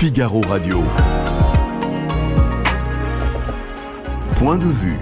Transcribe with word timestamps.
Figaro 0.00 0.40
Radio. 0.42 0.84
Point 4.36 4.58
de 4.58 4.68
vue. 4.68 5.00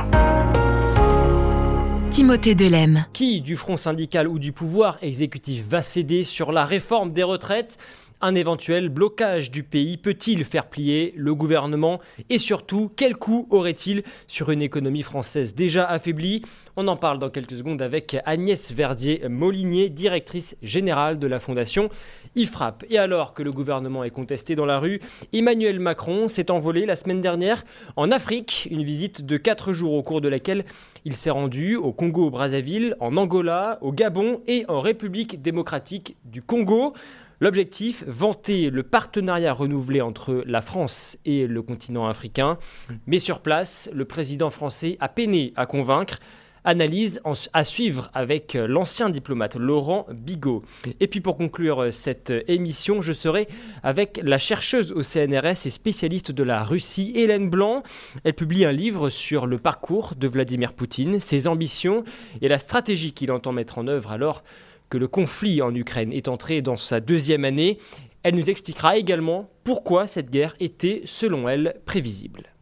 Timothée 2.11 2.55
Delem. 2.55 3.05
Qui 3.13 3.43
du 3.43 3.59
front 3.59 3.77
syndical 3.77 4.27
ou 4.27 4.39
du 4.39 4.53
pouvoir 4.53 4.97
exécutif 5.03 5.69
va 5.69 5.83
céder 5.83 6.25
sur 6.25 6.51
la 6.51 6.65
réforme 6.65 7.13
des 7.13 7.25
retraites? 7.25 7.77
Un 8.21 8.35
éventuel 8.35 8.89
blocage 8.89 9.51
du 9.51 9.63
pays 9.63 9.97
peut-il 9.97 10.45
faire 10.45 10.67
plier 10.67 11.13
le 11.17 11.35
gouvernement 11.35 12.01
Et 12.31 12.39
surtout, 12.39 12.91
quel 12.97 13.17
coût 13.17 13.47
aurait-il 13.51 14.03
sur 14.27 14.51
une 14.51 14.63
économie 14.63 15.03
française 15.03 15.55
déjà 15.55 15.85
affaiblie 15.85 16.43
On 16.77 16.89
en 16.89 16.97
parle 16.97 17.19
dans 17.19 17.31
quelques 17.31 17.57
secondes 17.57 17.83
avec 17.83 18.17
Agnès 18.25 18.73
Verdier-Molinier, 18.73 19.91
directrice 19.91 20.57
générale 20.63 21.19
de 21.19 21.27
la 21.27 21.39
Fondation 21.39 21.91
IFRAP. 22.37 22.85
Et 22.91 22.99
alors 22.99 23.35
que 23.35 23.43
le 23.43 23.53
gouvernement 23.53 24.05
est 24.05 24.11
contesté 24.11 24.55
dans 24.55 24.67
la 24.67 24.79
rue, 24.79 25.01
Emmanuel 25.33 25.81
Macron 25.81 26.29
s'est 26.29 26.51
envolé 26.51 26.87
la 26.87 26.97
semaine 26.97 27.21
dernière 27.21 27.65
en 27.97 28.11
Afrique, 28.11 28.69
une 28.71 28.83
visite 28.83 29.25
de 29.25 29.37
4 29.37 29.73
jours 29.73 29.93
au 29.93 30.03
cours 30.03 30.21
de 30.21 30.29
laquelle 30.29 30.65
il 31.05 31.17
s'est 31.17 31.31
rendu 31.31 31.77
au 31.77 31.93
Congo-Brazzaville, 31.93 32.97
en 33.01 33.17
Angola, 33.17 33.79
au 33.83 33.93
Gabon 33.93 34.41
et 34.47 34.65
en 34.69 34.81
République 34.81 35.43
démocratique 35.43 36.17
du 36.25 36.43
Congo. 36.43 36.95
L'objectif, 37.41 38.03
vanter 38.07 38.71
le 38.71 38.83
partenariat 38.83 39.53
renouvelé 39.53 40.01
entre 40.01 40.43
la 40.47 40.63
France 40.63 41.19
et 41.27 41.47
le 41.47 41.61
continent 41.61 42.07
africain. 42.07 42.57
Mais 43.07 43.19
sur 43.19 43.41
place, 43.41 43.91
le 43.93 44.07
président 44.07 44.49
français 44.49 44.97
a 45.01 45.09
peiné 45.09 45.53
à 45.57 45.67
convaincre. 45.67 46.19
Analyse 46.65 47.21
à 47.53 47.63
suivre 47.63 48.11
avec 48.13 48.55
l'ancien 48.55 49.09
diplomate 49.09 49.55
Laurent 49.55 50.05
Bigot. 50.11 50.65
Et 50.99 51.07
puis 51.07 51.21
pour 51.21 51.37
conclure 51.37 51.93
cette 51.93 52.33
émission, 52.49 53.03
je 53.03 53.13
serai 53.13 53.47
avec 53.85 54.19
la 54.25 54.37
chercheuse 54.37 54.91
au 54.91 55.03
CNRS 55.03 55.67
et 55.67 55.71
spécialiste 55.71 56.33
de 56.33 56.43
la 56.43 56.65
Russie, 56.65 57.13
Hélène 57.15 57.51
Blanc. 57.51 57.85
Elle 58.25 58.35
publie 58.35 58.65
un 58.65 58.73
livre 58.73 59.11
sur 59.11 59.47
le 59.47 59.59
parcours 59.59 60.15
de 60.17 60.27
Vladimir 60.27 60.73
Poutine, 60.73 61.21
ses 61.21 61.47
ambitions 61.47 62.03
et 62.43 62.49
la 62.49 62.59
stratégie 62.59 63.13
qu'il 63.13 63.31
entend 63.31 63.53
mettre 63.53 63.79
en 63.79 63.87
œuvre 63.87 64.11
alors 64.11 64.43
que 64.89 64.99
le 64.99 65.09
conflit 65.09 65.63
en 65.63 65.75
Ukraine 65.75 66.13
est 66.13 66.29
entré 66.29 66.63
dans 66.63 66.77
sa 66.77 67.01
deuxième 67.01 67.45
année. 67.45 67.79
Elle 68.23 68.35
nous 68.35 68.51
expliquera 68.51 68.97
également 68.97 69.51
pourquoi 69.65 70.07
cette 70.07 70.31
guerre 70.31 70.57
était, 70.61 71.03
selon 71.05 71.49
elle, 71.49 71.81
prévisible. 71.85 72.56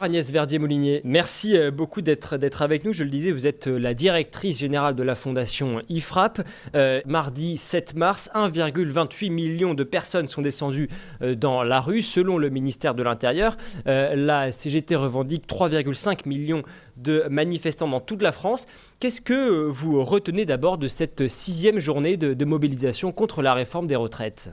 Agnès 0.00 0.30
Verdier-Molinier, 0.30 1.00
merci 1.02 1.56
euh, 1.56 1.72
beaucoup 1.72 2.02
d'être 2.02 2.62
avec 2.62 2.84
nous. 2.84 2.92
Je 2.92 3.02
le 3.02 3.10
disais, 3.10 3.32
vous 3.32 3.48
êtes 3.48 3.66
euh, 3.66 3.78
la 3.78 3.94
directrice 3.94 4.56
générale 4.56 4.94
de 4.94 5.02
la 5.02 5.16
fondation 5.16 5.82
IFRAP. 5.88 6.40
Euh, 6.76 7.00
mardi 7.04 7.56
7 7.56 7.96
mars, 7.96 8.30
1,28 8.32 9.32
million 9.32 9.74
de 9.74 9.82
personnes 9.82 10.28
sont 10.28 10.40
descendues 10.40 10.88
dans 11.20 11.64
la 11.64 11.80
rue, 11.80 12.00
selon 12.02 12.38
le 12.38 12.48
ministère 12.48 12.94
de 12.94 13.02
l'Intérieur. 13.02 13.56
la 13.86 14.52
CGT 14.52 14.94
revendique 14.94 15.48
3,5 15.48 16.28
millions 16.28 16.62
de 16.96 17.24
manifestants 17.28 17.88
dans 17.88 18.00
toute 18.00 18.22
la 18.22 18.30
France. 18.32 18.66
Qu'est-ce 19.00 19.20
que 19.20 19.66
vous 19.66 20.04
retenez 20.04 20.44
d'abord 20.44 20.78
de 20.78 20.86
cette 20.86 21.26
sixième 21.28 21.80
journée 21.80 22.16
de, 22.16 22.44
mobilisation 22.44 23.10
contre 23.10 23.42
la 23.42 23.54
réforme 23.54 23.86
des 23.86 23.96
retraites? 23.96 24.50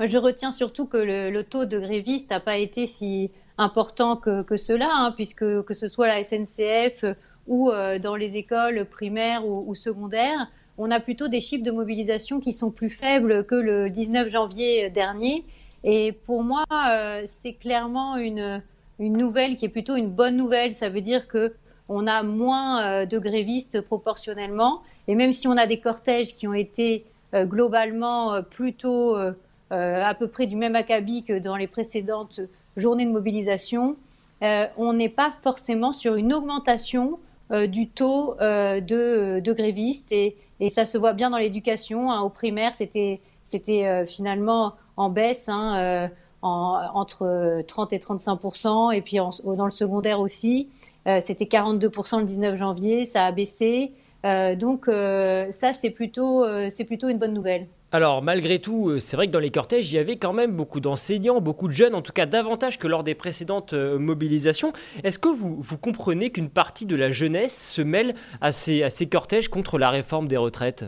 Je 0.00 0.18
retiens 0.18 0.50
surtout 0.50 0.86
que 0.86 0.98
le 0.98 1.42
taux 1.42 1.64
de 1.64 1.78
grévistes 1.78 2.30
n'a 2.30 2.40
pas 2.40 2.58
été 2.58 2.86
si 2.86 3.30
important 3.58 4.16
que, 4.16 4.42
que 4.42 4.54
hein, 4.82 5.12
puisque 5.16 5.62
que 5.62 5.74
ce 5.74 5.88
soit 5.88 6.06
la 6.06 6.22
SNCF 6.22 7.04
ou 7.46 7.70
euh, 7.70 7.98
dans 7.98 8.16
les 8.16 8.36
écoles 8.36 8.84
primaires 8.86 9.46
ou, 9.46 9.74
secondaires, 9.74 10.48
on 10.78 10.90
a 10.90 11.00
plutôt 11.00 11.28
des 11.28 11.40
chiffres 11.40 11.64
de 11.64 11.70
mobilisation 11.70 12.40
qui 12.40 12.52
sont 12.52 12.70
plus 12.70 12.90
faibles 12.90 13.44
que 13.44 13.54
le 13.54 13.88
19 13.88 14.28
janvier 14.28 14.90
dernier. 14.90 15.44
Et 15.84 16.12
pour 16.12 16.42
moi, 16.42 16.64
euh, 16.72 17.22
c'est 17.26 17.54
clairement 17.54 18.16
une, 18.16 18.62
une 18.98 19.16
nouvelle 19.16 19.56
qui 19.56 19.64
est 19.64 19.70
plutôt 19.70 19.96
une 19.96 20.10
bonne 20.10 20.36
nouvelle. 20.36 20.74
Ça 20.74 20.88
veut 20.88 21.00
dire 21.00 21.28
que 21.28 21.54
on 21.88 22.06
a 22.08 22.24
moins 22.24 22.82
euh, 22.82 23.06
de 23.06 23.18
grévistes 23.18 23.80
proportionnellement. 23.80 24.82
Et 25.08 25.14
même 25.14 25.32
si 25.32 25.46
on 25.48 25.56
a 25.56 25.66
des 25.66 25.80
cortèges 25.80 26.34
qui 26.34 26.46
ont 26.48 26.54
été 26.54 27.06
globalement 27.34 28.40
plutôt 28.42 29.14
à 29.70 30.14
peu 30.14 30.26
près 30.28 30.46
du 30.46 30.56
même 30.56 30.74
acabit 30.74 31.22
que 31.22 31.38
dans 31.38 31.56
les 31.56 31.66
précédentes 31.66 32.40
journée 32.76 33.06
de 33.06 33.10
mobilisation, 33.10 33.96
euh, 34.42 34.66
on 34.76 34.92
n'est 34.92 35.08
pas 35.08 35.32
forcément 35.42 35.92
sur 35.92 36.14
une 36.14 36.32
augmentation 36.32 37.18
euh, 37.52 37.66
du 37.66 37.88
taux 37.88 38.34
euh, 38.40 38.80
de, 38.80 39.52
grévistes 39.52 40.12
et, 40.12 40.36
ça 40.70 40.84
se 40.84 40.96
voit 40.96 41.12
bien 41.12 41.30
dans 41.30 41.38
l'éducation. 41.38 42.10
Hein. 42.10 42.20
au 42.20 42.30
primaire, 42.30 42.74
c'était 42.74 43.20
finalement 44.06 44.74
en 44.96 45.10
baisse. 45.10 45.48
Hein, 45.48 46.10
entre 46.42 47.62
30 47.66 47.92
et 47.92 47.98
35% 47.98 48.94
et 48.94 49.02
puis 49.02 49.16
dans 49.16 49.64
le 49.64 49.70
secondaire 49.70 50.20
aussi, 50.20 50.68
c'était 51.20 51.46
42% 51.46 52.20
le 52.20 52.24
19 52.24 52.56
janvier, 52.56 53.04
ça 53.04 53.26
a 53.26 53.32
baissé. 53.32 53.92
donc 54.22 54.86
ça, 54.86 55.72
c'est 55.72 55.90
plutôt, 55.90 56.44
c'est 56.70 56.84
plutôt 56.84 57.08
une 57.08 57.18
bonne 57.18 57.34
nouvelle. 57.34 57.66
Alors 57.92 58.20
malgré 58.20 58.58
tout, 58.58 58.88
euh, 58.88 58.98
c'est 58.98 59.16
vrai 59.16 59.28
que 59.28 59.32
dans 59.32 59.38
les 59.38 59.50
cortèges, 59.50 59.92
il 59.92 59.94
y 59.94 59.98
avait 59.98 60.16
quand 60.16 60.32
même 60.32 60.52
beaucoup 60.52 60.80
d'enseignants, 60.80 61.40
beaucoup 61.40 61.68
de 61.68 61.72
jeunes, 61.72 61.94
en 61.94 62.02
tout 62.02 62.12
cas 62.12 62.26
davantage 62.26 62.78
que 62.78 62.88
lors 62.88 63.04
des 63.04 63.14
précédentes 63.14 63.74
euh, 63.74 63.98
mobilisations. 63.98 64.72
Est-ce 65.04 65.20
que 65.20 65.28
vous, 65.28 65.56
vous 65.60 65.78
comprenez 65.78 66.30
qu'une 66.30 66.50
partie 66.50 66.84
de 66.84 66.96
la 66.96 67.12
jeunesse 67.12 67.56
se 67.56 67.82
mêle 67.82 68.14
à 68.40 68.50
ces, 68.50 68.82
à 68.82 68.90
ces 68.90 69.08
cortèges 69.08 69.48
contre 69.48 69.78
la 69.78 69.90
réforme 69.90 70.26
des 70.26 70.36
retraites? 70.36 70.84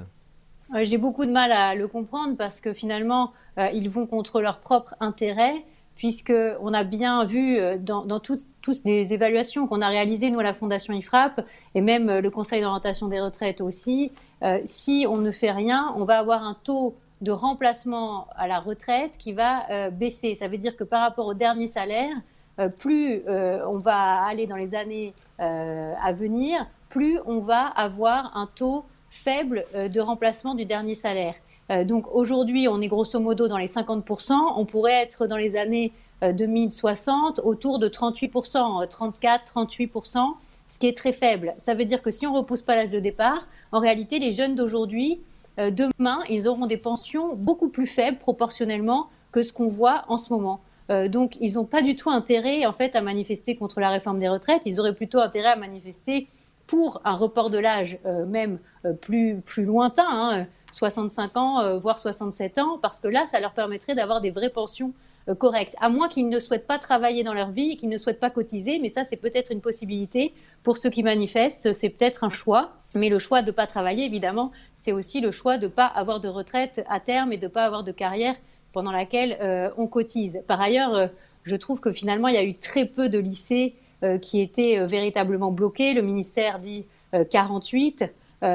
Euh, 0.74 0.82
J'ai 0.82 0.98
beaucoup 0.98 1.24
de 1.24 1.30
mal 1.30 1.52
à 1.52 1.76
le 1.76 1.86
comprendre 1.86 2.36
parce 2.36 2.60
que 2.60 2.72
finalement, 2.72 3.32
ils 3.74 3.90
vont 3.90 4.06
contre 4.06 4.40
leur 4.40 4.60
propre 4.60 4.94
intérêt 5.00 5.64
puisqu'on 5.98 6.72
a 6.72 6.84
bien 6.84 7.26
vu 7.26 7.58
dans, 7.80 8.06
dans 8.06 8.20
toutes, 8.20 8.46
les 8.86 9.12
évaluations 9.12 9.66
qu'on 9.66 9.82
a 9.82 9.88
réalisées, 9.88 10.30
nous, 10.30 10.38
à 10.38 10.42
la 10.42 10.54
Fondation 10.54 10.94
IFRAP, 10.94 11.44
et 11.74 11.82
même 11.82 12.18
le 12.18 12.30
Conseil 12.30 12.62
d'orientation 12.62 13.08
des 13.08 13.20
retraites 13.20 13.60
aussi, 13.60 14.10
euh, 14.44 14.60
si 14.64 15.06
on 15.08 15.16
ne 15.16 15.30
fait 15.30 15.50
rien, 15.50 15.92
on 15.96 16.04
va 16.04 16.18
avoir 16.18 16.44
un 16.44 16.56
taux 16.62 16.96
de 17.20 17.32
remplacement 17.32 18.28
à 18.36 18.46
la 18.46 18.60
retraite 18.60 19.16
qui 19.18 19.32
va 19.32 19.68
euh, 19.70 19.90
baisser. 19.90 20.34
Ça 20.34 20.48
veut 20.48 20.58
dire 20.58 20.76
que 20.76 20.84
par 20.84 21.00
rapport 21.00 21.26
au 21.26 21.34
dernier 21.34 21.66
salaire, 21.66 22.14
euh, 22.60 22.68
plus 22.68 23.22
on 23.28 23.78
va 23.78 24.24
aller 24.24 24.46
dans 24.46 24.56
les 24.56 24.74
années 24.74 25.14
à 25.38 26.12
venir, 26.12 26.66
plus 26.88 27.20
on 27.26 27.38
va 27.38 27.66
avoir 27.66 28.36
un 28.36 28.48
taux 28.52 28.84
faible 29.10 29.64
de 29.74 30.00
remplacement 30.00 30.54
du 30.54 30.64
dernier 30.64 30.96
salaire. 30.96 31.34
Donc 31.84 32.06
aujourd'hui, 32.14 32.66
on 32.68 32.80
est 32.80 32.88
grosso 32.88 33.20
modo 33.20 33.46
dans 33.46 33.58
les 33.58 33.66
50%, 33.66 34.32
on 34.56 34.64
pourrait 34.64 35.02
être 35.02 35.26
dans 35.26 35.36
les 35.36 35.54
années 35.56 35.92
2060 36.22 37.40
autour 37.44 37.78
de 37.78 37.88
38%, 37.88 38.88
34, 38.88 39.52
38% 39.52 40.34
ce 40.68 40.78
qui 40.78 40.86
est 40.86 40.96
très 40.96 41.12
faible. 41.12 41.54
Ça 41.58 41.74
veut 41.74 41.84
dire 41.84 42.02
que 42.02 42.10
si 42.10 42.26
on 42.26 42.34
repousse 42.34 42.62
pas 42.62 42.76
l'âge 42.76 42.90
de 42.90 43.00
départ, 43.00 43.48
en 43.72 43.80
réalité, 43.80 44.18
les 44.18 44.32
jeunes 44.32 44.54
d'aujourd'hui, 44.54 45.20
euh, 45.58 45.70
demain, 45.70 46.20
ils 46.28 46.46
auront 46.46 46.66
des 46.66 46.76
pensions 46.76 47.34
beaucoup 47.34 47.68
plus 47.68 47.86
faibles 47.86 48.18
proportionnellement 48.18 49.08
que 49.32 49.42
ce 49.42 49.52
qu'on 49.52 49.68
voit 49.68 50.04
en 50.08 50.18
ce 50.18 50.32
moment. 50.32 50.60
Euh, 50.90 51.08
donc, 51.08 51.36
ils 51.40 51.54
n'ont 51.54 51.64
pas 51.64 51.82
du 51.82 51.96
tout 51.96 52.10
intérêt, 52.10 52.66
en 52.66 52.72
fait, 52.72 52.94
à 52.94 53.02
manifester 53.02 53.56
contre 53.56 53.80
la 53.80 53.90
réforme 53.90 54.18
des 54.18 54.28
retraites. 54.28 54.62
Ils 54.66 54.78
auraient 54.78 54.94
plutôt 54.94 55.18
intérêt 55.18 55.48
à 55.48 55.56
manifester 55.56 56.28
pour 56.66 57.00
un 57.04 57.16
report 57.16 57.50
de 57.50 57.58
l'âge, 57.58 57.98
euh, 58.04 58.26
même 58.26 58.58
plus, 59.00 59.40
plus 59.40 59.64
lointain, 59.64 60.46
65 60.70 61.30
hein, 61.34 61.40
ans, 61.40 61.78
voire 61.78 61.98
67 61.98 62.58
ans, 62.58 62.78
parce 62.80 63.00
que 63.00 63.08
là, 63.08 63.26
ça 63.26 63.40
leur 63.40 63.52
permettrait 63.52 63.94
d'avoir 63.94 64.20
des 64.20 64.30
vraies 64.30 64.50
pensions 64.50 64.92
correctes. 65.38 65.74
À 65.80 65.90
moins 65.90 66.08
qu'ils 66.08 66.28
ne 66.28 66.38
souhaitent 66.38 66.66
pas 66.66 66.78
travailler 66.78 67.22
dans 67.22 67.34
leur 67.34 67.50
vie 67.50 67.72
et 67.72 67.76
qu'ils 67.76 67.88
ne 67.88 67.98
souhaitent 67.98 68.20
pas 68.20 68.30
cotiser, 68.30 68.78
mais 68.78 68.88
ça, 68.88 69.04
c'est 69.04 69.16
peut-être 69.16 69.52
une 69.52 69.60
possibilité 69.60 70.32
pour 70.62 70.76
ceux 70.76 70.90
qui 70.90 71.02
manifestent, 71.02 71.72
c'est 71.72 71.90
peut-être 71.90 72.24
un 72.24 72.30
choix. 72.30 72.72
Mais 72.94 73.10
le 73.10 73.18
choix 73.18 73.42
de 73.42 73.48
ne 73.48 73.52
pas 73.52 73.66
travailler, 73.66 74.04
évidemment, 74.04 74.52
c'est 74.76 74.92
aussi 74.92 75.20
le 75.20 75.30
choix 75.30 75.58
de 75.58 75.66
ne 75.66 75.70
pas 75.70 75.86
avoir 75.86 76.20
de 76.20 76.28
retraite 76.28 76.84
à 76.88 77.00
terme 77.00 77.32
et 77.32 77.36
de 77.36 77.46
ne 77.46 77.50
pas 77.50 77.64
avoir 77.64 77.84
de 77.84 77.92
carrière 77.92 78.34
pendant 78.72 78.92
laquelle 78.92 79.38
euh, 79.40 79.70
on 79.76 79.86
cotise. 79.86 80.42
Par 80.46 80.60
ailleurs, 80.60 80.94
euh, 80.94 81.06
je 81.42 81.56
trouve 81.56 81.80
que 81.80 81.92
finalement, 81.92 82.28
il 82.28 82.34
y 82.34 82.38
a 82.38 82.44
eu 82.44 82.54
très 82.54 82.86
peu 82.86 83.08
de 83.08 83.18
lycées 83.18 83.74
euh, 84.02 84.18
qui 84.18 84.40
étaient 84.40 84.86
véritablement 84.86 85.50
bloqués. 85.50 85.94
Le 85.94 86.02
ministère 86.02 86.58
dit 86.58 86.86
48. 87.30 88.04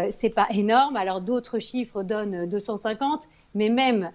C'est 0.10 0.30
pas 0.30 0.48
énorme. 0.52 0.96
Alors 0.96 1.22
d'autres 1.22 1.60
chiffres 1.60 2.04
donnent 2.04 2.48
250, 2.50 3.28
mais 3.56 3.70
même 3.70 4.10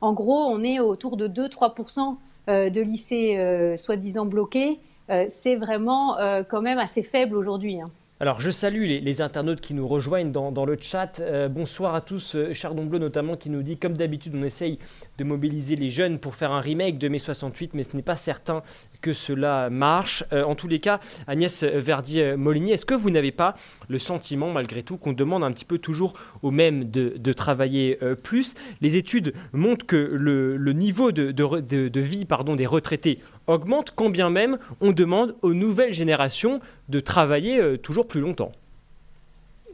en 0.00 0.12
gros, 0.12 0.44
on 0.46 0.62
est 0.62 0.80
autour 0.80 1.16
de 1.16 1.28
2-3% 1.28 2.16
de 2.48 2.80
lycées 2.80 3.74
soi-disant 3.76 4.26
bloqués. 4.26 4.80
Euh, 5.10 5.26
c'est 5.28 5.56
vraiment 5.56 6.18
euh, 6.18 6.42
quand 6.42 6.62
même 6.62 6.78
assez 6.78 7.02
faible 7.02 7.36
aujourd'hui. 7.36 7.80
Hein. 7.80 7.86
Alors, 8.18 8.40
je 8.40 8.50
salue 8.50 8.84
les, 8.84 9.20
internautes 9.20 9.60
qui 9.60 9.74
nous 9.74 9.86
rejoignent 9.86 10.32
dans, 10.32 10.64
le 10.64 10.78
chat. 10.80 11.20
Euh, 11.20 11.48
bonsoir 11.48 11.94
à 11.94 12.00
tous. 12.00 12.34
Chardon 12.54 12.86
Bleu, 12.86 12.98
notamment, 12.98 13.36
qui 13.36 13.50
nous 13.50 13.62
dit 13.62 13.76
Comme 13.76 13.94
d'habitude, 13.94 14.32
on 14.34 14.42
essaye 14.42 14.78
de 15.18 15.24
mobiliser 15.24 15.76
les 15.76 15.90
jeunes 15.90 16.18
pour 16.18 16.34
faire 16.34 16.50
un 16.50 16.60
remake 16.60 16.96
de 16.96 17.08
mai 17.08 17.18
68, 17.18 17.74
mais 17.74 17.82
ce 17.82 17.94
n'est 17.94 18.02
pas 18.02 18.16
certain 18.16 18.62
que 19.00 19.12
cela 19.12 19.70
marche. 19.70 20.24
Euh, 20.32 20.44
en 20.44 20.54
tous 20.54 20.68
les 20.68 20.80
cas, 20.80 21.00
Agnès 21.26 21.62
Verdier-Moligny, 21.62 22.72
est-ce 22.72 22.86
que 22.86 22.94
vous 22.94 23.10
n'avez 23.10 23.32
pas 23.32 23.54
le 23.88 23.98
sentiment, 23.98 24.50
malgré 24.50 24.82
tout, 24.82 24.96
qu'on 24.96 25.12
demande 25.12 25.44
un 25.44 25.52
petit 25.52 25.64
peu 25.64 25.78
toujours 25.78 26.14
aux 26.42 26.50
mêmes 26.50 26.90
de, 26.90 27.32
travailler 27.32 27.98
euh, 28.02 28.14
plus? 28.14 28.54
Les 28.80 28.96
études 28.96 29.34
montrent 29.52 29.86
que 29.86 29.96
le, 29.96 30.72
niveau 30.72 31.12
de, 31.12 32.00
vie 32.00 32.24
pardon, 32.24 32.56
des 32.56 32.66
retraités 32.66 33.18
augmente, 33.46 33.92
quand 33.94 34.10
bien 34.10 34.30
même 34.30 34.58
on 34.80 34.92
demande 34.92 35.36
aux 35.42 35.54
nouvelles 35.54 35.92
générations 35.92 36.60
de 36.88 37.00
travailler 37.00 37.60
euh, 37.60 37.76
toujours 37.76 38.08
plus 38.08 38.20
longtemps. 38.20 38.52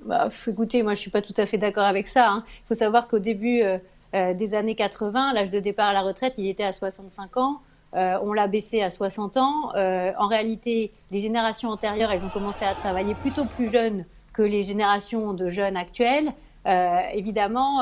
Bah, 0.05 0.29
écoutez, 0.47 0.83
moi 0.83 0.95
je 0.95 0.99
ne 0.99 1.01
suis 1.03 1.11
pas 1.11 1.23
tout 1.23 1.35
à 1.37 1.47
fait 1.47 1.59
d'accord 1.59 1.85
avec 1.85 2.09
ça. 2.09 2.29
Hein. 2.29 2.45
Il 2.65 2.69
faut 2.69 2.75
savoir 2.75 3.07
qu'au 3.09 3.21
début 3.21 3.63
des 4.13 4.55
années 4.55 4.75
80, 4.75 5.33
l'âge 5.33 5.51
de 5.51 5.61
départ 5.61 5.89
à 5.89 5.93
la 5.95 6.03
retraite, 6.03 6.35
il 6.37 6.47
était 6.47 6.65
à 6.65 6.73
65 6.73 7.37
ans. 7.37 7.61
Euh, 7.95 8.17
on 8.23 8.33
l'a 8.33 8.47
baissé 8.47 8.83
à 8.83 8.91
60 8.91 9.37
ans. 9.37 9.75
Euh, 9.75 10.13
en 10.19 10.27
réalité, 10.27 10.93
les 11.11 11.21
générations 11.21 11.69
antérieures, 11.69 12.11
elles 12.11 12.25
ont 12.25 12.31
commencé 12.31 12.65
à 12.65 12.75
travailler 12.75 13.15
plutôt 13.15 13.45
plus 13.45 13.71
jeunes 13.71 14.07
que 14.33 14.43
les 14.43 14.63
générations 14.63 15.35
de 15.35 15.49
jeunes 15.49 15.77
actuelles. 15.77 16.33
Euh, 16.67 16.99
évidemment, 17.13 17.79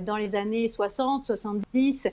dans 0.00 0.16
les 0.16 0.34
années 0.34 0.68
60, 0.68 1.26
70, 1.26 2.08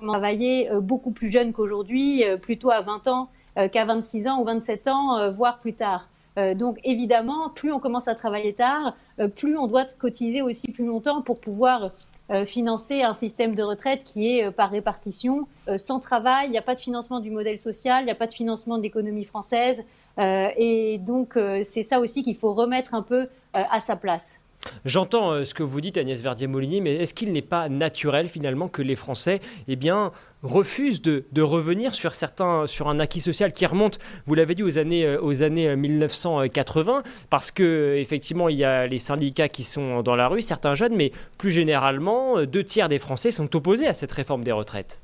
on 0.00 0.06
travaillait 0.06 0.70
beaucoup 0.80 1.10
plus 1.10 1.30
jeunes 1.30 1.52
qu'aujourd'hui, 1.52 2.24
plutôt 2.40 2.70
à 2.70 2.80
20 2.80 3.08
ans 3.08 3.28
qu'à 3.72 3.84
26 3.84 4.28
ans 4.28 4.40
ou 4.40 4.44
27 4.44 4.88
ans, 4.88 5.32
voire 5.32 5.58
plus 5.58 5.74
tard. 5.74 6.08
Donc 6.54 6.78
évidemment, 6.84 7.50
plus 7.50 7.72
on 7.72 7.78
commence 7.78 8.08
à 8.08 8.14
travailler 8.14 8.52
tard, 8.52 8.94
plus 9.34 9.56
on 9.56 9.66
doit 9.66 9.86
cotiser 9.98 10.42
aussi 10.42 10.70
plus 10.70 10.84
longtemps 10.84 11.22
pour 11.22 11.40
pouvoir 11.40 11.90
euh, 12.32 12.44
financer 12.44 13.02
un 13.02 13.14
système 13.14 13.54
de 13.54 13.62
retraite 13.62 14.02
qui 14.02 14.26
est 14.26 14.46
euh, 14.46 14.50
par 14.50 14.70
répartition. 14.70 15.46
Euh, 15.68 15.78
sans 15.78 16.00
travail, 16.00 16.48
il 16.48 16.50
n'y 16.50 16.58
a 16.58 16.62
pas 16.62 16.74
de 16.74 16.80
financement 16.80 17.20
du 17.20 17.30
modèle 17.30 17.56
social, 17.56 18.02
il 18.02 18.06
n'y 18.06 18.10
a 18.10 18.16
pas 18.16 18.26
de 18.26 18.32
financement 18.32 18.78
de 18.78 18.82
l'économie 18.82 19.24
française. 19.24 19.84
et 20.18 20.98
donc, 20.98 21.38
c'est 21.62 21.82
ça 21.82 22.00
aussi 22.00 22.22
qu'il 22.22 22.36
faut 22.36 22.54
remettre 22.54 22.94
un 22.94 23.02
peu 23.02 23.28
à 23.52 23.80
sa 23.80 23.96
place. 23.96 24.40
J'entends 24.84 25.32
euh, 25.32 25.44
ce 25.44 25.54
que 25.54 25.62
vous 25.62 25.80
dites, 25.80 25.96
Agnès 25.96 26.20
Verdier-Molinier, 26.20 26.80
mais 26.80 26.96
est-ce 26.96 27.14
qu'il 27.14 27.32
n'est 27.32 27.42
pas 27.42 27.68
naturel 27.68 28.28
finalement 28.28 28.68
que 28.68 28.82
les 28.82 28.96
Français 28.96 29.40
eh 29.68 29.76
bien, 29.76 30.12
refusent 30.42 31.02
de, 31.02 31.24
revenir 31.40 31.94
sur, 31.94 32.14
certains, 32.14 32.66
sur 32.66 32.88
un 32.88 32.98
acquis 32.98 33.20
social 33.20 33.52
qui 33.52 33.66
remonte, 33.66 33.98
vous 34.26 34.34
l'avez 34.34 34.54
dit, 34.54 34.62
aux 34.62 34.78
années, 34.78 35.04
euh, 35.04 35.20
aux 35.20 35.42
années 35.42 35.74
1980 35.76 36.98
euh, 36.98 37.02
Parce 37.30 37.50
que 37.50 37.96
effectivement, 37.98 38.48
il 38.48 38.56
y 38.56 38.64
a 38.64 38.86
les 38.86 38.98
syndicats 38.98 39.48
qui 39.48 39.64
sont 39.64 40.02
dans 40.02 40.16
la 40.16 40.28
rue, 40.28 40.42
certains 40.42 40.74
jeunes, 40.74 40.94
mais 40.96 41.12
plus 41.38 41.50
généralement, 41.50 42.42
deux 42.44 42.64
tiers 42.64 42.88
des 42.88 42.98
Français 42.98 43.30
sont 43.30 43.54
opposés 43.56 43.86
à 43.86 43.94
cette 43.94 44.12
réforme 44.12 44.44
des 44.44 44.52
retraites. 44.52 45.02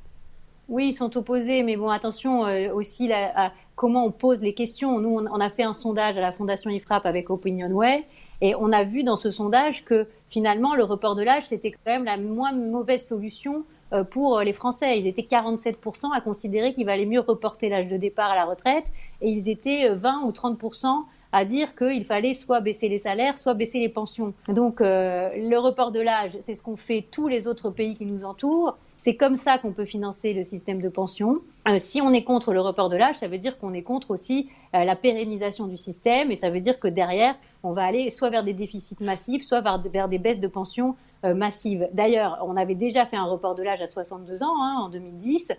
Oui, 0.68 0.88
ils 0.88 0.92
sont 0.92 1.16
opposés, 1.16 1.62
mais 1.64 1.76
bon, 1.76 1.88
attention 1.88 2.42
aussi 2.72 3.12
à 3.12 3.52
comment 3.82 4.06
on 4.06 4.12
pose 4.12 4.42
les 4.42 4.54
questions. 4.54 5.00
Nous, 5.00 5.18
on, 5.18 5.40
a 5.40 5.50
fait 5.50 5.64
un 5.64 5.72
sondage 5.72 6.16
à 6.16 6.20
la 6.20 6.32
Fondation 6.32 6.70
IFRAP 6.70 7.04
avec 7.06 7.30
OpinionWay. 7.30 8.04
Et 8.42 8.54
on 8.56 8.72
a 8.72 8.82
vu 8.82 9.04
dans 9.04 9.16
ce 9.16 9.30
sondage 9.30 9.84
que 9.84 10.06
finalement, 10.28 10.74
le 10.74 10.84
report 10.84 11.14
de 11.14 11.22
l'âge, 11.22 11.46
c'était 11.46 11.70
quand 11.70 11.92
même 11.92 12.04
la 12.04 12.18
moins 12.18 12.52
mauvaise 12.52 13.06
solution 13.06 13.64
euh, 13.92 14.02
pour 14.02 14.40
les 14.40 14.52
Français. 14.52 14.98
Ils 14.98 15.06
étaient 15.06 15.22
47% 15.22 16.12
à 16.14 16.20
considérer 16.20 16.74
qu'il 16.74 16.84
valait 16.84 17.06
mieux 17.06 17.20
reporter 17.20 17.68
l'âge 17.68 17.86
de 17.86 17.96
départ 17.96 18.30
à 18.30 18.34
la 18.34 18.44
retraite 18.44 18.86
et 19.20 19.30
ils 19.30 19.48
étaient 19.48 19.88
20 19.88 20.24
euh, 20.24 20.26
ou 20.26 20.30
30% 20.32 21.04
à 21.32 21.44
dire 21.44 21.74
qu'il 21.74 22.04
fallait 22.04 22.34
soit 22.34 22.60
baisser 22.60 22.88
les 22.88 22.98
salaires, 22.98 23.38
soit 23.38 23.54
baisser 23.54 23.80
les 23.80 23.88
pensions. 23.88 24.34
Donc 24.48 24.80
euh, 24.80 25.30
le 25.34 25.56
report 25.56 25.92
de 25.92 26.00
l'âge, 26.00 26.36
c'est 26.40 26.54
ce 26.54 26.62
qu'ont 26.62 26.76
fait 26.76 27.06
tous 27.10 27.28
les 27.28 27.46
autres 27.46 27.70
pays 27.70 27.94
qui 27.94 28.04
nous 28.04 28.24
entourent. 28.24 28.76
C'est 29.04 29.16
comme 29.16 29.34
ça 29.34 29.58
qu'on 29.58 29.72
peut 29.72 29.84
financer 29.84 30.32
le 30.32 30.44
système 30.44 30.80
de 30.80 30.88
pension. 30.88 31.40
Euh, 31.66 31.74
si 31.78 32.00
on 32.00 32.12
est 32.12 32.22
contre 32.22 32.52
le 32.52 32.60
report 32.60 32.88
de 32.88 32.96
l'âge, 32.96 33.16
ça 33.16 33.26
veut 33.26 33.38
dire 33.38 33.58
qu'on 33.58 33.74
est 33.74 33.82
contre 33.82 34.12
aussi 34.12 34.48
euh, 34.76 34.84
la 34.84 34.94
pérennisation 34.94 35.66
du 35.66 35.76
système 35.76 36.30
et 36.30 36.36
ça 36.36 36.50
veut 36.50 36.60
dire 36.60 36.78
que 36.78 36.86
derrière, 36.86 37.34
on 37.64 37.72
va 37.72 37.82
aller 37.82 38.10
soit 38.10 38.30
vers 38.30 38.44
des 38.44 38.52
déficits 38.52 38.98
massifs, 39.00 39.42
soit 39.42 39.60
vers, 39.60 40.08
des 40.08 40.18
baisses 40.18 40.38
de 40.38 40.46
pensions 40.46 40.94
euh, 41.24 41.34
massives. 41.34 41.88
D'ailleurs, 41.92 42.38
on 42.46 42.54
avait 42.54 42.76
déjà 42.76 43.04
fait 43.04 43.16
un 43.16 43.24
report 43.24 43.56
de 43.56 43.64
l'âge 43.64 43.82
à 43.82 43.88
62 43.88 44.44
ans 44.44 44.62
hein, 44.62 44.76
en 44.82 44.88
2010. 44.88 45.50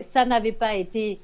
ça 0.00 0.24
n'avait 0.24 0.52
pas 0.52 0.76
été 0.76 1.18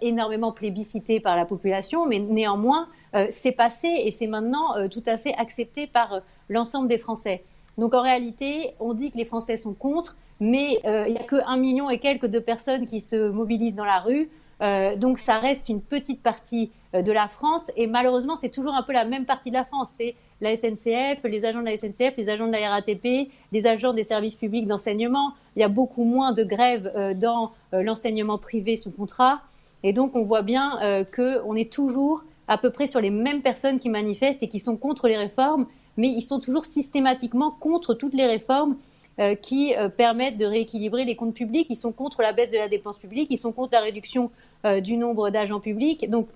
énormément 0.00 0.50
plébiscité 0.50 1.20
par 1.20 1.36
la 1.36 1.44
population, 1.46 2.06
mais 2.06 2.18
néanmoins, 2.18 2.88
c'est 3.30 3.52
passé 3.52 3.86
et 3.86 4.10
c'est 4.10 4.26
maintenant 4.26 4.88
tout 4.88 5.02
à 5.06 5.16
fait 5.16 5.32
accepté 5.34 5.86
par 5.86 6.22
l'ensemble 6.48 6.88
des 6.88 6.98
Français. 6.98 7.44
Donc 7.78 7.94
en 7.94 8.02
réalité, 8.02 8.74
on 8.80 8.94
dit 8.94 9.10
que 9.10 9.18
les 9.18 9.24
Français 9.24 9.56
sont 9.56 9.74
contre, 9.74 10.16
mais 10.40 10.80
euh, 10.84 11.04
il 11.06 11.14
n'y 11.14 11.18
a 11.18 11.24
que 11.24 11.36
un 11.46 11.56
million 11.56 11.90
et 11.90 11.98
quelques 11.98 12.26
de 12.26 12.38
personnes 12.38 12.86
qui 12.86 13.00
se 13.00 13.28
mobilisent 13.28 13.74
dans 13.74 13.84
la 13.84 14.00
rue. 14.00 14.30
Euh, 14.62 14.94
donc 14.96 15.18
ça 15.18 15.38
reste 15.38 15.68
une 15.68 15.80
petite 15.80 16.22
partie 16.22 16.70
euh, 16.94 17.02
de 17.02 17.10
la 17.10 17.26
France 17.26 17.72
et 17.76 17.88
malheureusement 17.88 18.36
c'est 18.36 18.50
toujours 18.50 18.74
un 18.74 18.84
peu 18.84 18.92
la 18.92 19.04
même 19.04 19.24
partie 19.24 19.50
de 19.50 19.56
la 19.56 19.64
France. 19.64 19.94
C'est 19.98 20.14
la 20.40 20.54
SNCF, 20.54 21.24
les 21.24 21.44
agents 21.44 21.60
de 21.60 21.66
la 21.66 21.76
SNCF, 21.76 22.16
les 22.16 22.28
agents 22.28 22.46
de 22.46 22.52
la 22.52 22.70
RATP, 22.70 23.30
les 23.50 23.66
agents 23.66 23.92
des 23.92 24.04
services 24.04 24.36
publics 24.36 24.66
d'enseignement. 24.66 25.32
Il 25.56 25.60
y 25.60 25.64
a 25.64 25.68
beaucoup 25.68 26.04
moins 26.04 26.32
de 26.32 26.44
grèves 26.44 26.92
dans 27.16 27.52
l'enseignement 27.72 28.36
privé 28.38 28.76
sous 28.76 28.90
contrat 28.90 29.42
et 29.82 29.92
donc 29.92 30.14
on 30.16 30.22
voit 30.22 30.42
bien 30.42 31.04
qu'on 31.14 31.54
est 31.54 31.72
toujours 31.72 32.24
à 32.48 32.58
peu 32.58 32.70
près 32.70 32.86
sur 32.86 33.00
les 33.00 33.10
mêmes 33.10 33.42
personnes 33.42 33.78
qui 33.78 33.88
manifestent 33.88 34.42
et 34.42 34.48
qui 34.48 34.58
sont 34.58 34.76
contre 34.76 35.08
les 35.08 35.16
réformes, 35.16 35.66
mais 35.96 36.08
ils 36.08 36.22
sont 36.22 36.40
toujours 36.40 36.64
systématiquement 36.64 37.50
contre 37.50 37.94
toutes 37.94 38.14
les 38.14 38.26
réformes 38.26 38.76
euh, 39.20 39.36
qui 39.36 39.76
euh, 39.76 39.88
permettent 39.88 40.38
de 40.38 40.44
rééquilibrer 40.44 41.04
les 41.04 41.14
comptes 41.14 41.34
publics. 41.34 41.68
Ils 41.70 41.76
sont 41.76 41.92
contre 41.92 42.20
la 42.20 42.32
baisse 42.32 42.50
de 42.50 42.56
la 42.58 42.68
dépense 42.68 42.98
publique, 42.98 43.28
ils 43.30 43.36
sont 43.36 43.52
contre 43.52 43.72
la 43.72 43.80
réduction 43.80 44.32
euh, 44.66 44.80
du 44.80 44.96
nombre 44.96 45.30
d'agents 45.30 45.60
publics. 45.60 46.10
Donc, 46.10 46.26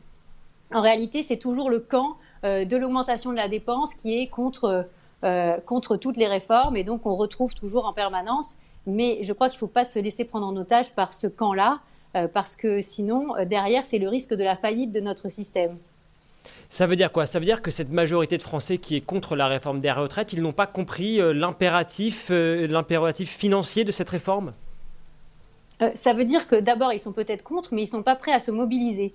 en 0.73 0.81
réalité, 0.81 1.25
c'est 1.25 1.39
toujours 1.39 1.71
le 1.71 1.81
camp 1.81 2.17
de 2.45 2.77
l'augmentation 2.77 3.33
de 3.33 3.37
la 3.37 3.49
dépense 3.49 3.97
qui 3.97 4.17
est 4.17 4.29
contre, 4.29 4.87
contre 5.65 5.97
toutes 5.97 6.17
les 6.19 6.29
réformes. 6.29 6.77
Et 6.77 6.85
donc, 6.85 7.05
on 7.07 7.15
retrouve 7.15 7.55
toujours 7.55 7.87
en 7.87 7.93
permanence. 7.93 8.59
Mais 8.87 9.19
je 9.23 9.33
crois 9.33 9.49
qu'il 9.49 9.57
ne 9.57 9.61
faut 9.61 9.67
pas 9.67 9.85
se 9.85 9.99
laisser 9.99 10.25
prendre 10.25 10.47
en 10.47 10.55
otage 10.55 10.93
par 10.93 11.15
ce 11.15 11.27
camp-là, 11.27 11.81
parce 12.35 12.55
que 12.55 12.83
sinon, 12.83 13.29
derrière, 13.47 13.87
c'est 13.87 13.99
le 13.99 14.09
risque 14.09 14.35
de 14.35 14.45
la 14.45 14.57
faillite 14.57 14.93
de 14.93 15.01
notre 15.01 15.31
système. 15.31 15.79
Ça 16.71 16.87
veut 16.87 16.97
dire 16.97 17.11
quoi? 17.11 17.27
Ça 17.27 17.39
veut 17.39 17.45
dire 17.45 17.63
que 17.63 17.71
cette 17.71 17.91
majorité 17.91 18.37
de 18.37 18.43
Français 18.43 18.79
qui 18.79 18.95
est 18.97 19.01
contre 19.01 19.37
la 19.37 19.47
réforme 19.47 19.81
des 19.81 19.91
retraites, 19.91 20.33
ils 20.33 20.43
n'ont 20.43 20.53
pas 20.53 20.67
compris 20.67 21.21
euh, 21.21 21.33
l'impératif, 21.33 22.29
euh, 22.31 22.67
l'impératif 22.67 23.31
financier 23.31 23.85
de 23.85 23.91
cette 23.91 24.11
réforme? 24.11 24.53
Euh, 25.81 25.91
Ça 25.95 26.13
veut 26.13 26.25
dire 26.25 26.47
que 26.47 26.57
d'abord, 26.57 26.93
ils 26.93 26.99
sont 26.99 27.13
peut-être 27.13 27.43
contre, 27.43 27.73
mais 27.73 27.83
ils 27.83 27.87
ne 27.87 27.91
sont 27.91 28.03
pas 28.03 28.17
prêts 28.17 28.33
à 28.33 28.41
se 28.41 28.51
mobiliser. 28.51 29.15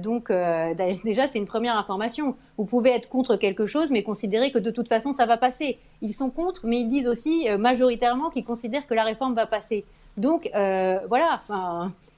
donc 0.00 0.30
déjà, 1.04 1.28
c'est 1.28 1.38
une 1.38 1.46
première 1.46 1.76
information. 1.76 2.34
Vous 2.58 2.64
pouvez 2.64 2.90
être 2.90 3.08
contre 3.08 3.36
quelque 3.36 3.64
chose, 3.64 3.92
mais 3.92 4.02
considérer 4.02 4.50
que 4.50 4.58
de 4.58 4.72
toute 4.72 4.88
façon, 4.88 5.12
ça 5.12 5.24
va 5.24 5.36
passer. 5.36 5.78
Ils 6.00 6.14
sont 6.14 6.30
contre, 6.30 6.66
mais 6.66 6.80
ils 6.80 6.88
disent 6.88 7.06
aussi 7.06 7.46
majoritairement 7.58 8.28
qu'ils 8.30 8.44
considèrent 8.44 8.88
que 8.88 8.94
la 8.94 9.04
réforme 9.04 9.34
va 9.34 9.46
passer. 9.46 9.84
Donc 10.16 10.50
voilà, 10.52 11.42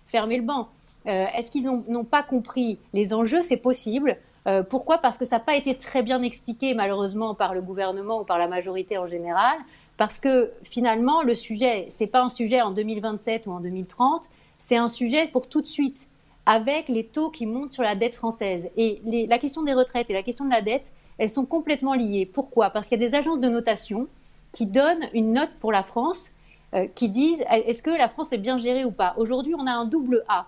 fermez 0.07 0.39
le 0.39 0.45
banc. 0.45 0.69
Est-ce 1.05 1.51
qu'ils 1.51 1.65
n'ont 1.65 2.05
pas 2.05 2.23
compris 2.23 2.79
les 2.95 3.13
enjeux? 3.13 3.43
C'est 3.43 3.59
possible. 3.59 4.17
Euh, 4.47 4.63
pourquoi? 4.63 4.99
Parce 4.99 5.19
que 5.19 5.25
ça 5.25 5.37
n'a 5.37 5.45
pas 5.45 5.57
été 5.57 5.75
très 5.77 6.03
bien 6.03 6.23
expliqué 6.23 6.75
malheureusement 6.75 7.35
par 7.35 7.55
le 7.55 7.63
gouvernement 7.63 8.21
ou 8.21 8.25
par 8.25 8.39
la 8.39 8.49
majorité 8.49 8.99
en 8.99 9.07
général. 9.07 9.57
Parce 9.97 10.19
que 10.19 10.53
finalement, 10.65 11.23
le 11.23 11.35
sujet, 11.35 11.89
ce 11.91 12.03
n'est 12.03 12.11
pas 12.11 12.23
un 12.23 12.29
sujet 12.29 12.61
en 12.61 12.73
2027 12.73 13.47
ou 13.47 13.53
en 13.53 13.61
2030, 13.61 14.29
c'est 14.59 14.77
un 14.77 14.89
sujet 14.89 15.29
pour 15.29 15.49
tout 15.49 15.63
de 15.63 15.67
suite, 15.67 16.09
avec 16.47 16.89
les 16.89 17.05
taux 17.05 17.31
qui 17.31 17.47
montent 17.47 17.73
sur 17.73 17.83
la 17.83 17.95
dette 17.95 18.15
française. 18.15 18.69
Et 18.77 19.01
la 19.29 19.39
question 19.39 19.63
des 19.63 19.73
retraites 19.73 20.11
et 20.11 20.13
la 20.13 20.23
question 20.23 20.45
de 20.45 20.51
la 20.51 20.63
dette, 20.63 20.91
elles 21.19 21.31
sont 21.31 21.47
complètement 21.47 21.95
liées. 21.95 22.27
Pourquoi? 22.27 22.71
Parce 22.71 22.89
qu'il 22.89 23.01
y 23.01 23.05
a 23.05 23.09
des 23.09 23.15
agences 23.15 23.41
de 23.41 23.49
notation 23.49 24.09
qui 24.53 24.67
donnent 24.67 25.09
une 25.15 25.33
note 25.33 25.51
pour 25.61 25.73
la 25.73 25.83
France, 25.83 26.33
euh, 26.75 26.87
qui 26.95 27.09
disent 27.09 27.45
est-ce 27.51 27.83
que 27.83 27.91
la 27.91 28.09
France 28.09 28.33
est 28.33 28.39
bien 28.39 28.59
gérée 28.59 28.85
ou 28.85 28.91
pas? 28.91 29.15
Aujourd'hui, 29.17 29.55
on 29.57 29.67
a 29.67 29.73
un 29.73 29.85
double 29.85 30.25
A. 30.29 30.47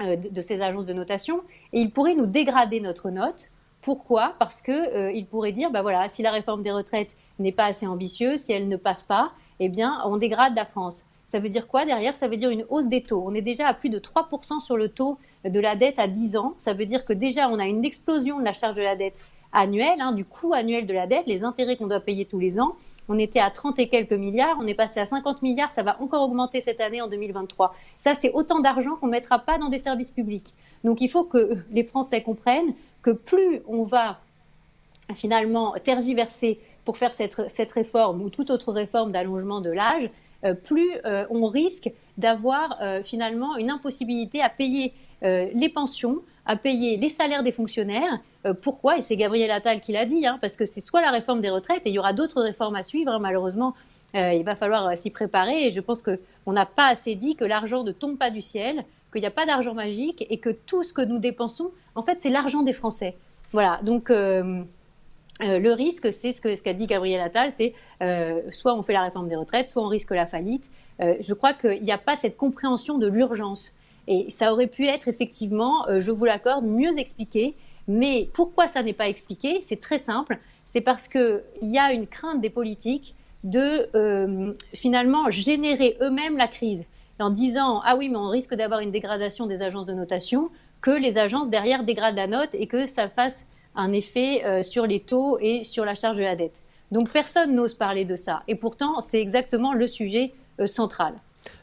Euh, 0.00 0.14
de, 0.14 0.40
ces 0.40 0.60
agences 0.60 0.86
de 0.86 0.92
notation 0.92 1.42
et 1.72 1.80
ils 1.80 1.90
pourraient 1.90 2.14
nous 2.14 2.26
dégrader 2.26 2.78
notre 2.80 3.10
note. 3.10 3.50
Pourquoi? 3.80 4.34
Parce 4.38 4.62
qu'ils 4.62 4.74
euh, 4.74 5.22
pourraient 5.28 5.50
dire, 5.50 5.72
bah 5.72 5.82
voilà, 5.82 6.08
si 6.08 6.22
la 6.22 6.30
réforme 6.30 6.62
des 6.62 6.70
retraites 6.70 7.10
n'est 7.40 7.50
pas 7.50 7.64
assez 7.64 7.84
ambitieuse, 7.84 8.38
si 8.38 8.52
elle 8.52 8.68
ne 8.68 8.76
passe 8.76 9.02
pas, 9.02 9.32
eh 9.58 9.68
bien, 9.68 10.00
on 10.04 10.16
dégrade 10.16 10.54
la 10.54 10.66
France. 10.66 11.04
Ça 11.26 11.40
veut 11.40 11.48
dire 11.48 11.66
quoi 11.66 11.84
derrière? 11.84 12.14
Ça 12.14 12.28
veut 12.28 12.36
dire 12.36 12.50
une 12.50 12.64
hausse 12.68 12.86
des 12.86 13.02
taux. 13.02 13.24
On 13.26 13.34
est 13.34 13.42
déjà 13.42 13.66
à 13.66 13.74
plus 13.74 13.90
de 13.90 13.98
3% 13.98 14.60
sur 14.60 14.76
le 14.76 14.88
taux 14.88 15.18
de 15.44 15.58
la 15.58 15.74
dette 15.74 15.98
à 15.98 16.06
10 16.06 16.36
ans. 16.36 16.54
Ça 16.58 16.74
veut 16.74 16.86
dire 16.86 17.04
que 17.04 17.12
déjà, 17.12 17.48
on 17.48 17.58
a 17.58 17.66
une 17.66 17.84
explosion 17.84 18.38
de 18.38 18.44
la 18.44 18.52
charge 18.52 18.76
de 18.76 18.82
la 18.82 18.94
dette 18.94 19.20
annuel, 19.52 20.00
hein, 20.00 20.12
du 20.12 20.24
coût 20.24 20.52
annuel 20.52 20.86
de 20.86 20.92
la 20.92 21.06
dette, 21.06 21.26
les 21.26 21.44
intérêts 21.44 21.76
qu'on 21.76 21.86
doit 21.86 22.00
payer 22.00 22.24
tous 22.24 22.38
les 22.38 22.60
ans. 22.60 22.76
On 23.08 23.18
était 23.18 23.40
à 23.40 23.50
30 23.50 23.78
et 23.78 23.88
quelques 23.88 24.12
milliards, 24.12 24.56
on 24.60 24.66
est 24.66 24.74
passé 24.74 25.00
à 25.00 25.06
50 25.06 25.42
milliards, 25.42 25.72
ça 25.72 25.82
va 25.82 26.00
encore 26.00 26.22
augmenter 26.22 26.60
cette 26.60 26.80
année 26.80 27.00
en 27.00 27.08
2023. 27.08 27.74
Ça, 27.96 28.14
c'est 28.14 28.32
autant 28.32 28.60
d'argent 28.60 28.96
qu'on 28.96 29.06
ne 29.06 29.12
mettra 29.12 29.38
pas 29.38 29.58
dans 29.58 29.68
des 29.68 29.78
services 29.78 30.10
publics. 30.10 30.54
Donc 30.84 31.00
il 31.00 31.08
faut 31.08 31.24
que 31.24 31.56
les 31.70 31.84
Français 31.84 32.22
comprennent 32.22 32.74
que 33.02 33.10
plus 33.10 33.62
on 33.66 33.84
va 33.84 34.20
finalement 35.14 35.72
tergiverser 35.82 36.60
pour 36.84 36.96
faire 36.96 37.14
cette, 37.14 37.48
cette 37.48 37.72
réforme 37.72 38.22
ou 38.22 38.30
toute 38.30 38.50
autre 38.50 38.72
réforme 38.72 39.12
d'allongement 39.12 39.60
de 39.60 39.70
l'âge, 39.70 40.10
euh, 40.44 40.54
plus 40.54 40.90
euh, 41.04 41.26
on 41.30 41.46
risque 41.48 41.90
d'avoir 42.16 42.78
euh, 42.80 43.02
finalement 43.02 43.56
une 43.56 43.70
impossibilité 43.70 44.40
à 44.40 44.48
payer 44.48 44.92
les 45.20 45.68
pensions, 45.68 46.22
à 46.48 46.56
payer 46.56 46.96
les 46.96 47.08
salaires 47.08 47.44
des 47.44 47.52
fonctionnaires. 47.52 48.18
pourquoi? 48.62 48.98
Et 48.98 49.02
c'est 49.02 49.16
Gabriel 49.16 49.52
Attal 49.52 49.80
qui 49.80 49.92
l'a 49.92 50.04
dit, 50.04 50.26
hein, 50.26 50.38
parce 50.40 50.56
que 50.56 50.64
c'est 50.64 50.80
soit 50.80 51.00
la 51.00 51.10
réforme 51.10 51.40
des 51.40 51.50
retraites, 51.50 51.82
et 51.84 51.90
il 51.90 51.92
y 51.92 51.98
aura 52.00 52.12
d'autres 52.12 52.42
réformes 52.42 52.74
à 52.74 52.82
suivre, 52.82 53.12
hein, 53.12 53.20
malheureusement. 53.20 53.74
il 54.14 54.42
va 54.42 54.56
falloir 54.56 54.96
s'y 54.96 55.10
préparer 55.10 55.66
et 55.66 55.70
je 55.70 55.80
pense 55.80 56.02
qu'on 56.02 56.52
n'a 56.52 56.66
pas 56.66 56.88
assez 56.88 57.14
dit 57.14 57.36
que 57.36 57.44
l'argent 57.44 57.84
ne 57.84 57.92
tombe 57.92 58.18
pas 58.18 58.30
du 58.30 58.40
ciel, 58.40 58.84
qu'il 59.12 59.20
n'y 59.20 59.26
a 59.26 59.32
pas 59.32 59.46
d'argent 59.46 59.74
magique 59.74 60.26
et 60.28 60.38
que 60.38 60.50
tout 60.50 60.82
ce 60.82 60.92
que 60.92 61.02
nous 61.02 61.18
dépensons, 61.18 61.70
en 61.94 62.02
fait, 62.02 62.18
c'est 62.20 62.30
l'argent 62.30 62.62
des 62.62 62.72
Français. 62.72 63.16
Voilà, 63.52 63.80
donc 63.82 64.10
euh, 64.10 64.62
euh, 65.42 65.58
le 65.58 65.72
risque, 65.72 66.12
c'est 66.12 66.32
ce 66.32 66.40
qu'a 66.40 66.74
dit 66.74 66.86
Gabriel 66.86 67.20
Attal, 67.20 67.50
c'est 67.50 67.74
euh, 68.02 68.42
soit 68.50 68.74
on 68.74 68.82
fait 68.82 68.92
la 68.92 69.02
réforme 69.02 69.28
des 69.28 69.36
retraites, 69.36 69.68
soit 69.68 69.82
on 69.82 69.88
risque 69.88 70.10
la 70.10 70.26
faillite. 70.26 70.68
je 71.00 71.32
crois 71.32 71.54
qu'il 71.54 71.82
n'y 71.82 71.92
a 71.92 71.98
pas 71.98 72.16
cette 72.16 72.36
compréhension 72.36 72.98
de 72.98 73.06
l'urgence. 73.06 73.72
Et 74.08 74.30
ça 74.30 74.52
aurait 74.52 74.66
pu 74.66 74.86
être 74.86 75.06
effectivement, 75.06 75.86
je 75.98 76.10
vous 76.10 76.24
l'accorde, 76.24 76.66
mieux 76.66 76.98
expliqué. 76.98 77.54
Mais 77.86 78.28
pourquoi 78.32 78.66
ça 78.66 78.82
n'est 78.82 78.94
pas 78.94 79.08
expliqué? 79.08 79.60
C'est 79.60 79.80
très 79.80 79.98
simple. 79.98 80.38
C'est 80.66 80.80
parce 80.80 81.08
qu'il 81.08 81.40
y 81.62 81.78
a 81.78 81.92
une 81.92 82.06
crainte 82.06 82.40
des 82.40 82.50
politiques 82.50 83.14
de 83.44 83.88
finalement 84.74 85.30
générer 85.30 85.96
eux-mêmes 86.00 86.36
la 86.38 86.48
crise 86.48 86.84
en 87.20 87.30
disant 87.30 87.80
ah 87.84 87.96
oui 87.96 88.08
mais 88.08 88.16
on 88.16 88.28
risque 88.28 88.54
d'avoir 88.54 88.80
une 88.80 88.90
dégradation 88.90 89.46
des 89.46 89.62
agences 89.62 89.86
de 89.86 89.92
notation 89.92 90.50
que 90.80 90.90
les 90.90 91.18
agences 91.18 91.50
derrière 91.50 91.84
dégradent 91.84 92.16
la 92.16 92.26
note 92.26 92.54
et 92.54 92.66
que 92.66 92.86
ça 92.86 93.08
fasse 93.08 93.46
un 93.74 93.92
effet 93.92 94.44
euh, 94.44 94.62
sur 94.62 94.86
les 94.86 95.00
taux 95.00 95.38
et 95.40 95.64
sur 95.64 95.84
la 95.84 95.94
charge 95.94 96.18
de 96.18 96.22
la 96.22 96.36
dette. 96.36 96.60
Donc 96.90 97.10
personne 97.10 97.54
n'ose 97.54 97.74
parler 97.74 98.04
de 98.04 98.16
ça. 98.16 98.42
Et 98.48 98.54
pourtant, 98.54 99.00
c'est 99.00 99.20
exactement 99.20 99.72
le 99.72 99.86
sujet 99.86 100.32
euh, 100.60 100.66
central. 100.66 101.14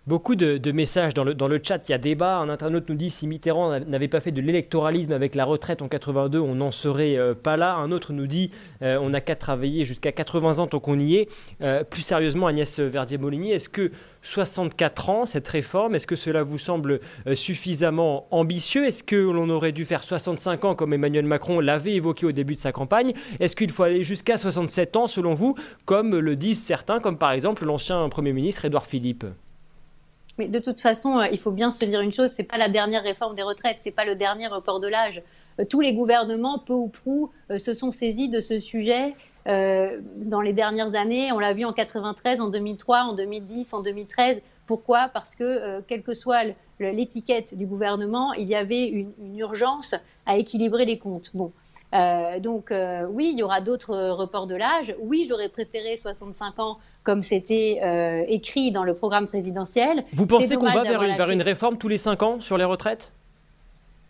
Beaucoup 0.07 0.35
de, 0.35 0.71
messages 0.71 1.15
dans 1.15 1.23
le, 1.23 1.59
chat, 1.63 1.81
il 1.87 1.91
y 1.91 1.95
a 1.95 1.97
débat. 1.97 2.37
Un 2.37 2.49
internaute 2.49 2.89
nous 2.89 2.95
dit 2.95 3.09
si 3.09 3.25
Mitterrand 3.25 3.79
n'avait 3.79 4.07
pas 4.07 4.19
fait 4.19 4.31
de 4.31 4.39
l'électoralisme 4.39 5.11
avec 5.11 5.33
la 5.33 5.45
retraite 5.45 5.81
en 5.81 5.87
82, 5.87 6.39
on 6.39 6.53
n'en 6.53 6.69
serait 6.69 7.17
euh, 7.17 7.33
pas 7.33 7.57
là. 7.57 7.73
Un 7.73 7.91
autre 7.91 8.13
nous 8.13 8.27
dit 8.27 8.51
euh, 8.83 8.99
on 9.01 9.09
n'a 9.09 9.21
qu'à 9.21 9.35
travailler 9.35 9.83
jusqu'à 9.83 10.11
80 10.11 10.59
ans 10.59 10.67
tant 10.67 10.79
qu'on 10.79 10.99
y 10.99 11.15
est. 11.15 11.27
Euh, 11.61 11.83
plus 11.83 12.03
sérieusement, 12.03 12.45
Agnès 12.45 12.79
Verdier-Molinier, 12.79 13.53
est-ce 13.53 13.67
que 13.67 13.91
64 14.21 15.09
ans, 15.09 15.25
cette 15.25 15.47
réforme, 15.47 15.95
est-ce 15.95 16.05
que 16.05 16.15
cela 16.15 16.43
vous 16.43 16.59
semble 16.59 16.99
suffisamment 17.33 18.27
ambitieux? 18.29 18.85
Est-ce 18.85 19.03
que 19.03 19.15
l'on 19.15 19.49
aurait 19.49 19.71
dû 19.71 19.85
faire 19.85 20.03
65 20.03 20.65
ans 20.65 20.75
comme 20.75 20.93
Emmanuel 20.93 21.25
Macron 21.25 21.59
l'avait 21.59 21.93
évoqué 21.93 22.27
au 22.27 22.31
début 22.31 22.53
de 22.53 22.59
sa 22.59 22.71
campagne? 22.71 23.13
Est-ce 23.39 23.55
qu'il 23.55 23.71
faut 23.71 23.83
aller 23.83 24.03
jusqu'à 24.03 24.37
67 24.37 24.97
ans 24.97 25.07
selon 25.07 25.33
vous, 25.33 25.55
comme 25.85 26.15
le 26.15 26.35
disent 26.35 26.61
certains, 26.61 26.99
comme 26.99 27.17
par 27.17 27.31
exemple 27.31 27.65
l'ancien 27.65 28.07
Premier 28.09 28.33
ministre 28.33 28.65
Édouard 28.65 28.85
Philippe? 28.85 29.25
Mais 30.37 30.49
de 30.49 30.59
toute 30.59 30.81
façon, 30.81 31.19
euh, 31.19 31.27
il 31.31 31.39
faut 31.39 31.51
bien 31.51 31.71
se 31.71 31.83
dire 31.85 32.01
une 32.01 32.13
chose, 32.13 32.31
c'est 32.31 32.43
pas 32.43 32.57
la 32.57 32.69
dernière 32.69 33.03
réforme 33.03 33.35
des 33.35 33.43
retraites, 33.43 33.77
c'est 33.79 33.91
pas 33.91 34.05
le 34.05 34.15
dernier 34.15 34.47
report 34.47 34.79
de 34.79 34.87
l'âge. 34.87 35.21
Euh, 35.59 35.65
tous 35.65 35.81
les 35.81 35.93
gouvernements, 35.93 36.59
peu 36.59 36.73
ou 36.73 36.87
prou, 36.87 37.31
euh, 37.51 37.57
se 37.57 37.73
sont 37.73 37.91
saisis 37.91 38.29
de 38.29 38.41
ce 38.41 38.59
sujet 38.59 39.15
dans 39.47 40.41
les 40.41 40.53
dernières 40.53 40.95
années. 40.95 41.31
On 41.31 41.37
l'a 41.37 41.53
vu 41.53 41.65
en 41.65 41.71
93, 41.71 42.41
en 42.41 42.47
2003, 42.47 43.01
en 43.01 43.13
2010, 43.13 43.75
en 43.75 43.83
2013. 43.83 44.41
Pourquoi? 44.65 45.07
Parce 45.13 45.35
que, 45.35 45.81
quelle 45.81 46.01
que 46.01 46.15
soit 46.15 46.45
l'étiquette 46.79 47.55
du 47.55 47.67
gouvernement, 47.67 48.33
il 48.33 48.47
y 48.47 48.55
avait 48.55 48.87
une, 48.87 49.13
urgence 49.37 49.93
à 50.25 50.37
équilibrer 50.37 50.85
les 50.85 50.97
comptes. 50.97 51.29
Bon, 51.35 51.51
donc 52.39 52.73
oui, 53.09 53.29
il 53.31 53.39
y 53.39 53.43
aura 53.43 53.61
d'autres 53.61 53.95
reports 54.11 54.47
de 54.47 54.55
l'âge. 54.55 54.95
Oui, 54.99 55.25
j'aurais 55.27 55.49
préféré 55.49 55.97
65 55.97 56.59
ans 56.59 56.77
comme 57.05 57.21
c'était 57.21 57.79
euh, 57.83 58.23
écrit 58.27 58.71
dans 58.71 58.83
le 58.83 58.93
programme 58.93 59.27
présidentiel. 59.27 60.03
Vous 60.11 60.25
pensez 60.25 60.57
qu'on 60.57 60.65
va 60.65 60.81
vers 60.81 61.03
une, 61.03 61.15
vers 61.15 61.29
une, 61.29 61.41
réforme 61.41 61.77
tous 61.77 61.87
les 61.87 61.99
5 61.99 62.23
ans 62.23 62.39
sur 62.41 62.57
les 62.57 62.65
retraites? 62.65 63.13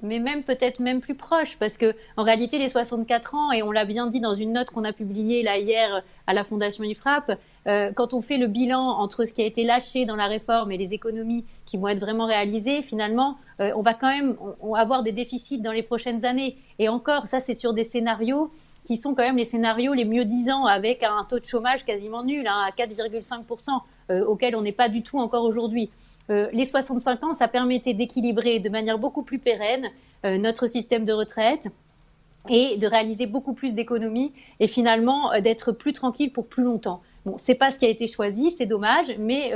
Mais 0.06 0.20
même 0.20 0.44
peut-être 0.44 0.80
même 0.80 1.02
plus 1.02 1.16
proche, 1.16 1.58
parce 1.58 1.78
que 1.78 1.94
en 2.16 2.24
réalité, 2.24 2.58
les 2.58 2.70
64 2.70 3.36
ans, 3.36 3.52
et 3.52 3.64
on 3.64 3.72
l'a 3.72 3.86
bien 3.86 4.08
dit 4.08 4.20
dans 4.20 4.36
une 4.36 4.54
note 4.54 4.70
qu'on 4.70 4.84
a 4.84 4.94
publiée 4.94 5.44
là 5.44 5.58
hier 5.58 6.04
à 6.28 6.34
la 6.34 6.44
Fondation 6.44 6.84
IFRAP, 6.84 7.38
euh, 7.68 7.92
quand 7.94 8.14
on 8.14 8.22
fait 8.22 8.38
le 8.38 8.48
bilan 8.48 8.80
entre 8.80 9.26
ce 9.26 9.34
qui 9.34 9.42
a 9.42 9.46
été 9.46 9.64
lâché 9.64 10.06
dans 10.06 10.16
la 10.16 10.28
réforme 10.28 10.72
et 10.72 10.78
les 10.78 10.94
économies 10.94 11.44
qui 11.66 11.78
vont 11.78 11.88
être 11.88 12.00
vraiment 12.00 12.28
réalisées, 12.28 12.84
finalement, 12.84 13.38
euh, 13.60 13.72
on 13.76 13.82
va 13.82 13.94
quand 13.94 14.10
même 14.10 14.36
avoir 14.76 15.02
des 15.02 15.12
déficits 15.12 15.60
dans 15.60 15.72
les 15.72 15.84
prochaines 15.84 16.26
années. 16.26 16.58
Et 16.78 16.90
encore, 16.90 17.28
ça, 17.28 17.40
c'est 17.40 17.56
sur 17.56 17.74
des 17.74 17.84
scénarios 17.84 18.52
qui 18.84 18.98
sont 18.98 19.16
quand 19.16 19.24
même 19.24 19.38
les 19.38 19.46
scénarios 19.46 19.94
les 19.94 20.06
mieux 20.06 20.26
disants, 20.26 20.66
avec 20.66 21.02
un 21.04 21.26
taux 21.28 21.40
de 21.40 21.46
chômage 21.46 21.84
quasiment 21.86 22.24
nul, 22.24 22.46
hein, 22.48 22.66
à 22.68 22.72
4,5%, 22.72 23.72
euh, 23.72 23.80
auquel 24.10 24.56
on 24.56 24.62
n'est 24.62 24.72
pas 24.72 24.90
du 24.90 25.04
tout 25.04 25.18
encore 25.18 25.44
aujourd'hui. 25.44 25.90
Euh, 26.30 26.48
les 26.54 26.66
65 26.66 27.24
ans, 27.24 27.34
ça 27.34 27.48
permettait 27.48 27.94
d'équilibrer 27.94 28.60
de 28.60 28.70
manière 28.70 29.00
beaucoup 29.00 29.24
plus 29.24 29.40
pérenne 29.40 29.88
euh, 30.26 30.38
notre 30.38 30.68
système 30.68 31.06
de 31.06 31.14
retraite 31.14 31.68
et 32.50 32.78
de 32.78 32.88
réaliser 32.88 33.26
beaucoup 33.26 33.54
plus 33.54 33.74
d'économies 33.74 34.32
et 34.60 34.68
finalement 34.68 35.32
d'être 35.42 35.72
plus 35.72 35.94
tranquille 35.94 36.32
pour 36.32 36.46
plus 36.46 36.64
longtemps. 36.64 37.02
Bon, 37.26 37.38
c'est 37.38 37.56
pas 37.56 37.72
ce 37.72 37.80
qui 37.80 37.86
a 37.86 37.90
été 37.90 38.06
choisi, 38.06 38.52
c'est 38.52 38.68
dommage, 38.68 39.16
mais 39.18 39.52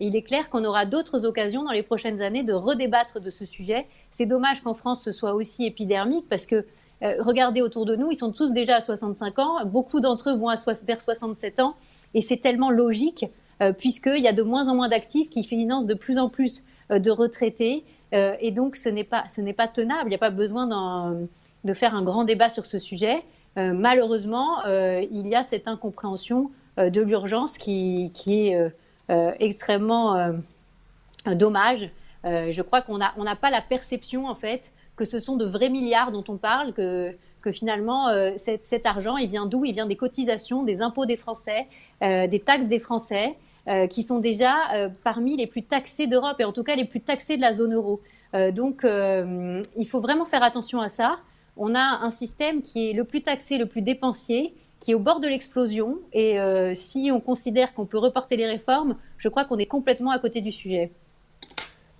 il 0.00 0.16
est 0.16 0.22
clair 0.22 0.48
qu'on 0.48 0.64
aura 0.64 0.86
d'autres 0.86 1.26
occasions 1.26 1.64
dans 1.64 1.72
les 1.72 1.82
prochaines 1.82 2.22
années 2.22 2.42
de 2.42 2.54
redébattre 2.54 3.20
de 3.20 3.28
ce 3.28 3.44
sujet. 3.44 3.86
C'est 4.10 4.24
dommage 4.24 4.62
qu'en 4.62 4.72
France 4.72 5.02
ce 5.02 5.12
soit 5.12 5.34
aussi 5.34 5.66
épidermique 5.66 6.24
parce 6.30 6.46
que 6.46 6.64
euh, 7.02 7.14
regardez 7.20 7.62
autour 7.62 7.86
de 7.86 7.96
nous, 7.96 8.10
ils 8.10 8.16
sont 8.16 8.32
tous 8.32 8.52
déjà 8.52 8.76
à 8.76 8.80
65 8.80 9.38
ans. 9.38 9.64
Beaucoup 9.64 10.00
d'entre 10.00 10.30
eux 10.30 10.36
vont 10.36 10.48
à 10.48 10.56
vers 10.84 11.00
67 11.00 11.60
ans. 11.60 11.74
Et 12.14 12.20
c'est 12.20 12.36
tellement 12.36 12.70
logique, 12.70 13.24
euh, 13.24 13.26
puisqu'il 13.72 14.22
y 14.22 14.28
a 14.28 14.32
de 14.32 14.42
moins 14.42 14.68
en 14.68 14.74
moins 14.74 14.88
d'actifs 14.88 15.30
qui 15.30 15.42
financent 15.42 15.86
de 15.86 15.94
plus 15.94 16.18
en 16.18 16.28
plus 16.28 16.64
euh, 16.90 16.98
de 16.98 17.10
retraités. 17.10 17.84
et 18.12 18.50
donc, 18.50 18.74
ce 18.74 18.88
n'est 18.88 19.04
pas, 19.04 19.22
tenable. 19.68 20.06
Il 20.06 20.08
n'y 20.08 20.14
a 20.16 20.18
pas 20.18 20.30
besoin 20.30 20.66
de 21.64 21.74
faire 21.74 21.94
un 21.94 22.02
grand 22.02 22.24
débat 22.24 22.48
sur 22.48 22.66
ce 22.66 22.80
sujet. 22.80 23.22
malheureusement, 23.54 24.64
il 24.66 25.28
y 25.28 25.36
a 25.36 25.44
cette 25.44 25.68
incompréhension 25.68 26.50
de 26.76 27.00
l'urgence 27.00 27.56
qui, 27.56 28.10
est 28.26 28.72
extrêmement 29.38 30.32
dommage. 31.24 31.88
je 32.24 32.62
crois 32.62 32.82
qu'on 32.82 32.98
n'a 32.98 33.36
pas 33.36 33.50
la 33.50 33.60
perception, 33.60 34.26
en 34.26 34.34
fait, 34.34 34.72
que 35.00 35.06
ce 35.06 35.18
sont 35.18 35.36
de 35.36 35.46
vrais 35.46 35.70
milliards 35.70 36.12
dont 36.12 36.24
on 36.28 36.36
parle, 36.36 36.74
que, 36.74 37.16
finalement, 37.52 38.08
euh, 38.08 38.32
cet, 38.36 38.84
argent, 38.84 39.16
il 39.16 39.30
vient 39.30 39.46
d'où? 39.46 39.64
Il 39.64 39.72
vient 39.72 39.86
des 39.86 39.96
cotisations, 39.96 40.62
des 40.62 40.82
impôts 40.82 41.06
des 41.06 41.16
Français, 41.16 41.66
euh, 42.02 42.26
des 42.26 42.38
taxes 42.38 42.66
des 42.66 42.78
Français, 42.78 43.34
euh, 43.68 43.86
qui 43.86 44.02
sont 44.02 44.18
déjà 44.18 44.54
parmi 45.04 45.36
les 45.36 45.46
plus 45.46 45.62
taxés 45.62 46.06
d'Europe, 46.06 46.36
et 46.40 46.44
en 46.44 46.52
tout 46.52 46.64
cas 46.64 46.76
les 46.76 46.84
plus 46.84 47.00
taxés 47.00 47.36
de 47.36 47.42
la 47.42 47.52
zone 47.52 47.74
euro. 47.74 48.00
donc, 48.52 48.82
il 48.84 49.86
faut 49.88 50.00
vraiment 50.00 50.24
faire 50.24 50.42
attention 50.42 50.80
à 50.80 50.88
ça. 50.88 51.18
On 51.56 51.74
a 51.74 52.00
un 52.02 52.10
système 52.10 52.62
qui 52.62 52.90
est 52.90 52.92
le 52.92 53.04
plus 53.04 53.22
taxé, 53.22 53.58
le 53.58 53.66
plus 53.66 53.82
dépensier, 53.82 54.54
qui 54.78 54.92
est 54.92 54.94
au 54.94 54.98
bord 55.00 55.20
de 55.20 55.28
l'explosion. 55.28 55.98
Et 56.12 56.36
si 56.74 57.10
on 57.12 57.20
considère 57.20 57.74
qu'on 57.74 57.86
peut 57.86 57.98
reporter 57.98 58.36
les 58.36 58.46
réformes, 58.46 58.96
je 59.18 59.28
crois 59.28 59.44
qu'on 59.44 59.58
est 59.58 59.66
complètement 59.66 60.10
à 60.10 60.18
côté 60.18 60.40
du 60.40 60.52
sujet. 60.52 60.90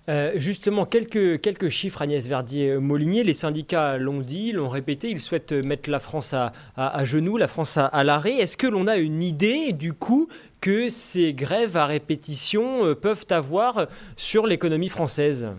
Euh, 0.09 0.31
justement, 0.35 0.85
quelques, 0.85 1.41
quelques 1.41 1.69
chiffres, 1.69 2.01
Agnès 2.01 2.25
Verdier-Molinier. 2.25 3.23
Les 3.23 3.35
syndicats 3.35 3.97
l'ont 3.97 4.21
dit, 4.21 4.51
l'ont 4.51 4.67
répété, 4.67 5.09
ils 5.09 5.21
souhaitent 5.21 5.53
mettre 5.53 5.89
la 5.89 5.99
France 5.99 6.33
à, 6.33 6.53
à, 6.75 7.05
genoux, 7.05 7.37
la 7.37 7.47
France 7.47 7.77
à, 7.77 8.03
l'arrêt. 8.03 8.35
Est-ce 8.35 8.57
que 8.57 8.67
l'on 8.67 8.87
a 8.87 8.97
une 8.97 9.21
idée 9.21 9.73
du 9.73 9.93
coup 9.93 10.27
que 10.61 10.89
ces 10.89 11.33
grèves 11.33 11.75
à 11.75 11.87
répétition 11.87 12.85
euh, 12.85 12.95
peuvent 12.95 13.25
avoir 13.31 13.87
sur 14.15 14.45
l'économie 14.45 14.89
française 14.89 15.49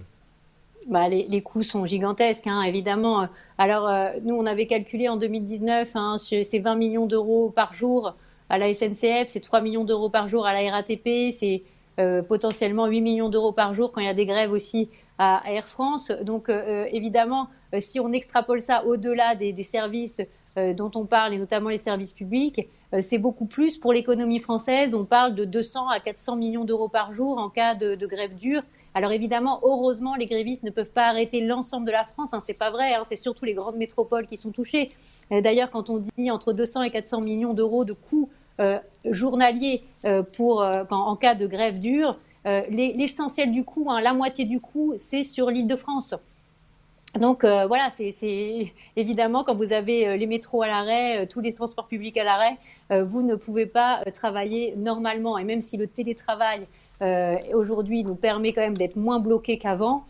bah, 0.88 1.08
les, 1.08 1.42
coûts 1.42 1.62
sont 1.62 1.86
gigantesques, 1.86 2.48
hein, 2.48 2.62
évidemment. 2.62 3.28
Alors, 3.56 3.88
euh, 3.88 4.10
nous, 4.24 4.34
on 4.34 4.46
avait 4.46 4.66
calculé 4.66 5.08
en 5.08 5.16
2019, 5.16 5.90
hein, 5.94 6.16
c'est 6.18 6.58
20 6.58 6.74
millions 6.74 7.06
d'euros 7.06 7.50
par 7.54 7.72
jour 7.72 8.16
à 8.48 8.58
la 8.58 8.74
SNCF, 8.74 9.28
c'est 9.28 9.40
3 9.40 9.60
millions 9.60 9.84
d'euros 9.84 10.08
par 10.08 10.26
jour 10.26 10.44
à 10.44 10.52
la 10.52 10.72
RATP, 10.72 11.32
c'est 11.32 11.62
euh, 12.00 12.20
potentiellement 12.22 12.86
8 12.86 13.00
millions 13.00 13.28
d'euros 13.28 13.52
par 13.52 13.74
jour 13.74 13.92
quand 13.92 14.00
il 14.00 14.06
y 14.06 14.10
a 14.10 14.14
des 14.14 14.26
grèves 14.26 14.50
aussi 14.50 14.88
à, 15.18 15.42
Air 15.46 15.68
France. 15.68 16.10
Donc 16.22 16.48
évidemment, 16.48 17.48
si 17.78 18.00
on 18.00 18.12
extrapole 18.12 18.60
ça 18.60 18.84
au-delà 18.84 19.36
des, 19.36 19.62
services 19.62 20.20
dont 20.56 20.90
on 20.94 21.06
parle, 21.06 21.34
et 21.34 21.38
notamment 21.38 21.70
les 21.70 21.78
services 21.78 22.12
publics, 22.12 22.68
c'est 23.00 23.18
beaucoup 23.18 23.46
plus 23.46 23.78
pour 23.78 23.92
l'économie 23.92 24.38
française. 24.38 24.94
On 24.94 25.04
parle 25.04 25.34
de 25.34 25.44
200 25.44 25.88
à 25.88 25.98
400 25.98 26.36
millions 26.36 26.64
d'euros 26.64 26.88
par 26.88 27.12
jour 27.12 27.38
en 27.38 27.48
cas 27.48 27.74
de, 27.74 28.06
grève 28.06 28.34
dure. 28.34 28.62
Alors 28.94 29.12
évidemment, 29.12 29.60
heureusement, 29.62 30.14
les 30.14 30.26
grévistes 30.26 30.62
ne 30.64 30.70
peuvent 30.70 30.92
pas 30.92 31.06
arrêter 31.06 31.40
l'ensemble 31.40 31.86
de 31.86 31.92
la 31.92 32.04
France. 32.04 32.34
Hein, 32.34 32.40
c'est 32.40 32.52
pas 32.52 32.70
vrai. 32.70 32.94
Hein, 32.94 33.02
c'est 33.04 33.16
surtout 33.16 33.46
les 33.46 33.54
grandes 33.54 33.76
métropoles 33.76 34.26
qui 34.26 34.36
sont 34.36 34.50
touchées. 34.50 34.90
D'ailleurs, 35.30 35.70
quand 35.70 35.88
on 35.88 35.98
dit 35.98 36.30
entre 36.30 36.52
200 36.52 36.82
et 36.82 36.90
400 36.90 37.22
millions 37.22 37.54
d'euros 37.54 37.86
de 37.86 37.94
coûts 37.94 38.28
euh, 38.60 38.78
journalier 39.06 39.82
euh, 40.04 40.22
pour, 40.22 40.62
euh, 40.62 40.84
en 40.90 41.16
cas 41.16 41.34
de 41.34 41.46
grève 41.46 41.80
dure, 41.80 42.12
l'essentiel 42.44 43.52
du 43.52 43.64
coût, 43.64 43.86
hein, 43.88 44.00
la 44.00 44.12
moitié 44.14 44.44
du 44.44 44.60
coût, 44.60 44.94
c'est 44.96 45.22
sur 45.22 45.48
l'île 45.48 45.68
Donc 47.18 47.44
voilà, 47.44 47.88
c'est 47.90 48.12
évidemment 48.96 49.44
quand 49.44 49.54
vous 49.54 49.72
avez 49.72 50.16
les 50.16 50.26
métros 50.26 50.62
à 50.62 50.66
l'arrêt, 50.66 51.26
tous 51.26 51.40
les 51.40 51.52
transports 51.52 51.86
publics 51.86 52.16
à 52.16 52.24
l'arrêt, 52.24 52.56
vous 52.90 53.22
ne 53.22 53.34
pouvez 53.34 53.66
pas 53.66 54.02
travailler 54.14 54.74
normalement. 54.76 55.38
Et 55.38 55.44
même 55.44 55.60
si 55.60 55.76
le 55.76 55.86
télétravail 55.86 56.66
aujourd'hui 57.52 58.04
nous 58.04 58.14
permet 58.14 58.52
quand 58.52 58.62
même 58.62 58.76
d'être 58.76 58.96
moins 58.96 59.18
bloqués 59.18 59.58
qu'avant, 59.58 60.04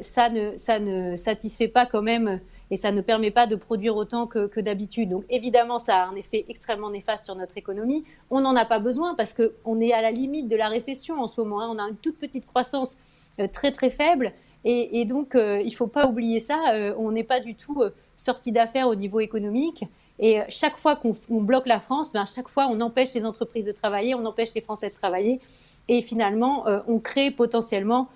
ça, 0.00 0.30
ne, 0.30 1.16
satisfait 1.16 1.68
pas 1.68 1.84
quand 1.84 2.02
même 2.02 2.40
et 2.70 2.76
ça 2.76 2.92
ne 2.92 3.00
permet 3.00 3.30
pas 3.30 3.46
de 3.46 3.56
produire 3.56 3.96
autant 3.96 4.26
que, 4.26 4.60
d'habitude. 4.60 5.10
Donc 5.10 5.24
évidemment, 5.30 5.78
ça 5.78 6.02
a 6.02 6.06
un 6.06 6.14
effet 6.16 6.44
extrêmement 6.48 6.90
néfaste 6.90 7.24
sur 7.24 7.34
notre 7.34 7.56
économie. 7.56 8.04
On 8.30 8.40
n'en 8.40 8.56
a 8.56 8.64
pas 8.64 8.78
besoin 8.78 9.14
parce 9.14 9.34
qu'on 9.34 9.80
est 9.80 9.92
à 9.92 10.02
la 10.02 10.10
limite 10.10 10.48
de 10.48 10.56
la 10.56 10.68
récession 10.68 11.20
en 11.20 11.28
ce 11.28 11.40
moment. 11.40 11.60
Hein. 11.60 11.68
On 11.70 11.78
a 11.78 11.88
une 11.88 11.96
toute 11.96 12.18
petite 12.18 12.46
croissance 12.46 12.96
euh, 13.40 13.46
très 13.46 13.72
très 13.72 13.90
faible. 13.90 14.32
Et, 14.70 15.06
donc, 15.06 15.34
euh, 15.34 15.62
il 15.62 15.70
ne 15.70 15.74
faut 15.74 15.86
pas 15.86 16.06
oublier 16.06 16.40
ça. 16.40 16.74
Euh, 16.74 16.92
on 16.98 17.10
n'est 17.10 17.24
pas 17.24 17.40
du 17.40 17.54
tout 17.54 17.82
sorti 18.16 18.52
d'affaires 18.52 18.86
au 18.88 18.94
niveau 18.94 19.18
économique. 19.18 19.84
Et 20.18 20.40
chaque 20.50 20.76
fois 20.76 20.94
qu'on 20.96 21.40
bloque 21.40 21.66
la 21.66 21.80
France, 21.80 22.12
ben, 22.12 22.26
chaque 22.26 22.48
fois, 22.48 22.68
on 22.70 22.78
empêche 22.82 23.14
les 23.14 23.24
entreprises 23.24 23.64
de 23.64 23.72
travailler, 23.72 24.14
on 24.14 24.26
empêche 24.26 24.52
les 24.54 24.60
Français 24.60 24.90
de 24.90 24.94
travailler. 24.94 25.40
Et 25.88 26.02
finalement, 26.02 26.66
on 26.86 26.98
crée 26.98 27.30
potentiellement 27.30 28.08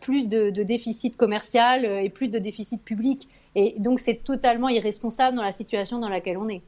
plus 0.00 0.26
de, 0.26 0.50
de 0.50 0.62
déficit 0.64 1.16
commercial 1.16 1.84
et 1.84 2.08
plus 2.08 2.28
de 2.28 2.38
déficit 2.38 2.82
public. 2.82 3.28
Et 3.54 3.76
donc, 3.78 4.00
c'est 4.00 4.24
totalement 4.24 4.68
irresponsable 4.68 5.36
dans 5.36 5.44
la 5.44 5.52
situation 5.52 6.00
dans 6.00 6.08
laquelle 6.08 6.38
on 6.38 6.48
est. 6.48 6.62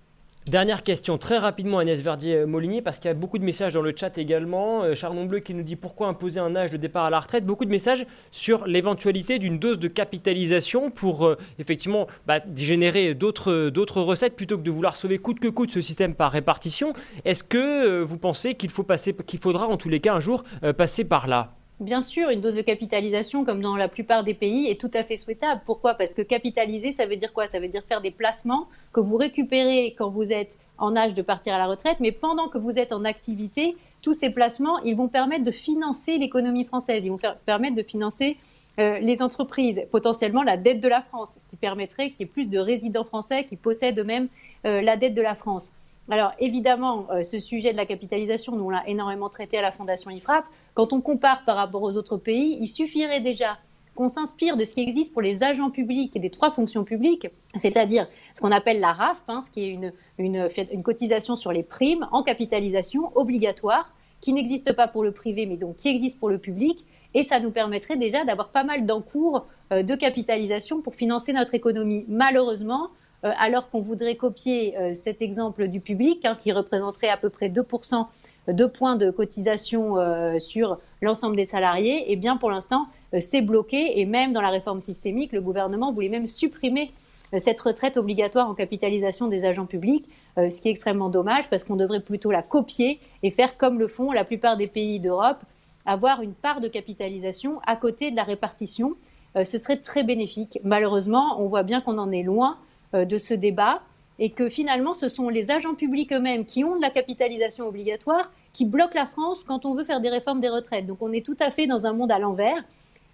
Dernière 0.49 0.85
question, 0.85 1.19
très 1.19 1.39
rapidement, 1.39 1.81
Agnès 1.81 2.01
Verdier-Molinier, 2.01 2.81
parce 2.81 3.01
qu'il 3.01 3.09
y 3.09 3.11
a 3.11 3.15
beaucoup 3.15 3.39
de 3.39 3.43
messages 3.43 3.75
dans 3.75 3.83
le 3.83 3.93
chat 3.97 4.17
également. 4.17 4.85
Euh, 4.85 4.95
Chardon 4.95 5.25
Bleu 5.25 5.41
qui 5.41 5.55
nous 5.55 5.65
dit 5.65 5.75
pourquoi 5.75 6.07
imposer 6.07 6.39
un 6.39 6.55
âge 6.55 6.71
de 6.71 6.77
départ 6.77 7.05
à 7.05 7.11
la 7.11 7.19
retraite? 7.19 7.45
Beaucoup 7.45 7.65
de 7.65 7.71
messages 7.71 8.07
sur 8.31 8.65
l'éventualité 8.65 9.41
d'une 9.41 9.59
dose 9.59 9.81
de 9.81 9.89
capitalisation 9.89 10.93
pour 10.93 11.27
euh, 11.27 11.37
effectivement 11.59 12.07
bah, 12.29 12.39
générer 12.55 13.15
d'autres 13.15 14.01
recettes 14.01 14.37
plutôt 14.37 14.57
que 14.57 14.63
de 14.63 14.71
vouloir 14.71 14.95
sauver 14.95 15.19
coûte 15.19 15.41
que 15.41 15.49
coûte 15.49 15.73
ce 15.73 15.81
système 15.81 16.15
par 16.15 16.31
répartition. 16.31 16.93
Est-ce 17.25 17.43
que 17.43 17.59
euh, 17.59 18.05
vous 18.05 18.17
pensez 18.17 18.55
qu'il 18.55 18.71
faut 18.71 18.87
qu'il 19.27 19.41
faudra 19.41 19.67
en 19.67 19.77
tous 19.77 19.89
les 19.89 19.99
cas 19.99 20.15
un 20.15 20.21
jour 20.21 20.45
passer 20.77 21.03
par 21.03 21.27
là? 21.27 21.56
Bien 21.79 22.01
sûr, 22.01 22.31
une 22.31 22.41
dose 22.41 22.55
de 22.55 22.63
capitalisation, 22.63 23.45
comme 23.45 23.61
dans 23.61 23.77
la 23.77 23.89
plupart 23.89 24.25
des 24.25 24.33
pays, 24.33 24.67
est 24.67 24.81
tout 24.81 24.91
à 24.95 25.05
fait 25.05 25.19
souhaitable. 25.19 25.61
Pourquoi? 25.67 25.93
Parce 25.93 26.15
que 26.15 26.23
capitaliser, 26.23 26.91
ça 26.91 27.05
veut 27.05 27.17
dire 27.17 27.35
quoi? 27.35 27.47
Ça 27.47 27.61
veut 27.61 27.69
dire 27.69 27.83
faire 27.87 28.01
des 28.01 28.11
placements 28.11 28.67
que 28.95 29.01
vous 29.01 29.19
récupérez 29.19 29.95
quand 29.97 30.09
vous 30.09 30.33
êtes 30.33 30.57
en 30.79 30.97
âge 30.97 31.13
de 31.13 31.21
partir 31.21 31.53
à 31.53 31.59
la 31.59 31.67
retraite, 31.67 31.99
mais 32.01 32.13
pendant 32.13 32.49
que 32.49 32.57
vous 32.57 32.79
êtes 32.79 32.93
en 32.93 33.05
activité, 33.05 33.77
tous 34.01 34.15
ces 34.15 34.31
placements, 34.31 34.79
ils 34.85 34.97
vont 34.97 35.09
permettre 35.09 35.45
de 35.45 35.51
financer 35.51 36.17
l'économie 36.17 36.65
française, 36.65 37.05
ils 37.05 37.11
vont 37.11 37.21
permettre 37.45 37.77
de 37.77 37.83
financer 37.83 38.39
euh, 38.79 38.99
les 39.01 39.21
entreprises, 39.21 39.83
potentiellement 39.91 40.43
la 40.43 40.57
dette 40.57 40.81
de 40.81 40.89
la 40.89 41.03
France, 41.03 41.37
ce 41.39 41.47
qui 41.47 41.57
permettrait 41.57 42.11
qu'il 42.11 42.21
y 42.21 42.23
ait 42.23 42.33
plus 42.33 42.47
de 42.49 42.59
résidents 42.59 43.05
français 43.05 43.45
qui 43.45 43.57
possèdent 43.57 43.99
eux-mêmes 43.99 44.29
euh, 44.65 44.81
la 44.81 44.97
dette 44.97 45.15
de 45.15 45.23
la 45.23 45.35
France. 45.35 45.73
Alors 46.09 46.33
évidemment, 46.39 47.07
euh, 47.11 47.23
ce 47.23 47.39
sujet 47.41 47.73
de 47.73 47.77
la 47.77 47.87
capitalisation, 47.87 48.57
nous 48.57 48.71
l'a 48.71 48.89
énormément 48.89 49.29
traité 49.29 49.59
à 49.59 49.63
la 49.63 49.73
Fondation 49.73 50.11
IFRAP. 50.11 50.45
Quand 50.75 50.93
on 50.93 51.01
compare 51.01 51.43
par 51.45 51.57
rapport 51.57 51.83
aux 51.83 51.97
autres 51.97 52.17
pays, 52.17 52.57
il 52.61 52.69
suffirait 52.69 53.21
déjà 53.21 53.59
qu'on 53.97 54.09
s'inspire 54.09 54.57
de 54.57 54.65
ce 54.65 54.75
qui 54.75 54.83
existe 54.83 55.13
pour 55.13 55.23
les 55.23 55.43
agents 55.43 55.71
publics 55.71 56.15
et 56.15 56.21
des 56.21 56.31
trois 56.31 56.51
fonctions 56.51 56.85
publiques, 56.85 57.27
c'est-à-dire 57.57 58.07
ce 58.35 58.43
qu'on 58.43 58.53
appelle 58.53 58.79
la 58.79 58.93
RAF, 58.93 59.23
hein, 59.27 59.41
ce 59.45 59.51
qui 59.51 59.65
est 59.65 59.69
une, 59.71 59.93
une, 60.19 60.83
cotisation 60.83 61.35
sur 61.35 61.51
les 61.51 61.63
primes 61.63 62.07
en 62.13 62.23
capitalisation 62.23 63.11
obligatoire, 63.17 63.95
qui 64.21 64.33
n'existe 64.33 64.75
pas 64.75 64.87
pour 64.87 65.03
le 65.03 65.13
privé, 65.13 65.47
mais 65.47 65.57
donc 65.57 65.77
qui 65.77 65.89
existe 65.89 66.21
pour 66.21 66.29
le 66.29 66.39
public. 66.39 66.85
Et 67.15 67.23
ça 67.23 67.41
nous 67.41 67.51
permettrait 67.51 67.97
déjà 67.97 68.25
d'avoir 68.25 68.51
pas 68.51 68.65
mal 68.65 68.85
d'encours 68.85 69.47
euh, 69.73 69.83
de 69.83 69.95
capitalisation 69.95 70.83
pour 70.83 70.95
financer 70.95 71.33
notre 71.33 71.55
économie. 71.55 72.05
Malheureusement, 72.09 72.91
alors 73.23 73.71
qu'on 73.71 73.81
voudrait 73.81 74.17
copier 74.17 74.77
euh, 74.79 74.93
cet 74.93 75.23
exemple 75.23 75.69
du 75.69 75.81
public, 75.81 76.25
hein, 76.25 76.37
qui 76.39 76.53
représenterait 76.53 77.09
à 77.09 77.17
peu 77.17 77.31
près 77.31 77.49
2% 77.49 78.07
de 78.49 78.67
points 78.67 78.97
de 78.97 79.11
cotisation 79.11 79.99
euh, 79.99 80.39
sur 80.39 80.79
l'ensemble 81.03 81.37
des 81.37 81.47
salariés, 81.47 82.05
eh 82.09 82.17
bien 82.17 82.37
pour 82.37 82.51
l'instant, 82.51 82.87
c'est 83.19 83.41
bloqué. 83.41 84.01
Et 84.01 84.05
même 84.05 84.33
dans 84.33 84.41
la 84.41 84.51
réforme 84.51 84.81
systémique, 84.81 85.33
le 85.33 85.41
gouvernement 85.41 85.93
voulait 85.93 86.09
même 86.09 86.27
supprimer 86.27 86.93
cette 87.39 87.61
retraite 87.61 87.97
obligatoire 87.97 88.49
en 88.49 88.55
capitalisation 88.55 89.29
des 89.29 89.45
agents 89.45 89.67
publics, 89.67 90.07
ce 90.37 90.61
qui 90.61 90.69
est 90.69 90.71
extrêmement 90.71 91.09
dommage 91.09 91.51
parce 91.51 91.65
qu'on 91.65 91.77
devrait 91.77 92.01
plutôt 92.01 92.31
la 92.31 92.43
copier 92.43 93.01
et 93.23 93.31
faire 93.31 93.57
comme 93.57 93.79
le 93.79 93.89
font 93.89 94.13
la 94.13 94.25
plupart 94.25 94.57
des 94.57 94.67
pays 94.67 95.01
d'Europe, 95.01 95.39
avoir 95.87 96.23
une 96.23 96.35
part 96.35 96.61
de 96.61 96.69
capitalisation 96.69 97.61
à 97.67 97.77
côté 97.77 98.11
de 98.11 98.17
la 98.17 98.23
répartition. 98.23 98.97
ce 99.37 99.59
serait 99.59 99.79
très 99.79 100.03
bénéfique. 100.03 100.59
Malheureusement, 100.65 101.41
on 101.41 101.49
voit 101.49 101.63
bien 101.63 101.81
qu'on 101.81 101.99
en 101.99 102.11
est 102.11 102.23
loin. 102.23 102.59
Euh, 102.95 103.05
de 103.05 103.19
ce 103.19 103.35
débat 103.35 103.83
et 104.21 104.31
que 104.31 104.49
finalement 104.49 104.95
ce 104.95 105.09
sont 105.09 105.29
les 105.29 105.51
agents 105.51 105.75
publics 105.75 106.13
eux-mêmes 106.13 106.45
qui 106.45 106.63
ont 106.63 106.77
de 106.77 106.81
la 106.81 106.91
capitalisation 106.91 107.67
obligatoire 107.67 108.31
qui 108.53 108.65
bloquent 108.65 108.95
la 108.95 109.07
France 109.07 109.43
quand 109.43 109.67
on 109.67 109.75
veut 109.75 109.83
faire 109.83 110.01
des 110.01 110.09
réformes 110.09 110.39
des 110.39 110.49
retraites. 110.49 110.87
Donc 110.87 110.99
on 111.01 111.13
est 111.13 111.27
tout 111.27 111.37
à 111.41 111.51
fait 111.51 111.67
dans 111.67 111.87
un 111.87 111.93
monde 111.93 112.13
à 112.13 112.21
l'envers. 112.21 112.63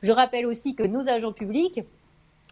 Je 0.03 0.13
rappelle 0.13 0.45
aussi 0.45 0.75
que 0.75 0.83
nos 0.83 1.09
agents 1.09 1.33
publics 1.33 1.81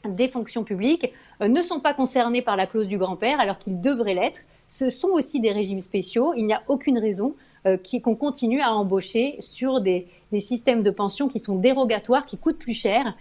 des 0.08 0.28
fonctions 0.28 0.64
publiques 0.64 1.12
euh, 1.42 1.48
ne 1.48 1.60
sont 1.60 1.78
pas 1.78 1.92
concernés 1.92 2.40
par 2.40 2.56
la 2.56 2.66
clause 2.66 2.88
du 2.88 2.96
grand-père 2.96 3.38
alors 3.38 3.58
qu'ils 3.58 3.82
devraient 3.82 4.14
l'être. 4.14 4.40
Ce 4.66 4.88
sont 4.88 5.08
aussi 5.08 5.40
des 5.40 5.52
régimes 5.52 5.82
spéciaux. 5.82 6.32
Il 6.38 6.46
n'y 6.46 6.54
a 6.54 6.62
aucune 6.68 6.98
raison 6.98 7.34
euh, 7.66 7.76
qu'on 8.02 8.16
continue 8.16 8.62
à 8.62 8.74
embaucher 8.74 9.36
sur 9.40 9.82
des, 9.82 10.06
systèmes 10.38 10.82
de 10.82 10.90
pension 10.90 11.28
qui 11.28 11.38
sont 11.38 11.56
dérogatoires, 11.56 12.24
qui 12.24 12.38
coûtent 12.38 12.58
plus 12.58 12.72
cher, 12.72 13.14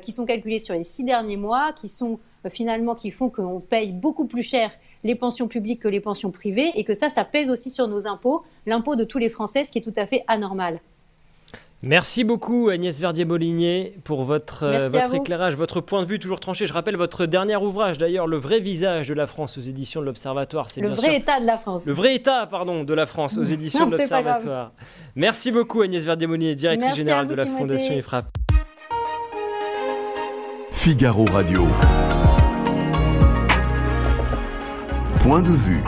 qui 0.00 0.12
sont 0.12 0.24
calculés 0.24 0.60
sur 0.60 0.74
les 0.74 0.84
six 0.84 1.02
derniers 1.02 1.36
mois, 1.36 1.72
qui 1.72 1.88
sont 1.88 2.20
finalement 2.50 2.94
qui 2.94 3.10
font 3.10 3.30
qu'on 3.30 3.60
paye 3.60 3.92
beaucoup 3.92 4.26
plus 4.26 4.42
cher 4.42 4.70
les 5.04 5.14
pensions 5.14 5.48
publiques 5.48 5.82
que 5.82 5.88
les 5.88 6.00
pensions 6.00 6.30
privées 6.30 6.70
et 6.74 6.84
que 6.84 6.94
ça, 6.94 7.10
ça 7.10 7.24
pèse 7.24 7.50
aussi 7.50 7.70
sur 7.70 7.88
nos 7.88 8.06
impôts, 8.06 8.44
l'impôt 8.66 8.96
de 8.96 9.04
tous 9.04 9.18
les 9.18 9.28
Français, 9.28 9.64
ce 9.64 9.72
qui 9.72 9.78
est 9.78 9.82
tout 9.82 9.94
à 9.96 10.06
fait 10.06 10.24
anormal. 10.28 10.80
Merci 11.84 12.22
beaucoup 12.22 12.68
Agnès 12.68 12.96
Verdier-Molinier 13.00 13.96
pour 14.04 14.22
votre, 14.22 14.62
euh, 14.62 14.88
votre 14.88 15.14
éclairage, 15.14 15.56
votre 15.56 15.80
point 15.80 16.00
de 16.00 16.06
vue 16.06 16.20
toujours 16.20 16.38
tranché. 16.38 16.64
Je 16.64 16.72
rappelle 16.72 16.94
votre 16.94 17.26
dernier 17.26 17.56
ouvrage 17.56 17.98
d'ailleurs, 17.98 18.28
Le 18.28 18.36
vrai 18.36 18.60
visage 18.60 19.08
de 19.08 19.14
la 19.14 19.26
France 19.26 19.58
aux 19.58 19.62
éditions 19.62 20.00
de 20.00 20.06
l'Observatoire. 20.06 20.68
Le 20.76 20.90
vrai 20.90 21.16
état 21.16 21.40
de 21.40 21.46
la 21.46 21.58
France. 21.58 21.84
Le 21.84 21.92
vrai 21.92 22.14
état, 22.14 22.46
pardon, 22.46 22.84
de 22.84 22.94
la 22.94 23.06
France 23.06 23.36
aux 23.36 23.42
éditions 23.52 23.86
de 23.86 23.96
l'Observatoire. 23.96 24.70
Merci 25.16 25.50
beaucoup 25.50 25.82
Agnès 25.82 26.04
Verdier-Molinier, 26.04 26.54
directrice 26.54 26.94
générale 26.94 27.26
de 27.26 27.34
la 27.34 27.46
Fondation 27.46 27.94
IFRAP. 27.96 28.26
Figaro 30.84 31.24
Radio. 31.26 31.68
Point 35.20 35.42
de 35.42 35.52
vue. 35.52 35.84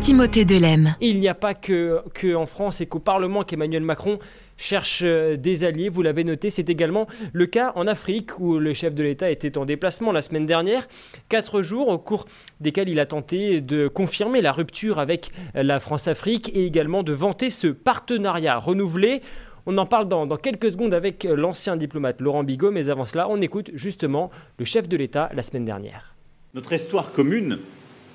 Timothée 0.00 0.44
Delem. 0.44 0.94
Il 1.00 1.18
n'y 1.18 1.26
a 1.26 1.34
pas 1.34 1.54
que, 1.54 2.00
que 2.14 2.36
en 2.36 2.46
France 2.46 2.80
et 2.80 2.86
qu'au 2.86 3.00
Parlement 3.00 3.42
qu'Emmanuel 3.42 3.82
Macron 3.82 4.20
cherche 4.56 5.00
euh, 5.02 5.36
des 5.36 5.64
alliés, 5.64 5.88
vous 5.88 6.02
l'avez 6.02 6.22
noté, 6.22 6.48
c'est 6.48 6.70
également 6.70 7.08
le 7.32 7.46
cas 7.46 7.72
en 7.74 7.88
Afrique 7.88 8.38
où 8.38 8.60
le 8.60 8.72
chef 8.72 8.94
de 8.94 9.02
l'État 9.02 9.32
était 9.32 9.58
en 9.58 9.64
déplacement 9.64 10.12
la 10.12 10.22
semaine 10.22 10.46
dernière. 10.46 10.86
Quatre 11.28 11.62
jours 11.62 11.88
au 11.88 11.98
cours 11.98 12.24
desquels 12.60 12.88
il 12.88 13.00
a 13.00 13.06
tenté 13.06 13.60
de 13.60 13.88
confirmer 13.88 14.40
la 14.42 14.52
rupture 14.52 15.00
avec 15.00 15.32
la 15.54 15.80
France-Afrique 15.80 16.52
et 16.54 16.64
également 16.64 17.02
de 17.02 17.12
vanter 17.12 17.50
ce 17.50 17.66
partenariat 17.66 18.56
renouvelé. 18.58 19.22
On 19.68 19.78
en 19.78 19.86
parle 19.86 20.06
dans, 20.06 20.28
quelques 20.36 20.70
secondes 20.70 20.94
avec 20.94 21.24
l'ancien 21.24 21.76
diplomate 21.76 22.20
Laurent 22.20 22.44
Bigot, 22.44 22.70
mais 22.70 22.88
avant 22.88 23.04
cela, 23.04 23.28
on 23.28 23.40
écoute 23.40 23.72
justement 23.74 24.30
le 24.60 24.64
chef 24.64 24.88
de 24.88 24.96
l'État 24.96 25.28
la 25.34 25.42
semaine 25.42 25.64
dernière. 25.64 26.14
Notre 26.54 26.72
histoire 26.72 27.10
commune, 27.10 27.58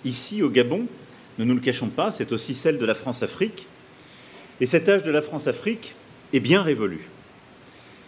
ici 0.06 0.44
au 0.44 0.50
Gabon, 0.50 0.86
ne 1.40 1.44
nous 1.44 1.54
le 1.54 1.60
cachons 1.60 1.90
pas, 1.90 2.14
c'est 2.14 2.32
aussi 2.32 2.56
celle 2.56 2.78
de 2.78 2.86
la 2.86 2.96
France-Afrique. 2.96 3.68
Et 4.62 4.66
cet 4.66 4.88
âge 4.88 5.04
de 5.04 5.12
la 5.12 5.22
France-Afrique 5.22 5.94
est 6.32 6.40
bien 6.40 6.62
révolu. 6.62 7.02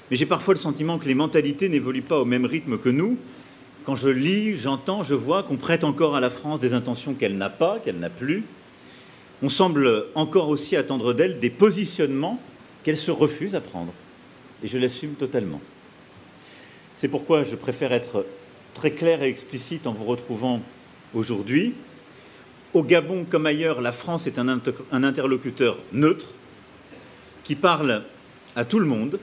Mais 0.10 0.15
j'ai 0.15 0.25
parfois 0.25 0.53
le 0.53 0.60
sentiment 0.60 0.97
que 0.97 1.10
les 1.10 1.15
mentalités 1.15 1.67
n'évoluent 1.67 2.01
pas 2.01 2.19
au 2.19 2.25
même 2.25 2.45
rythme 2.45 2.77
que 2.77 2.89
nous. 2.89 3.17
Quand 3.84 3.95
je 3.95 4.08
lis, 4.08 4.58
j'entends, 4.58 5.03
je 5.03 5.15
vois 5.15 5.43
qu'on 5.43 5.58
prête 5.58 5.84
encore 5.84 6.15
à 6.15 6.21
la 6.21 6.29
France 6.29 6.62
des 6.62 6.73
intentions 6.73 7.13
qu'elle 7.13 7.38
n'a 7.38 7.49
pas, 7.49 7.79
qu'elle 7.84 7.99
n'a 7.99 8.10
plus. 8.10 8.45
On 9.41 9.49
semble 9.49 10.06
encore 10.15 10.47
aussi 10.47 10.77
attendre 10.77 11.12
d'elle 11.12 11.41
des 11.41 11.49
positionnements 11.49 12.39
qu'elle 12.84 12.98
se 12.98 13.12
refuse 13.12 13.56
à 13.56 13.62
prendre. 13.62 13.93
Et 14.63 14.67
je 14.67 14.78
l'assume 14.78 15.13
totalement. 15.13 15.62
C'est 16.96 17.08
pourquoi 17.08 17.43
je 17.43 17.56
préfère 17.56 17.91
être 17.91 18.26
très 18.74 18.91
clair 18.91 19.24
et 19.24 19.30
explicite 19.30 19.88
en 19.88 19.93
vous 19.93 20.06
retrouvant 20.06 20.62
aujourd'hui. 21.13 21.74
Au 22.74 22.84
Gabon 22.84 23.26
comme 23.30 23.46
ailleurs, 23.46 23.82
la 23.82 23.91
France 23.91 24.28
est 24.28 24.39
un, 24.39 24.60
interlocuteur 24.91 25.80
neutre 25.91 26.28
qui 27.43 27.56
parle 27.56 28.04
à 28.56 28.65
tout 28.65 28.80
le 28.80 28.86
monde 28.86 29.19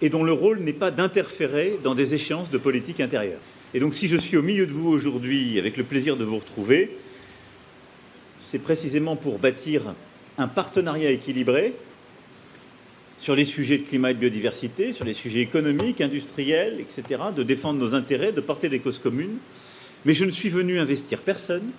et 0.00 0.08
dont 0.08 0.24
le 0.24 0.32
rôle 0.32 0.60
n'est 0.60 0.72
pas 0.72 0.90
d'interférer 0.90 1.78
dans 1.82 1.94
des 1.94 2.14
échéances 2.14 2.50
de 2.50 2.58
politique 2.58 3.00
intérieure. 3.00 3.40
Et 3.74 3.80
donc 3.80 3.94
si 3.94 4.08
je 4.08 4.16
suis 4.16 4.36
au 4.36 4.42
milieu 4.42 4.66
de 4.66 4.72
vous 4.72 4.88
aujourd'hui 4.88 5.58
avec 5.58 5.76
le 5.76 5.84
plaisir 5.84 6.16
de 6.16 6.24
vous 6.24 6.38
retrouver, 6.38 6.96
c'est 8.46 8.58
précisément 8.58 9.16
pour 9.16 9.38
bâtir 9.38 9.94
un 10.38 10.48
partenariat 10.48 11.10
équilibré 11.10 11.74
sur 13.22 13.36
les 13.36 13.44
sujets 13.44 13.78
de 13.78 13.84
climat 13.84 14.10
et 14.10 14.14
de 14.14 14.18
biodiversité, 14.18 14.92
sur 14.92 15.04
les 15.04 15.12
sujets 15.12 15.38
économiques, 15.38 16.00
industriels, 16.00 16.80
etc., 16.80 17.22
de 17.36 17.44
défendre 17.44 17.78
nos 17.78 17.94
intérêts, 17.94 18.32
de 18.32 18.40
porter 18.40 18.68
des 18.68 18.80
causes 18.80 18.98
communes. 18.98 19.36
Mais 20.04 20.12
je 20.12 20.24
ne 20.24 20.32
suis 20.32 20.48
venu 20.48 20.80
investir 20.80 21.20
personne, 21.20 21.70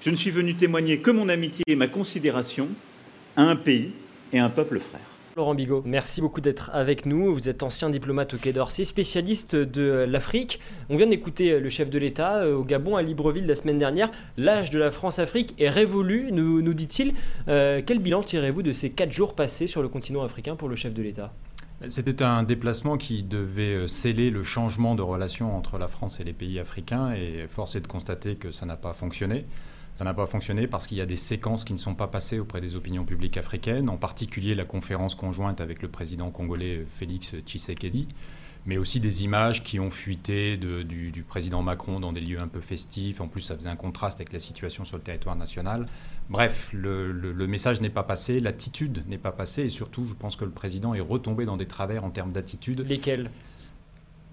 je 0.00 0.10
ne 0.10 0.14
suis 0.14 0.30
venu 0.30 0.54
témoigner 0.54 0.98
que 0.98 1.10
mon 1.10 1.28
amitié 1.28 1.64
et 1.66 1.74
ma 1.74 1.88
considération 1.88 2.68
à 3.36 3.42
un 3.42 3.56
pays 3.56 3.90
et 4.32 4.38
un 4.38 4.48
peuple 4.48 4.78
frère. 4.78 5.00
Merci 5.84 6.20
beaucoup 6.20 6.40
d'être 6.40 6.70
avec 6.74 7.06
nous. 7.06 7.34
Vous 7.34 7.48
êtes 7.48 7.62
ancien 7.62 7.90
diplomate 7.90 8.34
au 8.34 8.36
Quai 8.36 8.52
d'Orsay, 8.52 8.84
spécialiste 8.84 9.56
de 9.56 10.04
l'Afrique. 10.08 10.60
On 10.90 10.96
vient 10.96 11.06
d'écouter 11.06 11.58
le 11.58 11.70
chef 11.70 11.88
de 11.88 11.98
l'État 11.98 12.38
euh, 12.38 12.56
au 12.56 12.64
Gabon, 12.64 12.96
à 12.96 13.02
Libreville, 13.02 13.46
la 13.46 13.54
semaine 13.54 13.78
dernière. 13.78 14.10
L'âge 14.36 14.70
de 14.70 14.78
la 14.78 14.90
France-Afrique 14.90 15.54
est 15.58 15.70
révolu, 15.70 16.30
nous, 16.32 16.60
nous 16.62 16.74
dit-il. 16.74 17.14
Euh, 17.48 17.80
quel 17.84 18.00
bilan 18.00 18.22
tirez-vous 18.22 18.62
de 18.62 18.72
ces 18.72 18.90
quatre 18.90 19.12
jours 19.12 19.34
passés 19.34 19.66
sur 19.66 19.82
le 19.82 19.88
continent 19.88 20.22
africain 20.22 20.56
pour 20.56 20.68
le 20.68 20.76
chef 20.76 20.92
de 20.92 21.02
l'État? 21.02 21.32
C'était 21.88 22.22
un 22.22 22.42
déplacement 22.42 22.98
qui 22.98 23.22
devait 23.22 23.74
euh, 23.74 23.86
sceller 23.86 24.30
le 24.30 24.42
changement 24.42 24.94
de 24.94 25.02
relation 25.02 25.56
entre 25.56 25.78
la 25.78 25.88
France 25.88 26.20
et 26.20 26.24
les 26.24 26.34
pays 26.34 26.58
africains 26.58 27.12
et 27.12 27.46
force 27.48 27.76
est 27.76 27.80
de 27.80 27.86
constater 27.86 28.36
que 28.36 28.50
ça 28.50 28.66
n'a 28.66 28.76
pas 28.76 28.92
fonctionné. 28.92 29.46
Ça 29.94 30.04
n'a 30.04 30.14
pas 30.14 30.26
fonctionné 30.26 30.66
parce 30.66 30.86
qu'il 30.86 30.96
y 30.96 31.00
a 31.00 31.06
des 31.06 31.16
séquences 31.16 31.64
qui 31.64 31.72
ne 31.72 31.78
sont 31.78 31.94
pas 31.94 32.06
passées 32.06 32.38
auprès 32.38 32.60
des 32.60 32.76
opinions 32.76 33.04
publiques 33.04 33.36
africaines, 33.36 33.88
en 33.88 33.96
particulier 33.96 34.54
la 34.54 34.64
conférence 34.64 35.14
conjointe 35.14 35.60
avec 35.60 35.82
le 35.82 35.88
président 35.88 36.30
congolais 36.30 36.86
Félix 36.98 37.34
Tshisekedi, 37.44 38.08
mais 38.66 38.78
aussi 38.78 39.00
des 39.00 39.24
images 39.24 39.62
qui 39.62 39.80
ont 39.80 39.90
fuité 39.90 40.56
du, 40.56 41.24
président 41.28 41.62
Macron 41.62 42.00
dans 42.00 42.12
des 42.12 42.20
lieux 42.20 42.40
un 42.40 42.48
peu 42.48 42.60
festifs. 42.60 43.20
En 43.20 43.28
plus, 43.28 43.40
ça 43.40 43.56
faisait 43.56 43.68
un 43.68 43.76
contraste 43.76 44.20
avec 44.20 44.32
la 44.32 44.38
situation 44.38 44.84
sur 44.84 44.96
le 44.96 45.02
territoire 45.02 45.36
national. 45.36 45.86
Bref, 46.28 46.70
le, 46.72 47.12
le 47.12 47.46
message 47.46 47.80
n'est 47.80 47.90
pas 47.90 48.02
passé, 48.02 48.40
l'attitude 48.40 49.04
n'est 49.08 49.18
pas 49.18 49.32
passée, 49.32 49.62
et 49.62 49.68
surtout, 49.68 50.06
je 50.08 50.14
pense 50.14 50.36
que 50.36 50.44
le 50.44 50.50
président 50.50 50.94
est 50.94 51.00
retombé 51.00 51.44
dans 51.44 51.56
des 51.56 51.66
travers 51.66 52.04
en 52.04 52.10
termes 52.10 52.32
d'attitude. 52.32 52.86
Lesquels? 52.86 53.30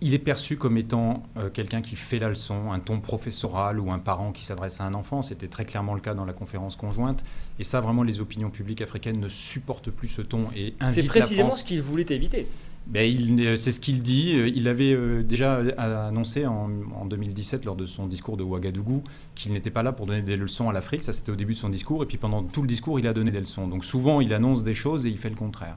Il 0.02 0.14
est 0.14 0.20
perçu 0.20 0.58
comme 0.58 0.78
étant 0.78 1.24
euh, 1.38 1.50
quelqu'un 1.50 1.82
qui 1.82 1.96
fait 1.96 2.20
la 2.20 2.30
leçon, 2.30 2.72
un 2.72 2.80
ton 2.80 3.00
professoral 3.00 3.80
ou 3.80 3.92
un 3.92 4.00
parent 4.00 4.32
qui 4.32 4.44
s'adresse 4.44 4.80
à 4.80 4.86
un 4.86 4.94
enfant. 4.94 5.22
C'était 5.22 5.48
très 5.48 5.66
clairement 5.66 5.96
le 5.96 6.02
cas 6.02 6.14
dans 6.14 6.26
la 6.26 6.34
conférence 6.34 6.76
conjointe. 6.76 7.24
Et 7.60 7.64
ça, 7.64 7.82
vraiment, 7.82 8.04
les 8.04 8.22
opinions 8.22 8.50
publiques 8.50 8.82
africaines 8.82 9.20
ne 9.20 9.28
supportent 9.28 9.90
plus 9.90 10.08
ce 10.08 10.22
ton 10.22 10.48
et 10.56 10.76
C'est 10.92 11.04
précisément 11.04 11.52
ce 11.52 11.64
qu'il 11.64 11.82
voulait 11.82 12.06
éviter. 12.10 12.48
Ben, 12.86 13.58
c'est 13.58 13.74
ce 13.74 13.82
qu'il 13.82 14.02
dit. 14.02 14.32
Il 14.56 14.68
avait 14.68 14.94
euh, 14.94 15.22
déjà 15.22 15.56
annoncé 15.78 16.46
en, 16.46 16.70
en, 16.96 17.06
2017, 17.06 17.66
lors 17.66 17.76
de 17.76 17.86
son 17.86 18.06
discours 18.08 18.38
de 18.38 18.44
Ouagadougou, 18.44 19.04
qu'il 19.36 19.52
n'était 19.52 19.72
pas 19.72 19.84
là 19.84 19.92
pour 19.92 20.06
donner 20.06 20.22
des 20.22 20.38
leçons 20.38 20.70
à 20.70 20.74
l'Afrique. 20.74 21.04
Ça, 21.04 21.12
c'était 21.12 21.32
au 21.32 21.36
début 21.36 21.54
de 21.54 21.60
son 21.60 21.70
discours. 21.70 22.04
Et 22.04 22.06
puis 22.06 22.18
pendant 22.18 22.44
tout 22.44 22.62
le 22.62 22.68
discours, 22.68 23.00
il 23.00 23.08
a 23.08 23.14
donné 23.14 23.32
des 23.32 23.40
leçons. 23.40 23.68
Donc 23.68 23.84
souvent, 23.84 24.22
il 24.22 24.34
annonce 24.34 24.64
des 24.64 24.76
choses 24.76 25.06
et 25.06 25.10
il 25.10 25.18
fait 25.18 25.30
le 25.30 25.36
contraire. 25.36 25.76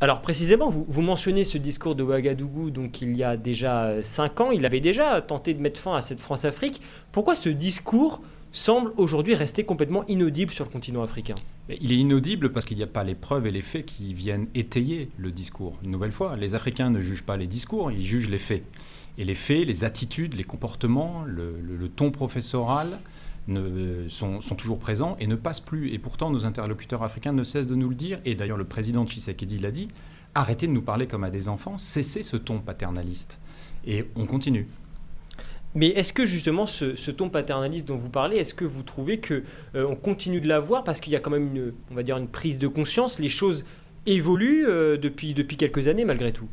Alors 0.00 0.20
précisément, 0.20 0.68
vous, 0.68 1.02
mentionnez 1.02 1.44
ce 1.44 1.58
discours 1.58 1.94
de 1.94 2.02
Ouagadougou, 2.02 2.70
donc 2.70 3.02
il 3.02 3.16
y 3.16 3.22
a 3.22 3.36
déjà 3.36 4.02
5 4.02 4.40
ans, 4.40 4.50
il 4.50 4.66
avait 4.66 4.80
déjà 4.80 5.22
tenté 5.22 5.54
de 5.54 5.60
mettre 5.60 5.80
fin 5.80 5.94
à 5.94 6.00
cette 6.00 6.20
France-Afrique. 6.20 6.80
Pourquoi 7.12 7.36
ce 7.36 7.48
discours 7.48 8.20
semble 8.50 8.92
aujourd'hui 8.96 9.34
rester 9.34 9.64
complètement 9.64 10.04
inaudible 10.08 10.52
sur 10.52 10.64
le 10.64 10.70
continent 10.70 11.02
africain? 11.02 11.36
Il 11.80 11.92
est 11.92 11.96
inaudible 11.96 12.52
parce 12.52 12.64
qu'il 12.64 12.76
n'y 12.76 12.82
a 12.82 12.88
pas 12.88 13.04
les 13.04 13.14
preuves 13.14 13.46
et 13.46 13.52
les 13.52 13.62
faits 13.62 13.86
qui 13.86 14.12
viennent 14.12 14.48
étayer 14.54 15.08
le 15.16 15.30
discours. 15.30 15.78
Une 15.84 15.92
nouvelle 15.92 16.12
fois, 16.12 16.36
les 16.36 16.54
Africains 16.54 16.90
ne 16.90 17.00
jugent 17.00 17.22
pas 17.22 17.36
les 17.36 17.46
discours, 17.46 17.92
ils 17.92 18.04
jugent 18.04 18.28
les 18.28 18.38
faits. 18.38 18.64
Et 19.18 19.24
les 19.24 19.34
faits, 19.34 19.66
les 19.66 19.84
attitudes, 19.84 20.34
les 20.34 20.44
comportements, 20.44 21.22
le 21.24 21.88
ton 21.88 22.10
professoral, 22.10 22.98
ne, 23.48 24.08
sont, 24.08 24.38
toujours 24.56 24.78
présents 24.78 25.16
et 25.20 25.26
ne 25.26 25.34
passent 25.34 25.60
plus. 25.60 25.92
Et 25.92 25.98
pourtant, 25.98 26.30
nos 26.30 26.46
interlocuteurs 26.46 27.02
africains 27.02 27.32
ne 27.32 27.44
cessent 27.44 27.68
de 27.68 27.74
nous 27.74 27.88
le 27.88 27.94
dire. 27.94 28.20
Et 28.24 28.34
d'ailleurs, 28.34 28.56
le 28.56 28.64
président 28.64 29.06
Tshisekedi 29.06 29.58
l'a 29.58 29.70
dit 29.70 29.88
arrêtez 30.34 30.66
de 30.66 30.72
nous 30.72 30.82
parler 30.82 31.06
comme 31.06 31.24
à 31.24 31.30
des 31.30 31.48
enfants, 31.48 31.76
cessez 31.78 32.22
ce 32.22 32.36
ton 32.36 32.60
paternaliste. 32.60 33.38
Et 33.86 34.06
on 34.16 34.26
continue. 34.26 34.66
Mais 35.74 35.88
est-ce 35.88 36.12
que 36.12 36.26
justement 36.26 36.66
ce, 36.66 37.10
ton 37.10 37.30
paternaliste 37.30 37.86
dont 37.86 37.96
vous 37.96 38.10
parlez, 38.10 38.36
est-ce 38.36 38.54
que 38.54 38.64
vous 38.64 38.82
trouvez 38.82 39.18
que 39.18 39.42
euh, 39.74 39.86
on 39.88 39.96
continue 39.96 40.40
de 40.40 40.48
l'avoir 40.48 40.84
parce 40.84 41.00
qu'il 41.00 41.12
y 41.12 41.16
a 41.16 41.20
quand 41.20 41.30
même 41.30 41.56
une, 41.56 41.72
on 41.90 41.94
va 41.94 42.02
dire 42.02 42.18
une 42.18 42.28
prise 42.28 42.58
de 42.58 42.68
conscience, 42.68 43.18
les 43.18 43.30
choses 43.30 43.64
évoluent 44.04 44.66
euh, 44.66 44.98
depuis, 44.98 45.32
depuis 45.32 45.56
quelques 45.56 45.88
années 45.88 46.04
malgré 46.04 46.32
tout? 46.32 46.48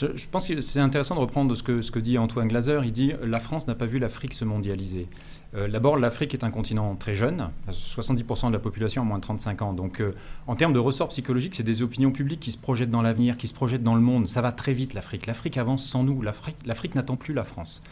Je, 0.00 0.26
pense 0.30 0.46
que 0.46 0.60
c'est 0.60 0.80
intéressant 0.80 1.16
de 1.16 1.20
reprendre 1.20 1.54
ce 1.54 1.62
que, 1.62 1.82
ce 1.82 1.90
que 1.90 1.98
dit 1.98 2.18
Antoine 2.18 2.48
Glaser. 2.48 2.80
Il 2.84 2.92
dit 2.92 3.12
la 3.22 3.40
France 3.40 3.66
n'a 3.66 3.74
pas 3.74 3.86
vu 3.86 3.98
l'Afrique 3.98 4.34
se 4.34 4.44
mondialiser. 4.44 5.08
Euh, 5.54 5.68
d'abord, 5.68 5.96
l'Afrique 5.96 6.34
est 6.34 6.44
un 6.44 6.50
continent 6.50 6.94
très 6.94 7.14
jeune. 7.14 7.50
70% 7.70 8.48
de 8.48 8.52
la 8.52 8.58
population 8.58 9.02
a 9.02 9.04
moins 9.04 9.18
de 9.18 9.22
35 9.22 9.62
ans. 9.62 9.72
Donc, 9.72 10.00
euh, 10.00 10.14
en 10.46 10.56
termes 10.56 10.72
de 10.72 10.78
ressort 10.78 11.08
psychologique, 11.08 11.54
c'est 11.54 11.62
des 11.62 11.82
opinions 11.82 12.12
publiques 12.12 12.40
qui 12.40 12.52
se 12.52 12.58
projettent 12.58 12.90
dans 12.90 13.02
l'avenir, 13.02 13.36
qui 13.36 13.48
se 13.48 13.54
projettent 13.54 13.82
dans 13.82 13.94
le 13.94 14.00
monde. 14.00 14.28
Ça 14.28 14.42
va 14.42 14.52
très 14.52 14.72
vite, 14.72 14.94
l'Afrique. 14.94 15.26
L'Afrique 15.26 15.56
avance 15.56 15.84
sans 15.84 16.04
nous. 16.04 16.22
L'Afrique 16.22 16.94
n'attend 16.94 17.16
plus 17.16 17.34
la 17.34 17.44
France. 17.44 17.82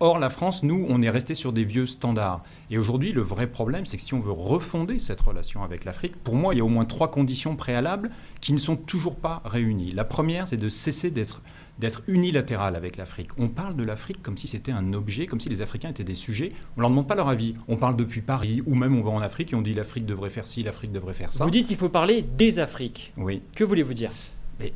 Or, 0.00 0.18
la 0.18 0.30
France, 0.30 0.62
nous, 0.62 0.84
on 0.88 1.00
est 1.00 1.10
resté 1.10 1.34
sur 1.34 1.52
des 1.52 1.64
vieux 1.64 1.86
standards. 1.86 2.42
Et 2.70 2.78
aujourd'hui, 2.78 3.12
le 3.12 3.22
vrai 3.22 3.46
problème, 3.46 3.86
c'est 3.86 3.96
que 3.96 4.02
si 4.02 4.14
on 4.14 4.20
veut 4.20 4.32
refonder 4.32 4.98
cette 4.98 5.20
relation 5.20 5.62
avec 5.62 5.84
l'Afrique, 5.84 6.16
pour 6.16 6.34
moi, 6.34 6.54
il 6.54 6.58
y 6.58 6.60
a 6.60 6.64
au 6.64 6.68
moins 6.68 6.84
trois 6.84 7.10
conditions 7.10 7.54
préalables 7.54 8.10
qui 8.40 8.52
ne 8.52 8.58
sont 8.58 8.76
toujours 8.76 9.16
pas 9.16 9.42
réunies. 9.44 9.92
La 9.92 10.04
première, 10.04 10.48
c'est 10.48 10.56
de 10.56 10.68
cesser 10.68 11.10
d'être 11.10 11.40
d'être 11.78 12.02
unilatéral 12.06 12.76
avec 12.76 12.96
l'Afrique. 12.96 13.30
On 13.38 13.48
parle 13.48 13.76
de 13.76 13.82
l'Afrique 13.82 14.22
comme 14.22 14.36
si 14.36 14.46
c'était 14.46 14.72
un 14.72 14.92
objet, 14.92 15.26
comme 15.26 15.40
si 15.40 15.48
les 15.48 15.62
Africains 15.62 15.88
étaient 15.88 16.04
des 16.04 16.14
sujets. 16.14 16.50
On 16.76 16.80
ne 16.80 16.82
leur 16.82 16.90
demande 16.90 17.08
pas 17.08 17.14
leur 17.14 17.28
avis. 17.28 17.54
On 17.66 17.76
parle 17.76 17.96
depuis 17.96 18.20
Paris, 18.20 18.62
ou 18.66 18.74
même 18.74 18.96
on 18.96 19.02
va 19.02 19.10
en 19.10 19.20
Afrique 19.20 19.52
et 19.52 19.56
on 19.56 19.62
dit 19.62 19.74
l'Afrique 19.74 20.06
devrait 20.06 20.30
faire 20.30 20.46
ci, 20.46 20.62
l'Afrique 20.62 20.92
devrait 20.92 21.14
faire 21.14 21.32
ça. 21.32 21.44
Vous 21.44 21.50
dites 21.50 21.66
qu'il 21.66 21.76
faut 21.76 21.88
parler 21.88 22.22
des 22.22 22.58
Afriques. 22.58 23.12
Oui. 23.16 23.42
Que 23.54 23.64
voulez-vous 23.64 23.94
dire? 23.94 24.10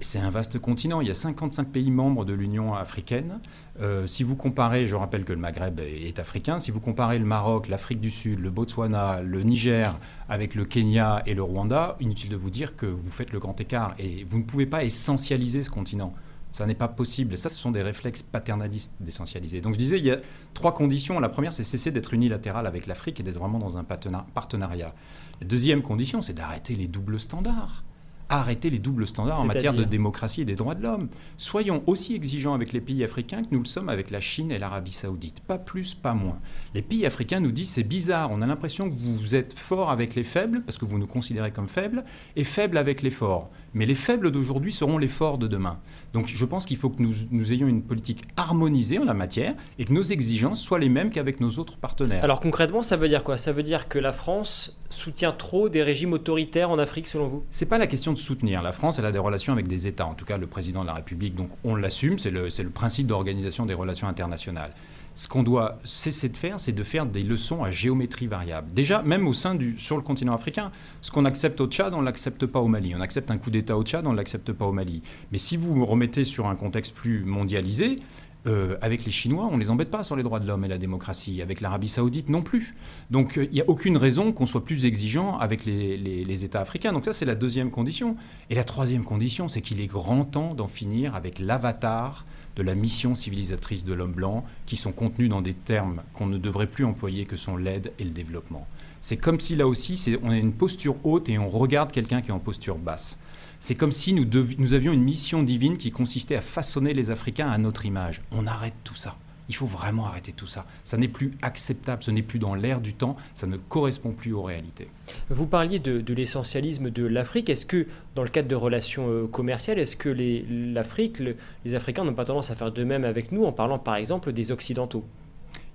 C'est 0.01 0.19
un 0.19 0.31
vaste 0.31 0.59
continent. 0.59 1.01
Il 1.01 1.09
y 1.09 1.11
a 1.11 1.15
55 1.15 1.69
pays 1.69 1.91
membres 1.91 2.25
de 2.25 2.33
l'Union 2.33 2.75
africaine. 2.75 3.41
Euh, 3.81 4.07
si 4.07 4.23
vous 4.23 4.37
comparez, 4.37 4.87
je 4.87 4.95
rappelle 4.95 5.25
que 5.25 5.33
le 5.33 5.39
Maghreb 5.39 5.81
est 5.81 6.19
africain, 6.19 6.59
si 6.59 6.71
vous 6.71 6.81
comparez 6.81 7.19
le 7.19 7.25
Maroc, 7.25 7.69
l'Afrique 7.69 8.01
du 8.01 8.11
Sud, 8.11 8.41
le 8.41 8.51
Botswana, 8.51 9.21
le 9.21 9.43
Niger 9.43 9.99
avec 10.29 10.55
le 10.55 10.65
Kenya 10.65 11.23
et 11.27 11.35
le 11.35 11.43
Rwanda, 11.43 11.97
inutile 12.01 12.31
de 12.31 12.37
vous 12.37 12.51
dire 12.51 12.77
que 12.77 12.87
vous 12.87 13.11
faites 13.11 13.33
le 13.33 13.39
grand 13.39 13.61
écart. 13.61 13.95
Et 13.99 14.25
vous 14.29 14.39
ne 14.39 14.45
pouvez 14.45 14.67
pas 14.67 14.85
essentialiser 14.85 15.63
ce 15.63 15.71
continent. 15.71 16.15
Ça 16.51 16.65
n'est 16.65 16.75
pas 16.75 16.89
possible. 16.89 17.35
Et 17.35 17.37
ça, 17.37 17.49
ce 17.49 17.57
sont 17.57 17.71
des 17.71 17.83
réflexes 17.83 18.23
paternalistes 18.23 18.95
d'essentialiser. 19.01 19.61
Donc 19.61 19.75
je 19.75 19.79
disais, 19.79 19.99
il 19.99 20.07
y 20.07 20.11
a 20.11 20.17
trois 20.55 20.73
conditions. 20.73 21.21
La 21.21 21.29
première, 21.29 21.53
c'est 21.53 21.65
cesser 21.65 21.91
d'être 21.91 22.15
unilatéral 22.15 22.67
avec 22.67 22.87
l'Afrique 22.87 23.21
et 23.21 23.23
d'être 23.23 23.39
vraiment 23.39 23.59
dans 23.59 23.77
un 23.77 23.85
partenariat. 23.85 24.95
La 25.41 25.47
deuxième 25.47 25.83
condition, 25.83 26.23
c'est 26.23 26.33
d'arrêter 26.33 26.75
les 26.75 26.89
doubles 26.89 27.21
standards 27.21 27.85
arrêter 28.29 28.71
les 28.71 28.79
doubles 28.79 29.07
standards 29.07 29.41
en 29.41 29.45
matière 29.45 29.75
de 29.75 29.85
démocratie 29.85 30.43
et 30.43 30.45
des 30.45 30.55
droits 30.55 30.75
de 30.75 30.83
l'homme. 30.83 31.09
Soyons 31.37 31.83
aussi 31.87 32.15
exigeants 32.15 32.55
avec 32.55 32.73
les 32.73 32.81
pays 32.81 33.05
africains 33.05 33.43
que 33.43 33.49
nous 33.53 33.61
le 33.61 33.67
sommes 33.67 33.89
avec 33.89 34.11
la 34.11 34.21
Chine 34.21 34.51
et 34.51 34.59
l'Arabie 34.59 34.93
saoudite. 34.93 35.41
Pas 35.41 35.59
plus, 35.59 35.95
pas 35.95 36.15
moins. 36.15 36.39
Les 36.75 36.83
pays 36.83 37.07
africains 37.07 37.41
nous 37.41 37.53
disent 37.53 37.71
c'est 37.71 37.83
bizarre, 37.83 38.31
on 38.33 38.43
a 38.43 38.47
l'impression 38.47 38.91
que 38.91 38.95
vous 38.99 39.35
êtes 39.35 39.59
fort 39.59 39.91
avec 39.91 40.15
les 40.15 40.25
faibles, 40.25 40.63
parce 40.63 40.79
que 40.79 40.85
vous 40.85 40.99
nous 40.99 41.07
considérez 41.07 41.53
comme 41.53 41.69
faibles, 41.69 42.05
et 42.35 42.45
faibles 42.45 42.79
avec 42.79 43.03
les 43.03 43.11
forts. 43.11 43.51
Mais 43.77 43.85
les 43.85 43.95
faibles 43.95 44.31
d'aujourd'hui 44.31 44.73
seront 44.73 44.97
les 44.97 45.07
forts 45.07 45.37
de 45.37 45.47
demain. 45.47 45.79
Donc 46.15 46.29
je 46.29 46.45
pense 46.47 46.65
qu'il 46.65 46.79
faut 46.79 46.89
que 46.89 47.03
nous, 47.03 47.13
nous, 47.31 47.53
ayons 47.53 47.67
une 47.67 47.83
politique 47.83 48.23
harmonisée 48.39 48.99
en 48.99 49.05
la 49.05 49.13
matière 49.13 49.53
et 49.79 49.85
que 49.85 49.93
nos 49.93 50.03
exigences 50.03 50.63
soient 50.63 50.79
les 50.79 50.89
mêmes 50.89 51.11
qu'avec 51.11 51.41
nos 51.41 51.51
autres 51.59 51.77
partenaires. 51.77 52.25
Alors 52.25 52.41
concrètement, 52.41 52.81
ça 52.81 52.97
veut 52.97 53.09
dire 53.09 53.23
quoi? 53.23 53.37
Ça 53.37 53.53
veut 53.53 53.63
dire 53.63 53.87
que 53.87 53.99
la 53.99 54.13
France 54.13 54.79
soutient 54.89 55.33
trop 55.33 55.69
des 55.69 55.83
régimes 55.83 56.15
autoritaires 56.15 56.71
en 56.71 56.79
Afrique, 56.79 57.07
selon 57.07 57.29
vous? 57.29 57.45
C'est 57.51 57.67
pas 57.67 57.77
la 57.77 57.87
question 57.87 58.15
de 58.15 58.19
soutenir. 58.19 58.63
La 58.63 58.73
France, 58.73 58.99
elle 58.99 59.05
a 59.05 59.13
des 59.13 59.19
relations 59.19 59.53
avec 59.53 59.69
des 59.69 59.87
États, 59.87 60.07
en 60.07 60.15
tout 60.15 60.25
cas 60.25 60.39
le 60.39 60.47
président 60.47 60.81
de 60.81 60.87
la 60.87 60.95
République, 60.95 61.35
donc 61.35 61.51
on 61.63 61.77
l'assume, 61.77 62.19
c'est 62.19 62.31
le, 62.31 62.45
le 62.47 62.71
principe 62.71 63.09
d'organisation 63.09 63.67
des 63.67 63.75
relations 63.75 64.09
internationales 64.09 64.73
ce 65.17 65.29
qu'on 65.29 65.43
doit 65.43 65.79
cesser 65.83 66.29
de 66.29 66.37
faire, 66.37 66.61
c'est 66.61 66.73
de 66.73 66.83
faire 66.83 67.07
des 67.07 67.23
leçons 67.23 67.65
à 67.65 67.71
géométrie 67.71 68.27
variable. 68.27 68.69
Déjà, 68.75 69.03
même 69.03 69.27
au 69.27 69.33
sein 69.33 69.55
du, 69.55 69.79
sur 69.79 69.97
le 69.97 70.03
continent 70.03 70.35
africain, 70.35 70.71
ce 71.01 71.11
qu'on 71.11 71.25
accepte 71.25 71.59
au 71.63 71.67
Tchad, 71.67 71.95
on 71.95 72.01
ne 72.01 72.05
l'accepte 72.05 72.45
pas 72.45 72.61
au 72.61 72.69
Mali. 72.69 72.95
On 72.95 73.01
accepte 73.01 73.31
un 73.31 73.39
coup 73.39 73.51
d'État 73.51 73.79
au 73.79 73.83
Tchad, 73.83 74.07
on 74.07 74.13
ne 74.13 74.17
l'accepte 74.17 74.53
pas 74.53 74.67
au 74.67 74.73
Mali. 74.73 75.03
Mais 75.33 75.39
si 75.39 75.57
vous 75.57 75.75
me 75.75 75.85
remettez 75.85 76.23
sur 76.23 76.47
un 76.47 76.55
contexte 76.55 76.95
plus 76.95 77.25
mondialisé, 77.25 77.99
euh, 78.47 78.77
avec 78.83 79.05
les 79.05 79.11
Chinois, 79.11 79.49
on 79.51 79.57
ne 79.57 79.61
les 79.61 79.71
embête 79.71 79.91
pas 79.91 80.05
sur 80.05 80.15
les 80.15 80.23
droits 80.23 80.39
de 80.39 80.47
l'homme 80.47 80.65
et 80.65 80.69
la 80.69 80.79
démocratie. 80.79 81.41
Avec 81.41 81.63
l'Arabie 81.63 81.89
saoudite 81.89 82.29
non 82.29 82.43
plus. 82.43 82.77
Donc 83.11 83.39
euh, 83.39 83.47
il 83.47 83.53
n'y 83.53 83.61
a 83.61 83.69
aucune 83.69 83.97
raison 83.97 84.33
qu'on 84.33 84.47
soit 84.47 84.65
plus 84.65 84.85
exigeant 84.85 85.39
avec 85.39 85.65
les, 85.65 85.97
les 85.97 86.45
États 86.45 86.61
africains. 86.61 86.93
Donc 86.93 87.07
ça, 87.07 87.13
c'est 87.13 87.25
la 87.25 87.35
deuxième 87.35 87.71
condition. 87.71 88.17
Et 88.51 88.55
la 88.55 88.65
troisième 88.65 89.03
condition, 89.03 89.49
c'est 89.49 89.63
qu'il 89.63 89.81
est 89.81 89.89
grand 89.89 90.25
temps 90.25 90.55
d'en 90.55 90.69
finir 90.69 91.17
avec 91.17 91.39
l'avatar 91.39 92.25
de 92.57 92.63
la 92.63 92.75
mission 92.75 93.15
civilisatrice 93.15 93.85
de 93.85 93.95
l'homme 93.95 94.13
blanc, 94.13 94.45
qui 94.65 94.77
sont 94.77 94.93
contenus 94.93 95.29
dans 95.29 95.43
des 95.43 95.55
termes 95.55 96.03
qu'on 96.15 96.27
ne 96.27 96.39
devrait 96.39 96.67
plus 96.67 96.85
employer, 96.85 97.25
que 97.27 97.37
sont 97.37 97.57
l'aide 97.57 97.93
et 97.99 98.05
le 98.05 98.11
développement. 98.11 98.67
C'est 99.03 99.17
comme 99.17 99.39
si 99.39 99.55
là 99.55 99.69
aussi, 99.69 100.19
on 100.23 100.31
a 100.31 100.37
une 100.37 100.53
posture 100.53 100.97
haute 101.05 101.29
et 101.29 101.39
on 101.39 101.49
regarde 101.49 101.93
quelqu'un 101.93 102.23
qui 102.23 102.31
est 102.31 102.35
en 102.35 102.39
posture 102.39 102.79
basse. 102.79 103.19
C'est 103.61 103.75
comme 103.75 103.93
si 103.93 104.13
nous, 104.13 104.27
nous 104.59 104.75
avions 104.75 104.93
une 104.93 105.03
mission 105.03 105.43
divine 105.43 105.77
qui 105.77 105.91
consistait 105.91 106.37
à 106.37 106.41
façonner 106.41 106.93
les 106.93 107.11
Africains 107.11 107.49
à 107.49 107.59
notre 107.59 107.87
image. 107.87 108.23
On 108.33 108.47
arrête 108.47 108.75
tout 108.85 108.95
ça. 108.95 109.17
Il 109.49 109.55
faut 109.55 109.67
vraiment 109.67 110.07
arrêter 110.07 110.33
tout 110.33 110.47
ça. 110.47 110.67
Ça 110.85 110.97
n'est 110.97 111.09
plus 111.09 111.33
acceptable, 111.43 112.03
ce 112.03 112.11
n'est 112.11 112.23
plus 112.23 112.39
dans 112.39 112.55
l'air 112.55 112.81
du 112.81 112.95
temps, 112.95 113.17
ça 113.35 113.47
ne 113.47 113.57
correspond 113.57 114.13
plus 114.13 114.33
aux 114.33 114.43
réalités. 114.43 114.89
Vous 115.31 115.47
parliez 115.47 115.79
de, 115.79 116.15
l'essentialisme 116.15 116.91
de 116.91 117.07
l'Afrique. 117.07 117.51
Est-ce 117.51 117.67
que, 117.67 117.87
dans 118.15 118.23
le 118.23 118.29
cadre 118.29 118.49
de 118.49 118.55
relations 118.55 119.09
euh, 119.09 119.27
commerciales, 119.27 119.79
est-ce 119.79 119.97
que 119.97 120.09
les 120.09 121.75
Africains 121.75 122.05
n'ont 122.05 122.15
pas 122.15 122.25
tendance 122.25 122.51
à 122.51 122.57
faire 122.57 122.73
de 122.73 122.85
même 122.85 123.05
avec 123.05 123.33
nous 123.33 123.45
en 123.45 123.53
parlant 123.53 123.79
par 123.79 123.97
exemple 123.97 124.33
des 124.33 124.53
Occidentaux? 124.53 125.05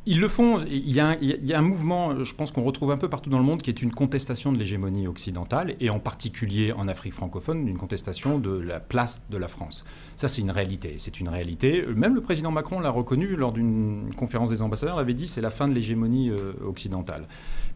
Ils 0.08 0.20
le 0.20 0.28
font. 0.28 0.58
Il 0.66 0.92
y, 0.92 1.00
a 1.00 1.10
un, 1.10 1.18
il 1.22 1.46
y, 1.46 1.54
a 1.54 1.60
un, 1.60 1.62
mouvement, 1.62 2.24
je 2.24 2.34
pense 2.34 2.52
qu'on 2.52 2.64
retrouve 2.64 2.90
un 2.90 2.98
peu 2.98 3.08
partout 3.08 3.30
dans 3.30 3.38
le 3.38 3.44
monde, 3.44 3.62
qui 3.62 3.70
est 3.70 3.84
une 3.84 3.92
contestation 3.92 4.52
de 4.52 4.58
l'hégémonie 4.58 5.08
occidentale, 5.08 5.76
et 5.80 5.92
en 5.92 6.00
particulier 6.00 6.72
en 6.72 6.88
Afrique 6.88 7.14
francophone, 7.14 7.68
une 7.68 7.78
contestation 7.78 8.40
de 8.40 8.50
la 8.50 8.80
place 8.80 9.22
de 9.30 9.38
la 9.38 9.48
France. 9.48 9.86
Ça, 10.18 10.28
c'est 10.28 10.42
une 10.42 10.50
réalité. 10.50 10.96
C'est 10.98 11.20
une 11.20 11.30
réalité. 11.30 11.86
Même 11.96 12.16
le 12.16 12.22
président 12.22 12.50
Macron 12.50 12.80
l'a 12.80 12.90
reconnu 12.90 13.36
lors 13.36 13.52
d'une 13.52 14.12
conférence 14.16 14.50
des 14.50 14.64
ambassadeurs, 14.64 14.98
avait 14.98 15.14
dit 15.14 15.28
c'est 15.28 15.42
la 15.42 15.52
fin 15.52 15.68
de 15.68 15.74
l'hégémonie 15.74 16.32
euh, 16.32 16.54
occidentale. 16.66 17.28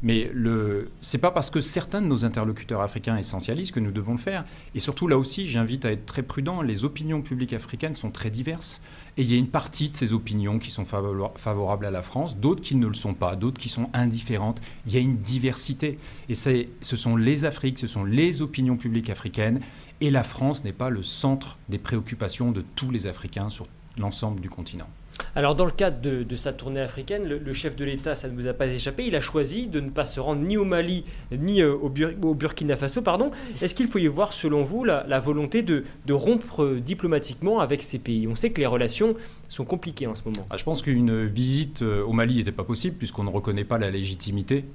Mais 0.01 0.31
ce 0.33 0.88
n'est 1.17 1.21
pas 1.21 1.31
parce 1.31 1.51
que 1.51 1.61
certains 1.61 2.01
de 2.01 2.07
nos 2.07 2.25
interlocuteurs 2.25 2.81
africains 2.81 3.17
essentialisent 3.17 3.71
que 3.71 3.79
nous 3.79 3.91
devons 3.91 4.13
le 4.13 4.17
faire. 4.17 4.45
Et 4.73 4.79
surtout, 4.79 5.07
là 5.07 5.19
aussi, 5.19 5.47
j'invite 5.47 5.85
à 5.85 5.91
être 5.91 6.07
très 6.07 6.23
prudent. 6.23 6.63
Les 6.63 6.85
opinions 6.85 7.21
publiques 7.21 7.53
africaines 7.53 7.93
sont 7.93 8.09
très 8.09 8.31
diverses. 8.31 8.81
Et 9.17 9.21
il 9.21 9.32
y 9.32 9.36
a 9.36 9.38
une 9.38 9.47
partie 9.47 9.89
de 9.89 9.95
ces 9.95 10.12
opinions 10.12 10.60
qui 10.60 10.71
sont 10.71 10.84
favorables 10.84 11.86
à 11.86 11.91
la 11.91 12.01
France, 12.01 12.38
d'autres 12.38 12.62
qui 12.62 12.75
ne 12.75 12.88
le 12.88 12.93
sont 12.93 13.13
pas, 13.13 13.38
d'autres 13.38 13.60
qui 13.60 13.69
sont 13.69 13.89
indifférentes. 13.93 14.62
Il 14.86 14.93
y 14.93 14.97
a 14.97 14.99
une 14.99 15.17
diversité. 15.17 15.97
Et 16.28 16.36
ce 16.36 16.95
sont 16.97 17.15
les 17.15 17.45
Afriques, 17.45 17.80
ce 17.80 17.88
sont 17.88 18.04
les 18.04 18.41
opinions 18.41 18.75
publiques 18.75 19.10
africaines. 19.10 19.62
Et 20.01 20.12
la 20.12 20.23
France 20.23 20.65
n'est 20.65 20.73
pas 20.73 20.89
le 20.89 21.01
centre 21.01 21.58
des 21.69 21.78
préoccupations 21.78 22.51
de 22.51 22.63
tous 22.75 22.91
les 22.91 23.08
Africains 23.08 23.49
sur 23.49 23.67
l'ensemble 23.97 24.41
du 24.41 24.49
continent. 24.49 24.89
Alors 25.36 25.56
dans 25.56 25.65
le 25.65 25.71
cadre 25.71 25.97
de, 26.01 26.36
sa 26.36 26.54
tournée 26.54 26.80
africaine, 26.80 27.28
le, 27.28 27.54
chef 27.54 27.75
de 27.75 27.86
l'État, 27.86 28.15
ça 28.15 28.28
ne 28.28 28.36
vous 28.36 28.47
a 28.47 28.54
pas 28.54 28.67
échappé, 28.67 29.06
il 29.06 29.15
a 29.15 29.21
choisi 29.21 29.67
de 29.67 29.80
ne 29.80 29.89
pas 29.89 30.06
se 30.06 30.19
rendre 30.19 30.41
ni 30.41 30.58
au 30.58 30.65
Mali 30.65 31.04
ni 31.32 31.62
euh, 31.62 31.73
au, 31.73 31.89
Burkina 31.89 32.75
Faso. 32.75 33.01
pardon. 33.01 33.32
Est-ce 33.62 33.75
qu'il 33.75 33.88
faut 33.88 33.99
y 33.99 34.08
voir, 34.08 34.34
selon 34.34 34.63
vous, 34.63 34.84
la, 34.84 35.19
volonté 35.19 35.62
de, 35.62 35.84
rompre 36.10 36.63
euh, 36.63 36.80
diplomatiquement 36.80 37.60
avec 37.60 37.84
ces 37.84 37.99
pays? 37.99 38.28
On 38.28 38.36
sait 38.36 38.51
que 38.51 38.60
les 38.60 38.65
relations 38.65 39.15
sont 39.47 39.65
compliquées 39.65 40.08
en 40.08 40.15
ce 40.15 40.23
moment. 40.25 40.45
Ah, 40.49 40.58
je 40.58 40.63
pense 40.63 40.82
qu'une 40.82 41.25
visite 41.25 41.82
euh, 41.82 42.04
au 42.04 42.13
Mali 42.13 42.38
n'était 42.38 42.51
pas 42.51 42.63
possible 42.63 42.95
puisqu'on 42.97 43.23
ne 43.23 43.30
reconnaît 43.30 43.63
pas 43.63 43.78
la 43.78 43.89
légitimité 43.91 44.65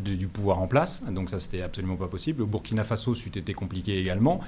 du 0.00 0.28
pouvoir 0.28 0.58
en 0.60 0.66
place. 0.66 1.02
Donc 1.10 1.30
ça, 1.30 1.38
c'était 1.38 1.62
absolument 1.62 1.96
pas 1.96 2.08
possible. 2.08 2.42
Au 2.42 2.46
Burkina 2.46 2.84
Faso, 2.84 3.14
c'eût 3.14 3.30
été 3.30 3.54
compliqué 3.54 3.98
également. 3.98 4.40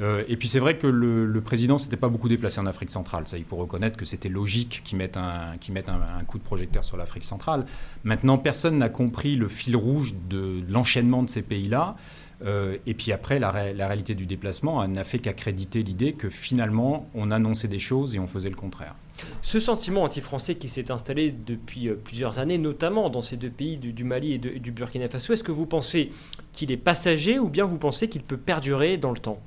Euh, 0.00 0.24
et 0.28 0.36
puis 0.36 0.48
c'est 0.48 0.60
vrai 0.60 0.78
que 0.78 0.86
le, 0.86 1.26
le 1.26 1.40
président 1.40 1.76
s'était 1.76 1.96
pas 1.96 2.08
beaucoup 2.08 2.28
déplacé 2.28 2.60
en 2.60 2.66
Afrique 2.66 2.90
centrale. 2.90 3.28
Ça, 3.28 3.36
il 3.36 3.44
faut 3.44 3.56
reconnaître 3.56 3.96
que 3.96 4.04
c'était 4.04 4.28
logique 4.28 4.82
qu'il 4.84 4.96
mette, 4.98 5.16
un, 5.16 5.52
un, 5.52 6.24
coup 6.24 6.38
de 6.38 6.42
projecteur 6.42 6.84
sur 6.84 6.96
l'Afrique 6.96 7.24
centrale. 7.24 7.66
Maintenant, 8.04 8.38
personne 8.38 8.78
n'a 8.78 8.88
compris 8.88 9.36
le 9.36 9.48
fil 9.48 9.76
rouge 9.76 10.14
de 10.28 10.62
l'enchaînement 10.68 11.22
de 11.22 11.28
ces 11.28 11.42
pays-là. 11.42 11.96
Euh, 12.44 12.78
et 12.86 12.94
puis 12.94 13.12
après, 13.12 13.38
la, 13.38 13.50
réalité 13.50 14.14
du 14.14 14.26
déplacement 14.26 14.86
n'a 14.88 15.04
fait 15.04 15.18
qu'accréditer 15.18 15.82
l'idée 15.82 16.12
que 16.12 16.30
finalement, 16.30 17.08
on 17.14 17.30
annonçait 17.30 17.68
des 17.68 17.78
choses 17.78 18.16
et 18.16 18.18
on 18.18 18.26
faisait 18.26 18.48
le 18.48 18.56
contraire. 18.56 18.94
Ce 19.42 19.58
sentiment 19.58 20.04
anti-français 20.04 20.54
qui 20.54 20.70
s'est 20.70 20.90
installé 20.90 21.30
depuis 21.30 21.88
euh, 21.88 21.94
plusieurs 21.94 22.38
années, 22.38 22.56
notamment 22.56 23.10
dans 23.10 23.20
ces 23.20 23.36
deux 23.36 23.50
pays 23.50 23.76
du, 23.76 24.04
Mali 24.04 24.32
et, 24.32 24.38
du 24.38 24.72
Burkina 24.72 25.08
Faso, 25.08 25.34
est-ce 25.34 25.44
que 25.44 25.52
vous 25.52 25.66
pensez 25.66 26.10
qu'il 26.52 26.72
est 26.72 26.78
passager 26.78 27.38
ou 27.38 27.48
bien 27.48 27.64
vous 27.64 27.76
pensez 27.76 28.08
qu'il 28.08 28.22
peut 28.22 28.38
perdurer 28.38 28.96
dans 28.96 29.12
le 29.12 29.18
temps? 29.18 29.38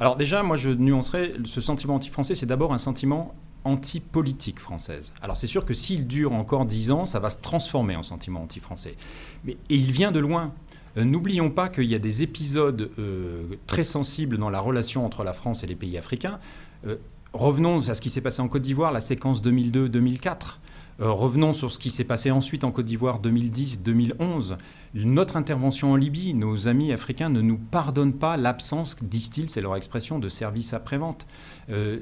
Alors 0.00 0.16
déjà, 0.16 0.42
moi 0.42 0.56
je 0.56 0.70
nuancerais, 0.70 1.32
ce 1.44 1.60
sentiment 1.60 1.94
anti-français, 1.94 2.34
c'est 2.34 2.46
d'abord 2.46 2.74
un 2.74 2.78
sentiment 2.78 3.34
anti-politique 3.64 4.58
française. 4.58 5.12
Alors 5.22 5.36
c'est 5.36 5.46
sûr 5.46 5.64
que 5.64 5.74
s'il 5.74 6.06
dure 6.06 6.32
encore 6.32 6.66
dix 6.66 6.90
ans, 6.90 7.06
ça 7.06 7.20
va 7.20 7.30
se 7.30 7.40
transformer 7.40 7.96
en 7.96 8.02
sentiment 8.02 8.42
anti-français. 8.42 8.96
Mais, 9.44 9.52
et 9.70 9.76
il 9.76 9.92
vient 9.92 10.12
de 10.12 10.18
loin. 10.18 10.52
Euh, 10.96 11.04
n'oublions 11.04 11.50
pas 11.50 11.68
qu'il 11.68 11.84
y 11.84 11.94
a 11.94 11.98
des 11.98 12.22
épisodes 12.22 12.90
euh, 12.98 13.44
très 13.66 13.84
sensibles 13.84 14.38
dans 14.38 14.50
la 14.50 14.60
relation 14.60 15.04
entre 15.04 15.24
la 15.24 15.32
France 15.32 15.64
et 15.64 15.66
les 15.66 15.76
pays 15.76 15.96
africains. 15.96 16.38
Euh, 16.86 16.96
revenons 17.32 17.88
à 17.88 17.94
ce 17.94 18.00
qui 18.00 18.10
s'est 18.10 18.20
passé 18.20 18.42
en 18.42 18.48
Côte 18.48 18.62
d'Ivoire, 18.62 18.92
la 18.92 19.00
séquence 19.00 19.42
2002-2004. 19.42 20.58
revenons 20.98 21.54
sur 21.54 21.72
ce 21.72 21.78
qui 21.78 21.88
s'est 21.88 22.04
passé 22.04 22.30
ensuite 22.30 22.62
en 22.62 22.70
Côte 22.70 22.84
d'Ivoire 22.84 23.20
2010-2011. 23.22 24.58
Notre 24.94 25.38
intervention 25.38 25.92
en 25.92 25.96
Libye, 25.96 26.34
nos 26.34 26.68
amis 26.68 26.92
africains 26.92 27.30
ne 27.30 27.40
nous 27.40 27.56
pardonnent 27.56 28.12
pas 28.12 28.36
l'absence, 28.36 28.96
disent-ils, 29.00 29.48
c'est 29.48 29.62
leur 29.62 29.74
expression, 29.76 30.18
de 30.18 30.28
services 30.28 30.74
après-vente. 30.74 31.26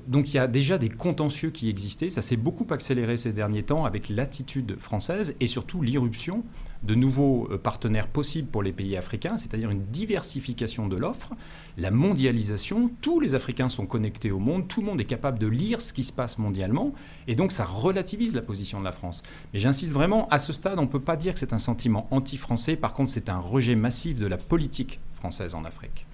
Donc 0.08 0.34
il 0.34 0.36
y 0.36 0.40
a 0.40 0.48
déjà 0.48 0.76
des 0.76 0.88
contentieux 0.88 1.50
qui 1.50 1.68
existaient. 1.68 2.10
Ça 2.10 2.20
s'est 2.20 2.36
beaucoup 2.36 2.66
accéléré 2.70 3.16
ces 3.16 3.32
derniers 3.32 3.62
temps 3.62 3.84
avec 3.84 4.08
l'attitude 4.08 4.76
française 4.80 5.36
et 5.38 5.46
surtout 5.46 5.82
l'irruption 5.82 6.42
de 6.82 6.94
nouveaux 6.94 7.48
euh, 7.50 7.58
partenaires 7.58 8.08
possibles 8.08 8.48
pour 8.48 8.62
les 8.62 8.72
pays 8.72 8.96
africains, 8.96 9.36
c'est-à-dire 9.36 9.70
une 9.70 9.84
diversification 9.86 10.88
de 10.88 10.96
l'offre, 10.96 11.32
la 11.76 11.90
mondialisation. 11.90 12.90
Tous 13.00 13.20
les 13.20 13.34
Africains 13.34 13.68
sont 13.68 13.86
connectés 13.86 14.30
au 14.30 14.38
monde, 14.38 14.68
tout 14.68 14.80
le 14.80 14.86
monde 14.86 15.00
est 15.00 15.04
capable 15.04 15.38
de 15.38 15.46
lire 15.46 15.80
ce 15.80 15.92
qui 15.92 16.04
se 16.04 16.12
passe 16.12 16.38
mondialement, 16.38 16.92
et 17.28 17.34
donc 17.34 17.52
ça 17.52 17.64
relativise 17.64 18.34
la 18.34 18.42
position 18.42 18.78
de 18.78 18.84
la 18.84 18.92
France. 18.92 19.22
Mais 19.52 19.58
j'insiste 19.58 19.92
vraiment, 19.92 20.28
à 20.28 20.38
ce 20.38 20.52
stade, 20.52 20.78
on 20.78 20.82
ne 20.82 20.86
peut 20.86 21.00
pas 21.00 21.16
dire 21.16 21.34
que 21.34 21.40
c'est 21.40 21.52
un 21.52 21.58
sentiment 21.58 22.08
anti-français, 22.10 22.76
par 22.76 22.94
contre 22.94 23.10
c'est 23.10 23.28
un 23.28 23.38
rejet 23.38 23.74
massif 23.74 24.18
de 24.18 24.26
la 24.26 24.38
politique 24.38 25.00
française 25.12 25.54
en 25.54 25.64
Afrique. 25.64 26.06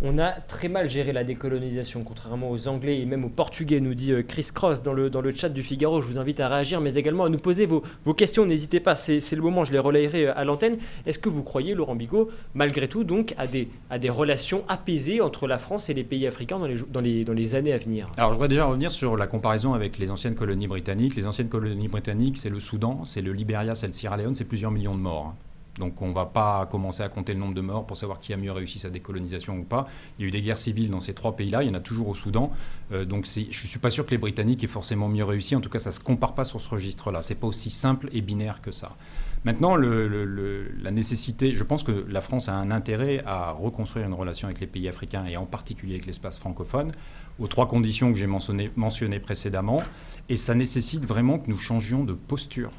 On 0.00 0.16
a 0.18 0.30
très 0.30 0.68
mal 0.68 0.88
géré 0.88 1.12
la 1.12 1.24
décolonisation, 1.24 2.04
contrairement 2.04 2.52
aux 2.52 2.68
Anglais 2.68 3.00
et 3.00 3.04
même 3.04 3.24
aux 3.24 3.28
Portugais, 3.28 3.80
nous 3.80 3.94
dit 3.94 4.12
euh, 4.12 4.22
Chris 4.22 4.46
Cross 4.54 4.84
dans 4.84 4.92
le, 4.92 5.10
chat 5.34 5.48
du 5.48 5.64
Figaro. 5.64 6.00
Je 6.00 6.06
vous 6.06 6.20
invite 6.20 6.38
à 6.38 6.46
réagir, 6.46 6.80
mais 6.80 6.94
également 6.94 7.24
à 7.24 7.28
nous 7.28 7.38
poser 7.38 7.66
vos, 7.66 7.82
questions. 8.16 8.46
N'hésitez 8.46 8.78
pas, 8.78 8.94
c'est 8.94 9.32
le 9.32 9.42
moment, 9.42 9.64
je 9.64 9.72
les 9.72 9.80
relayerai 9.80 10.28
euh, 10.28 10.38
à 10.38 10.44
l'antenne. 10.44 10.76
Est-ce 11.04 11.18
que 11.18 11.28
vous 11.28 11.42
croyez, 11.42 11.74
Laurent 11.74 11.96
Bigot, 11.96 12.30
malgré 12.54 12.86
tout, 12.86 13.02
donc, 13.02 13.34
à 13.38 13.48
des, 13.48 13.68
relations 14.08 14.62
apaisées 14.68 15.20
entre 15.20 15.48
la 15.48 15.58
France 15.58 15.90
et 15.90 15.94
les 15.94 16.04
pays 16.04 16.28
africains 16.28 16.60
dans 16.60 16.68
les, 16.68 16.78
dans 16.88 17.00
les, 17.00 17.24
dans 17.24 17.32
les 17.32 17.56
années 17.56 17.72
à 17.72 17.78
venir? 17.78 18.08
Alors, 18.18 18.30
je 18.30 18.34
voudrais 18.34 18.48
déjà 18.48 18.66
revenir 18.66 18.92
sur 18.92 19.16
la 19.16 19.26
comparaison 19.26 19.74
avec 19.74 19.98
les 19.98 20.12
anciennes 20.12 20.36
colonies 20.36 20.68
britanniques. 20.68 21.16
Les 21.16 21.26
anciennes 21.26 21.48
colonies 21.48 21.88
britanniques, 21.88 22.38
c'est 22.38 22.50
le 22.50 22.60
Soudan, 22.60 23.04
c'est 23.04 23.20
le 23.20 23.32
Liberia, 23.32 23.74
c'est 23.74 23.88
le 23.88 23.92
Sierra 23.92 24.16
Leone, 24.16 24.36
c'est 24.36 24.44
plusieurs 24.44 24.70
millions 24.70 24.94
de 24.94 25.00
morts. 25.00 25.34
Donc 25.78 26.00
on 26.02 26.08
ne 26.08 26.14
va 26.14 26.26
pas 26.26 26.66
commencer 26.66 27.02
à 27.02 27.08
compter 27.08 27.34
le 27.34 27.40
nombre 27.40 27.54
de 27.54 27.60
morts 27.60 27.86
pour 27.86 27.96
savoir 27.96 28.20
qui 28.20 28.32
a 28.32 28.36
mieux 28.36 28.52
réussi 28.52 28.78
sa 28.78 28.90
décolonisation 28.90 29.56
ou 29.58 29.64
pas. 29.64 29.86
Il 30.18 30.22
y 30.22 30.24
a 30.24 30.28
eu 30.28 30.30
des 30.30 30.42
guerres 30.42 30.58
civiles 30.58 30.90
dans 30.90 31.00
ces 31.00 31.14
trois 31.14 31.36
pays-là, 31.36 31.62
il 31.62 31.68
y 31.68 31.70
en 31.70 31.74
a 31.74 31.80
toujours 31.80 32.08
au 32.08 32.14
Soudan. 32.14 32.52
Euh, 32.92 33.04
donc 33.04 33.26
je 33.26 33.40
ne 33.40 33.52
suis 33.52 33.78
pas 33.78 33.90
sûr 33.90 34.06
que 34.06 34.10
les 34.10 34.18
Britanniques 34.18 34.64
aient 34.64 34.68
forcément 34.68 35.08
mieux 35.08 35.24
réussi. 35.24 35.56
En 35.56 35.60
tout 35.60 35.70
cas, 35.70 35.78
ça 35.78 35.90
ne 35.90 35.94
se 35.94 36.00
compare 36.00 36.34
pas 36.34 36.44
sur 36.44 36.60
ce 36.60 36.68
registre-là. 36.68 37.22
Ce 37.22 37.32
n'est 37.32 37.38
pas 37.38 37.46
aussi 37.46 37.70
simple 37.70 38.08
et 38.12 38.20
binaire 38.20 38.60
que 38.60 38.72
ça. 38.72 38.96
Maintenant, 39.44 39.76
la 39.76 40.90
nécessité, 40.90 41.52
je 41.52 41.62
pense 41.62 41.84
que 41.84 42.04
la 42.08 42.20
France 42.20 42.48
a 42.48 42.54
un 42.54 42.70
intérêt 42.70 43.22
à 43.24 43.52
reconstruire 43.52 44.06
une 44.06 44.14
relation 44.14 44.48
avec 44.48 44.60
les 44.60 44.66
pays 44.66 44.88
africains 44.88 45.26
et 45.26 45.36
en 45.36 45.46
particulier 45.46 45.94
avec 45.94 46.06
l'espace 46.06 46.38
francophone, 46.38 46.92
aux 47.38 47.46
trois 47.46 47.68
conditions 47.68 48.12
que 48.12 48.18
j'ai 48.18 48.26
mentionnées 48.26 49.20
précédemment. 49.20 49.82
Et 50.28 50.36
ça 50.36 50.54
nécessite 50.54 51.06
vraiment 51.06 51.38
que 51.38 51.50
nous 51.50 51.58
changions 51.58 52.04
de 52.04 52.14
posture. 52.14 52.72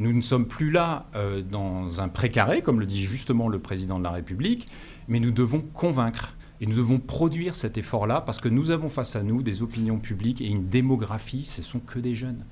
Nous 0.00 0.14
ne 0.14 0.22
sommes 0.22 0.46
plus 0.46 0.70
là 0.70 1.06
euh, 1.14 1.42
dans 1.42 2.00
un 2.00 2.08
précaré, 2.08 2.62
comme 2.62 2.80
le 2.80 2.86
dit 2.86 3.04
justement 3.04 3.48
le 3.48 3.58
président 3.58 3.98
de 3.98 4.04
la 4.04 4.10
République, 4.10 4.66
mais 5.08 5.20
nous 5.20 5.30
devons 5.30 5.60
convaincre. 5.60 6.34
Et 6.62 6.66
nous 6.66 6.76
devons 6.76 6.98
produire 6.98 7.54
cet 7.54 7.76
effort-là 7.76 8.22
parce 8.22 8.40
que 8.40 8.48
nous 8.48 8.70
avons 8.70 8.88
face 8.88 9.14
à 9.14 9.22
nous 9.22 9.42
des 9.42 9.62
opinions 9.62 9.98
publiques 9.98 10.40
et 10.40 10.46
une 10.46 10.68
démographie, 10.68 11.44
ce 11.44 11.60
sont 11.60 11.80
que 11.80 11.98
des 11.98 12.14
jeunes. 12.14 12.44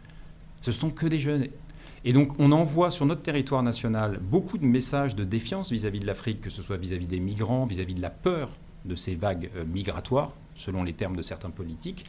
Ce 0.61 0.73
sont 0.73 0.91
que 0.91 1.07
des 1.07 1.19
jeunes. 1.19 1.47
Et 2.05 2.13
donc 2.13 2.39
on 2.39 2.53
envoie 2.53 2.91
sur 2.91 3.07
notre 3.07 3.23
territoire 3.23 3.63
national 3.63 4.21
beaucoup 4.23 4.59
de 4.59 4.67
messages 4.67 5.17
de 5.17 5.25
défiance 5.25 5.73
vis-à-vis 5.73 6.01
de 6.01 6.07
l'Afrique, 6.07 6.43
que 6.43 6.51
ce 6.51 6.61
soit 6.61 6.77
vis-à-vis 6.77 7.07
des 7.07 7.21
migrants, 7.21 7.65
vis-à-vis 7.65 7.95
de 7.95 8.03
la 8.03 8.11
peur 8.11 8.51
de 8.85 8.95
ces 8.95 9.15
vagues 9.15 9.51
euh, 9.57 9.65
migratoires, 9.65 10.33
selon 10.55 10.85
les 10.85 10.93
termes 10.93 11.17
de 11.17 11.23
certains 11.23 11.51
politiques. 11.51 12.05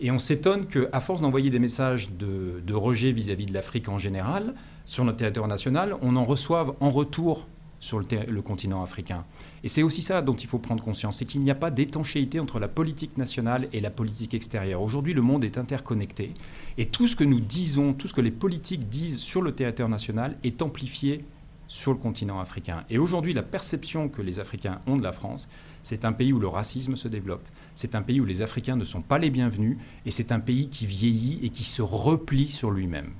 Et 0.00 0.10
on 0.10 0.18
s'étonne 0.18 0.66
qu'à 0.66 1.00
force 1.00 1.22
d'envoyer 1.22 1.50
des 1.50 1.58
messages 1.58 2.10
de, 2.10 2.72
rejet 2.72 3.10
vis-à-vis 3.10 3.46
de 3.46 3.54
l'Afrique 3.54 3.88
en 3.88 3.98
général, 3.98 4.54
sur 4.88 5.04
notre 5.04 5.18
territoire 5.18 5.46
national, 5.46 5.96
on 6.00 6.16
en 6.16 6.24
reçoive 6.24 6.72
en 6.80 6.88
retour 6.88 7.46
sur 7.78 8.00
le, 8.00 8.40
continent 8.40 8.82
africain. 8.82 9.24
Et 9.62 9.68
c'est 9.68 9.84
aussi 9.84 10.02
ça 10.02 10.22
dont 10.22 10.34
il 10.34 10.48
faut 10.48 10.58
prendre 10.58 10.82
conscience, 10.82 11.18
c'est 11.18 11.26
qu'il 11.26 11.42
n'y 11.42 11.50
a 11.50 11.54
pas 11.54 11.70
d'étanchéité 11.70 12.40
entre 12.40 12.58
la 12.58 12.68
politique 12.68 13.16
nationale 13.18 13.68
et 13.72 13.80
la 13.80 13.90
politique 13.90 14.34
extérieure. 14.34 14.82
Aujourd'hui, 14.82 15.12
le 15.12 15.22
monde 15.22 15.44
est 15.44 15.58
interconnecté 15.58 16.32
et 16.78 16.86
tout 16.86 17.06
ce 17.06 17.14
que 17.14 17.22
nous 17.22 17.38
disons, 17.38 17.92
tout 17.92 18.08
ce 18.08 18.14
que 18.14 18.22
les 18.22 18.32
politiques 18.32 18.88
disent 18.88 19.18
sur 19.18 19.42
le 19.42 19.52
territoire 19.52 19.90
national 19.90 20.36
est 20.42 20.62
amplifié 20.62 21.22
sur 21.68 21.92
le 21.92 21.98
continent 21.98 22.40
africain. 22.40 22.84
Et 22.88 22.96
aujourd'hui, 22.96 23.34
la 23.34 23.42
perception 23.42 24.08
que 24.08 24.22
les 24.22 24.40
Africains 24.40 24.80
ont 24.86 24.96
de 24.96 25.02
la 25.02 25.12
France, 25.12 25.50
c'est 25.82 26.06
un 26.06 26.12
pays 26.12 26.32
où 26.32 26.40
le 26.40 26.48
racisme 26.48 26.96
se 26.96 27.08
développe, 27.08 27.46
c'est 27.74 27.94
un 27.94 28.00
pays 28.00 28.22
où 28.22 28.24
les 28.24 28.40
Africains 28.40 28.76
ne 28.76 28.84
sont 28.84 29.02
pas 29.02 29.18
les 29.18 29.28
bienvenus, 29.28 29.76
et 30.06 30.10
c'est 30.10 30.32
un 30.32 30.40
pays 30.40 30.70
qui 30.70 30.86
vieillit 30.86 31.40
et 31.42 31.50
qui 31.50 31.64
se 31.64 31.82
replie 31.82 32.48
sur 32.48 32.70
lui-même. 32.70 33.12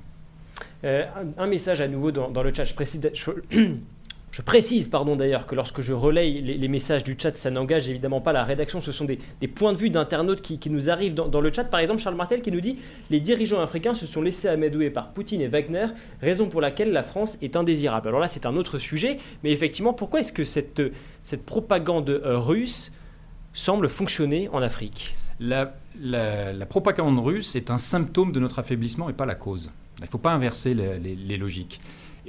Euh, 0.85 1.05
un, 1.37 1.47
message 1.47 1.81
à 1.81 1.89
nouveau 1.89 2.13
dans, 2.13 2.43
le 2.43 2.55
chat. 2.55 2.65
Je 4.31 4.43
précise, 4.43 4.89
pardon 4.89 5.17
d'ailleurs 5.17 5.47
que 5.47 5.55
lorsque 5.55 5.81
je 5.81 5.93
relaye 5.95 6.43
les, 6.43 6.69
messages 6.69 7.03
du 7.03 7.17
chat, 7.19 7.37
ça 7.37 7.51
n'engage 7.51 7.89
évidemment 7.89 8.21
pas 8.21 8.33
la 8.33 8.45
rédaction. 8.45 8.81
Ce 8.81 8.93
sont 8.93 9.07
des, 9.07 9.19
points 9.49 9.73
de 9.73 9.79
vue 9.79 9.91
d'internautes 9.91 10.43
qui, 10.43 10.71
nous 10.71 10.91
arrivent 10.91 11.15
dans, 11.15 11.41
le 11.41 11.53
chat. 11.53 11.65
Par 11.65 11.81
exemple, 11.81 12.01
Charles 12.01 12.15
Martel 12.15 12.43
qui 12.43 12.53
nous 12.53 12.61
dit 12.61 12.77
les 13.11 13.21
dirigeants 13.21 13.61
africains 13.61 13.95
se 13.95 14.07
sont 14.07 14.21
laissés 14.21 14.47
amadouer 14.47 14.91
par 14.91 15.13
Poutine 15.13 15.41
et 15.41 15.49
Wagner, 15.49 15.87
raison 16.21 16.49
pour 16.49 16.61
laquelle 16.61 16.93
la 16.93 17.03
France 17.03 17.39
est 17.41 17.57
indésirable. 17.57 18.09
Alors 18.09 18.21
là, 18.21 18.29
c'est 18.29 18.47
un 18.47 18.55
autre 18.57 18.79
sujet, 18.79 19.17
mais 19.43 19.51
effectivement, 19.51 19.95
pourquoi 19.95 20.21
est-ce 20.21 20.33
que 20.33 20.45
cette, 20.45 20.83
propagande 21.47 22.11
euh, 22.11 22.39
russe 22.39 22.93
semble 23.55 23.89
fonctionner 23.89 24.49
en 24.53 24.61
Afrique? 24.61 25.17
La 25.41 25.73
propagande 26.69 27.19
russe 27.19 27.57
est 27.57 27.71
un 27.71 27.79
symptôme 27.79 28.31
de 28.31 28.41
notre 28.41 28.59
affaiblissement 28.59 29.09
et 29.09 29.15
pas 29.15 29.27
la 29.27 29.35
cause. 29.35 29.73
Il 30.01 30.05
ne 30.05 30.09
faut 30.09 30.19
pas 30.19 30.33
inverser 30.33 30.75
les 30.75 31.37
logiques. 31.37 31.81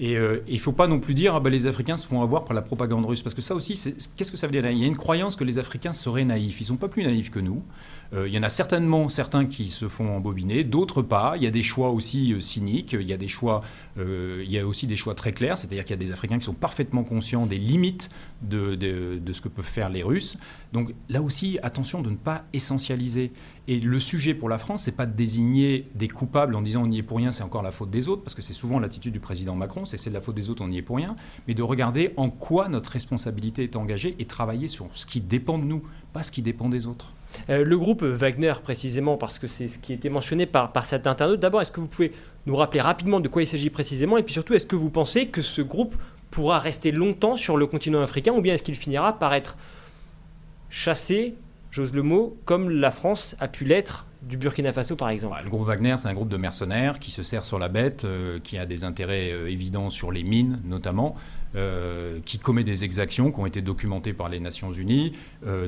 Et 0.01 0.17
euh, 0.17 0.41
il 0.47 0.53
ne 0.53 0.60
faut 0.60 0.71
pas 0.71 0.88
non 0.88 1.01
plus 1.01 1.13
dire 1.13 1.36
ah 1.36 1.41
ben, 1.41 1.49
les 1.49 1.67
Africains 1.67 1.97
se 1.97 2.08
font 2.08 2.21
avoir 2.21 2.45
par 2.45 2.53
la 2.53 2.62
propagande 2.62 3.05
russe, 3.05 3.21
parce 3.21 3.36
que 3.36 3.41
ça 3.41 3.53
aussi, 3.53 3.73
qu'est-ce 4.15 4.32
que 4.32 4.38
ça 4.38 4.47
veut 4.47 4.53
dire 4.53 4.65
Il 4.69 4.77
y 4.77 4.86
a 4.86 4.88
une 4.88 4.95
croyance 4.95 5.36
que 5.36 5.43
les 5.43 5.58
Africains 5.58 5.91
seraient 5.91 6.23
naïfs. 6.23 6.62
Ils 6.62 6.63
ne 6.63 6.67
sont 6.67 6.77
pas 6.77 6.88
plus 6.88 7.03
naïfs 7.03 7.29
que 7.29 7.39
nous. 7.39 7.62
Euh, 8.13 8.27
il 8.27 8.33
y 8.33 8.37
en 8.39 8.43
a 8.43 8.49
certainement 8.49 9.07
certains 9.09 9.45
qui 9.45 9.67
se 9.67 9.87
font 9.87 10.15
embobiner, 10.15 10.63
d'autres 10.63 11.01
pas. 11.01 11.33
Il 11.37 11.43
y 11.43 11.47
a 11.47 11.51
des 11.51 11.63
choix 11.63 11.91
aussi 11.91 12.33
euh, 12.33 12.41
cyniques. 12.41 12.93
Il 12.93 13.07
y 13.07 13.13
a 13.13 13.17
des 13.17 13.27
choix, 13.27 13.61
a 13.97 14.65
aussi 14.65 14.87
des 14.87 14.95
choix 14.95 15.15
très 15.15 15.31
clairs. 15.31 15.57
C'est-à-dire 15.57 15.85
qu'il 15.85 15.95
y 15.95 15.99
a 15.99 16.05
des 16.05 16.11
Africains 16.11 16.39
qui 16.39 16.45
sont 16.45 16.53
parfaitement 16.53 17.03
conscients 17.03 17.45
des 17.45 17.57
limites 17.57 18.09
de, 18.41 18.75
de, 18.75 19.33
ce 19.33 19.41
que 19.41 19.49
peuvent 19.49 19.65
faire 19.65 19.89
les 19.89 20.03
Russes. 20.03 20.37
Donc 20.73 20.93
là 21.09 21.21
aussi, 21.21 21.59
attention 21.61 22.01
de 22.01 22.09
ne 22.09 22.15
pas 22.15 22.45
essentialiser. 22.53 23.31
Et 23.67 23.79
le 23.79 23.99
sujet 23.99 24.33
pour 24.33 24.49
la 24.49 24.57
France, 24.57 24.83
c'est 24.83 24.95
pas 24.95 25.05
de 25.05 25.15
désigner 25.15 25.87
des 25.93 26.07
coupables 26.07 26.55
en 26.55 26.61
disant 26.61 26.83
on 26.83 26.87
n'y 26.87 26.97
est 26.97 27.03
pour 27.03 27.17
rien, 27.17 27.31
c'est 27.31 27.43
encore 27.43 27.61
la 27.61 27.71
faute 27.71 27.91
des 27.91 28.09
autres, 28.09 28.23
parce 28.23 28.33
que 28.33 28.41
c'est 28.41 28.53
souvent 28.53 28.79
l'attitude 28.79 29.13
du 29.13 29.19
président 29.19 29.55
Macron 29.55 29.85
c'est 29.85 29.97
c'est 29.97 30.09
de 30.09 30.15
la 30.15 30.21
faute 30.21 30.35
des 30.35 30.49
autres, 30.49 30.63
on 30.63 30.67
n'y 30.69 30.79
est 30.79 30.81
pour 30.81 30.95
rien, 30.95 31.15
mais 31.47 31.53
de 31.53 31.61
regarder 31.61 32.11
en 32.17 32.29
quoi 32.29 32.67
notre 32.67 32.89
responsabilité 32.89 33.63
est 33.63 33.75
engagée 33.75 34.15
et 34.17 34.25
travailler 34.25 34.67
sur 34.67 34.87
ce 34.93 35.05
qui 35.05 35.21
dépend 35.21 35.59
de 35.59 35.65
nous, 35.65 35.83
pas 36.13 36.23
ce 36.23 36.31
qui 36.31 36.41
dépend 36.41 36.69
des 36.69 36.87
autres. 36.87 37.13
Euh, 37.49 37.63
le 37.63 37.77
groupe 37.77 38.03
Wagner, 38.03 38.53
précisément, 38.63 39.17
parce 39.17 39.39
que 39.39 39.47
c'est 39.47 39.67
ce 39.67 39.79
qui 39.79 39.93
été 39.93 40.09
mentionné 40.09 40.45
par, 40.45 40.71
par 40.71 40.85
cet 40.85 41.07
internaute, 41.07 41.39
d'abord, 41.39 41.61
est-ce 41.61 41.71
que 41.71 41.79
vous 41.79 41.87
pouvez 41.87 42.11
nous 42.45 42.55
rappeler 42.55 42.81
rapidement 42.81 43.19
de 43.19 43.27
quoi 43.27 43.41
il 43.41 43.47
s'agit 43.47 43.69
précisément? 43.69 44.17
Et 44.17 44.23
puis 44.23 44.33
surtout, 44.33 44.53
est-ce 44.53 44.65
que 44.65 44.75
vous 44.75 44.89
pensez 44.89 45.27
que 45.27 45.41
ce 45.41 45.61
groupe 45.61 45.95
pourra 46.31 46.59
rester 46.59 46.91
longtemps 46.91 47.35
sur 47.35 47.57
le 47.57 47.65
continent 47.67 48.01
africain 48.01 48.33
ou 48.33 48.41
bien 48.41 48.53
est-ce 48.53 48.63
qu'il 48.63 48.75
finira 48.75 49.17
par 49.17 49.33
être 49.33 49.57
chassé, 50.69 51.35
j'ose 51.71 51.93
le 51.93 52.03
mot, 52.03 52.37
comme 52.45 52.69
la 52.69 52.91
France 52.91 53.35
a 53.39 53.47
pu 53.47 53.65
l'être 53.65 54.05
du 54.21 54.37
Burkina 54.37 54.73
Faso, 54.73 54.95
par 54.95 55.09
exemple? 55.09 55.39
Le 55.43 55.49
groupe 55.49 55.65
Wagner, 55.65 55.95
c'est 55.97 56.07
un 56.07 56.13
groupe 56.13 56.29
de 56.29 56.37
mercenaires 56.37 56.99
qui 56.99 57.09
se 57.09 57.23
sert 57.23 57.45
sur 57.45 57.57
la 57.57 57.69
bête, 57.69 58.05
euh, 58.05 58.39
qui 58.43 58.57
a 58.57 58.65
des 58.65 58.83
intérêts 58.83 59.31
euh, 59.31 59.49
évidents 59.49 59.89
sur 59.89 60.11
les 60.11 60.23
mines 60.23 60.61
notamment, 60.65 61.15
euh, 61.55 62.19
qui 62.25 62.39
commet 62.39 62.63
des 62.63 62.83
exactions 62.83 63.31
qui 63.31 63.39
ont 63.39 63.45
été 63.45 63.62
documentées 63.62 64.13
par 64.13 64.29
les 64.29 64.39
Nations 64.39 64.71
Unies. 64.71 65.13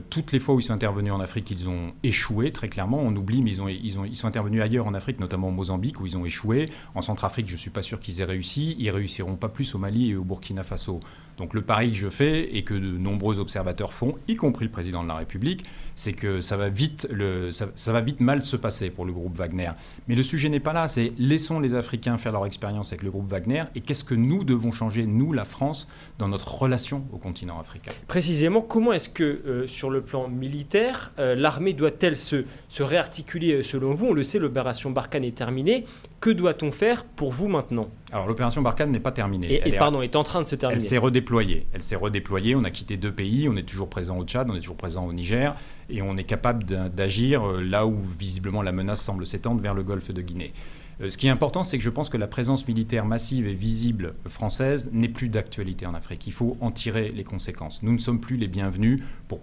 toutes 0.10 0.32
les 0.32 0.39
fois 0.39 0.56
où 0.56 0.60
ils 0.60 0.63
sont 0.63 0.74
intervenus 0.74 1.13
en 1.13 1.20
Afrique, 1.20 1.50
ils 1.52 1.70
ont 1.70 1.94
échoué, 2.04 2.52
très 2.52 2.70
clairement. 2.70 3.00
On 3.02 3.15
oublie, 3.15 3.41
mais 3.41 3.52
ils, 3.52 3.62
ont, 3.62 3.67
ils, 3.67 4.00
ont, 4.00 4.06
ils 4.06 4.15
sont 4.15 4.28
intervenus 4.28 4.62
ailleurs 4.62 4.88
en 4.88 4.94
Afrique, 4.94 5.20
notamment 5.20 5.50
au 5.50 5.52
Mozambique, 5.52 6.00
où 6.00 6.06
ils 6.06 6.17
ont 6.17 6.26
échoué. 6.26 6.70
En 6.96 7.02
Centrafrique, 7.02 7.48
je 7.48 7.54
ne 7.54 7.60
suis 7.60 7.70
pas 7.70 7.82
sûr 7.82 8.00
qu'ils 8.00 8.22
aient 8.22 8.26
réussi. 8.26 8.76
Ils 8.80 8.89
réussiront 8.89 9.36
pas 9.36 9.50
plus 9.50 9.74
au 9.76 9.78
Mali 9.78 10.12
et 10.12 10.15
au 10.15 10.24
Burkina 10.24 10.63
Faso. 10.63 11.00
Donc 11.38 11.54
le 11.54 11.62
pari 11.62 11.91
que 11.91 11.98
je 11.98 12.10
fais 12.10 12.56
et 12.56 12.63
que 12.63 12.74
de 12.74 12.98
nombreux 12.98 13.39
observateurs 13.39 13.94
font, 13.94 14.15
y 14.28 14.36
compris 14.36 14.65
le 14.65 14.72
président 14.72 15.02
de 15.02 15.08
la 15.08 15.15
République, 15.15 15.65
c'est 16.02 16.14
que 16.14 16.42
ça 16.42 16.58
va 16.58 16.70
vite, 16.70 17.08
ça, 17.52 17.92
va 17.92 18.02
vite 18.02 18.22
mal 18.22 18.42
se 18.42 18.56
passer 18.56 18.90
pour 18.90 19.06
le 19.06 19.14
groupe 19.14 19.38
Wagner. 19.38 19.70
Mais 20.08 20.16
le 20.16 20.24
sujet 20.24 20.50
n'est 20.50 20.60
pas 20.60 20.74
là, 20.74 20.88
c'est 20.88 21.14
laissons 21.20 21.60
les 21.60 21.76
Africains 21.76 22.18
faire 22.18 22.32
leur 22.32 22.48
expérience 22.48 22.92
avec 22.92 23.04
le 23.04 23.12
groupe 23.12 23.30
Wagner 23.30 23.66
et 23.76 23.82
qu'est-ce 23.82 24.04
que 24.04 24.16
nous 24.16 24.44
devons 24.44 24.72
changer, 24.72 25.06
nous, 25.06 25.32
la 25.32 25.46
France, 25.46 25.88
dans 26.18 26.28
notre 26.28 26.56
relation 26.56 27.06
au 27.14 27.18
continent 27.18 27.60
africain? 27.60 27.92
Précisément, 28.08 28.62
comment 28.62 28.94
est-ce 28.94 29.10
que, 29.10 29.24
euh, 29.24 29.68
sur 29.68 29.92
le 29.92 30.02
plan 30.02 30.28
militaire, 30.28 31.12
euh, 31.20 31.36
l'armée 31.36 31.74
doit-elle 31.74 32.18
se, 32.18 32.46
se 32.68 32.82
réarticuler 32.82 33.54
euh, 33.54 33.62
selon 33.62 33.94
vous? 33.94 34.08
On 34.08 34.14
le 34.14 34.24
sait, 34.24 34.40
l'opération 34.40 34.90
Barkhane 34.90 35.24
est 35.24 35.38
terminée. 35.38 35.86
Que 36.20 36.32
doit-on 36.32 36.72
faire 36.72 37.04
pour 37.04 37.32
vous 37.32 37.48
maintenant? 37.48 37.90
Alors 38.12 38.28
l'opération 38.28 38.62
Barkhane 38.62 38.91
n'est 38.91 39.00
pas 39.00 39.12
terminée. 39.12 39.62
Et, 39.65 39.71
pardon, 39.78 40.02
est 40.02 40.15
en 40.15 40.24
train 40.24 40.41
de 40.41 40.47
se 40.47 40.56
terminer. 40.56 40.82
Elle 40.82 40.86
s'est 40.86 40.97
redéployée. 40.97 41.67
Elle 41.74 41.84
s'est 41.84 41.95
redéployée. 41.95 42.56
On 42.56 42.63
a 42.63 42.71
quitté 42.71 42.97
deux 42.97 43.12
pays. 43.13 43.47
On 43.47 43.56
est 43.56 43.63
toujours 43.63 43.89
présent 43.89 44.17
au 44.17 44.26
Tchad, 44.26 44.50
on 44.50 44.56
est 44.56 44.60
toujours 44.60 44.76
présent 44.76 45.06
au 45.06 45.13
Niger, 45.13 45.54
et 45.89 46.02
on 46.02 46.17
est 46.17 46.24
capable 46.24 46.65
d'agir 46.65 47.47
euh, 47.47 47.62
là 47.62 47.86
où 47.88 47.97
visiblement 48.19 48.62
la 48.62 48.71
menace 48.71 49.02
semble 49.02 49.26
s'étendre 49.26 49.62
vers 49.62 49.74
le 49.74 49.84
golfe 49.84 50.12
de 50.12 50.21
Guinée. 50.21 50.54
Euh, 51.02 51.10
ce 51.10 51.17
qui 51.17 51.28
est 51.28 51.32
important, 51.32 51.63
c'est 51.63 51.78
que 51.78 51.84
je 51.84 51.89
pense 51.89 52.10
que 52.10 52.17
la 52.17 52.28
présence 52.28 52.67
militaire 52.67 53.06
massive 53.06 53.47
et 53.47 53.54
visible 53.54 54.15
française 54.28 54.89
n'est 54.91 55.10
plus 55.10 55.30
d'actualité 55.30 55.86
en 55.86 55.93
Afrique. 55.93 56.28
Il 56.28 56.34
faut 56.34 56.58
en 56.60 56.71
tirer 56.71 57.12
les 57.15 57.24
conséquences. 57.24 57.82
Nous 57.82 57.93
ne 57.93 57.97
sommes 57.97 58.19
plus 58.19 58.38
les 58.38 58.47
bienvenus 58.47 59.02
pour 59.28 59.39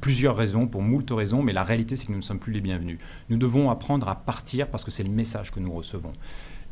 plusieurs 0.00 0.36
raisons, 0.36 0.66
pour 0.66 0.82
moult 0.82 1.08
raisons, 1.10 1.42
mais 1.42 1.52
la 1.52 1.62
réalité, 1.62 1.96
c'est 1.96 2.06
que 2.06 2.12
nous 2.12 2.18
ne 2.18 2.22
sommes 2.22 2.40
plus 2.40 2.52
les 2.52 2.60
bienvenus. 2.60 2.98
Nous 3.30 3.36
devons 3.36 3.70
apprendre 3.70 4.08
à 4.08 4.16
partir 4.16 4.68
parce 4.68 4.84
que 4.84 4.90
c'est 4.90 5.04
le 5.04 5.10
message 5.10 5.52
que 5.52 5.60
nous 5.60 5.72
recevons. 5.72 6.12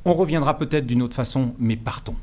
On 0.04 0.14
reviendra 0.14 0.56
peut-être 0.58 0.86
d'une 0.86 1.02
autre 1.02 1.14
façon, 1.14 1.54
mais 1.58 1.76
partons. 1.76 2.16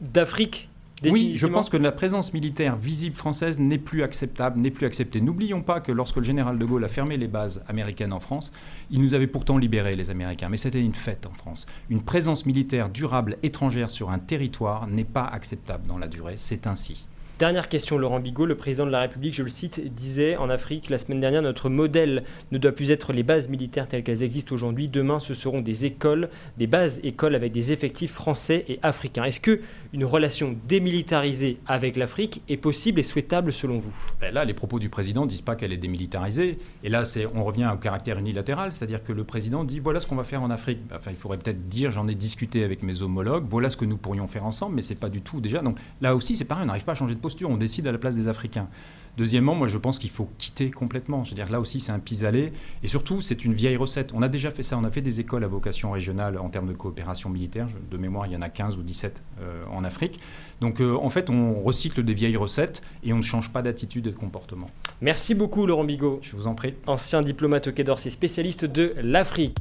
D'Afrique 0.00 0.68
oui, 1.10 1.32
je 1.34 1.46
pense 1.46 1.68
que 1.68 1.76
la 1.76 1.92
présence 1.92 2.32
militaire 2.32 2.76
visible 2.76 3.14
française 3.14 3.58
n'est 3.58 3.78
plus 3.78 4.02
acceptable, 4.02 4.60
n'est 4.60 4.70
plus 4.70 4.86
acceptée. 4.86 5.20
N'oublions 5.20 5.62
pas 5.62 5.80
que 5.80 5.92
lorsque 5.92 6.16
le 6.16 6.22
général 6.22 6.58
de 6.58 6.64
Gaulle 6.64 6.84
a 6.84 6.88
fermé 6.88 7.16
les 7.16 7.28
bases 7.28 7.62
américaines 7.68 8.12
en 8.12 8.20
France, 8.20 8.52
il 8.90 9.02
nous 9.02 9.14
avait 9.14 9.26
pourtant 9.26 9.58
libérés, 9.58 9.96
les 9.96 10.10
Américains. 10.10 10.48
Mais 10.48 10.56
c'était 10.56 10.80
une 10.80 10.94
fête 10.94 11.26
en 11.26 11.34
France. 11.34 11.66
Une 11.90 12.02
présence 12.02 12.46
militaire 12.46 12.88
durable 12.88 13.36
étrangère 13.42 13.90
sur 13.90 14.10
un 14.10 14.18
territoire 14.18 14.86
n'est 14.86 15.04
pas 15.04 15.24
acceptable 15.24 15.86
dans 15.86 15.98
la 15.98 16.08
durée. 16.08 16.34
C'est 16.36 16.66
ainsi. 16.66 17.06
Dernière 17.40 17.68
question, 17.68 17.98
Laurent 17.98 18.20
Bigot, 18.20 18.46
le 18.46 18.54
président 18.54 18.86
de 18.86 18.92
la 18.92 19.00
République, 19.00 19.34
je 19.34 19.42
le 19.42 19.50
cite, 19.50 19.92
disait 19.92 20.36
en 20.36 20.48
Afrique 20.50 20.88
la 20.88 20.98
semaine 20.98 21.18
dernière, 21.18 21.42
notre 21.42 21.68
modèle 21.68 22.22
ne 22.52 22.58
doit 22.58 22.70
plus 22.70 22.92
être 22.92 23.12
les 23.12 23.24
bases 23.24 23.48
militaires 23.48 23.88
telles 23.88 24.04
qu'elles 24.04 24.22
existent 24.22 24.54
aujourd'hui. 24.54 24.86
Demain, 24.86 25.18
ce 25.18 25.34
seront 25.34 25.60
des 25.60 25.84
écoles, 25.84 26.28
des 26.58 26.68
bases 26.68 27.00
écoles 27.02 27.34
avec 27.34 27.50
des 27.50 27.72
effectifs 27.72 28.12
français 28.12 28.64
et 28.68 28.78
africains. 28.84 29.24
Est-ce 29.24 29.40
que 29.40 29.60
une 29.92 30.04
relation 30.04 30.56
démilitarisée 30.68 31.58
avec 31.66 31.96
l'Afrique 31.96 32.40
est 32.48 32.56
possible 32.56 33.00
et 33.00 33.02
souhaitable 33.02 33.52
selon 33.52 33.78
vous? 33.78 33.94
Ben 34.20 34.32
Là, 34.32 34.44
les 34.44 34.54
propos 34.54 34.78
du 34.78 34.88
président 34.88 35.26
disent 35.26 35.40
pas 35.40 35.56
qu'elle 35.56 35.72
est 35.72 35.76
démilitarisée. 35.76 36.58
Et 36.84 36.88
là, 36.88 37.02
on 37.34 37.42
revient 37.42 37.68
au 37.74 37.78
caractère 37.78 38.16
unilatéral, 38.16 38.70
c'est-à-dire 38.70 39.02
que 39.02 39.12
le 39.12 39.24
président 39.24 39.64
dit 39.64 39.80
voilà 39.80 39.98
ce 39.98 40.06
qu'on 40.06 40.14
va 40.14 40.22
faire 40.22 40.44
en 40.44 40.50
Afrique. 40.50 40.78
Enfin, 40.94 41.10
il 41.10 41.16
faudrait 41.16 41.38
peut-être 41.38 41.68
dire 41.68 41.90
j'en 41.90 42.06
ai 42.06 42.14
discuté 42.14 42.62
avec 42.62 42.84
mes 42.84 43.02
homologues, 43.02 43.46
voilà 43.48 43.70
ce 43.70 43.76
que 43.76 43.84
nous 43.84 43.96
pourrions 43.96 44.28
faire 44.28 44.46
ensemble, 44.46 44.76
mais 44.76 44.82
c'est 44.82 44.94
pas 44.94 45.08
du 45.08 45.20
tout 45.20 45.40
déjà. 45.40 45.62
Donc 45.62 45.78
là 46.00 46.14
aussi, 46.14 46.36
c'est 46.36 46.44
pareil, 46.44 46.62
on 46.62 46.66
n'arrive 46.68 46.84
pas 46.84 46.92
à 46.92 46.94
changer 46.94 47.16
de 47.16 47.23
posture, 47.24 47.48
on 47.48 47.56
décide 47.56 47.86
à 47.86 47.92
la 47.92 47.96
place 47.96 48.16
des 48.16 48.28
Africains. 48.28 48.68
Deuxièmement, 49.16 49.54
moi 49.54 49.66
je 49.66 49.78
pense 49.78 49.98
qu'il 49.98 50.10
faut 50.10 50.28
quitter 50.36 50.70
complètement. 50.70 51.24
Je 51.24 51.30
veux 51.30 51.36
dire, 51.36 51.50
là 51.50 51.58
aussi 51.58 51.80
c'est 51.80 51.92
un 51.92 51.98
pis-aller. 51.98 52.52
Et 52.82 52.86
surtout, 52.86 53.22
c'est 53.22 53.46
une 53.46 53.54
vieille 53.54 53.78
recette. 53.78 54.10
On 54.12 54.20
a 54.20 54.28
déjà 54.28 54.50
fait 54.50 54.62
ça, 54.62 54.76
on 54.76 54.84
a 54.84 54.90
fait 54.90 55.00
des 55.00 55.20
écoles 55.20 55.42
à 55.42 55.46
vocation 55.46 55.90
régionale 55.90 56.36
en 56.36 56.50
termes 56.50 56.68
de 56.68 56.74
coopération 56.74 57.30
militaire. 57.30 57.66
De 57.90 57.96
mémoire, 57.96 58.26
il 58.26 58.34
y 58.34 58.36
en 58.36 58.42
a 58.42 58.50
15 58.50 58.76
ou 58.76 58.82
17 58.82 59.22
euh, 59.40 59.64
en 59.72 59.84
Afrique. 59.84 60.20
Donc 60.60 60.82
euh, 60.82 60.96
en 60.96 61.08
fait, 61.08 61.30
on 61.30 61.62
recycle 61.62 62.04
des 62.04 62.12
vieilles 62.12 62.36
recettes 62.36 62.82
et 63.02 63.14
on 63.14 63.18
ne 63.18 63.22
change 63.22 63.50
pas 63.52 63.62
d'attitude 63.62 64.06
et 64.06 64.10
de 64.10 64.16
comportement. 64.16 64.68
Merci 65.00 65.34
beaucoup 65.34 65.64
Laurent 65.66 65.84
Bigot. 65.84 66.18
Je 66.20 66.36
vous 66.36 66.46
en 66.46 66.54
prie. 66.54 66.74
Ancien 66.86 67.22
diplomate 67.22 67.68
au 67.68 67.72
Quai 67.72 67.84
d'Orsay, 67.84 68.10
spécialiste 68.10 68.66
de 68.66 68.94
l'Afrique. 69.00 69.56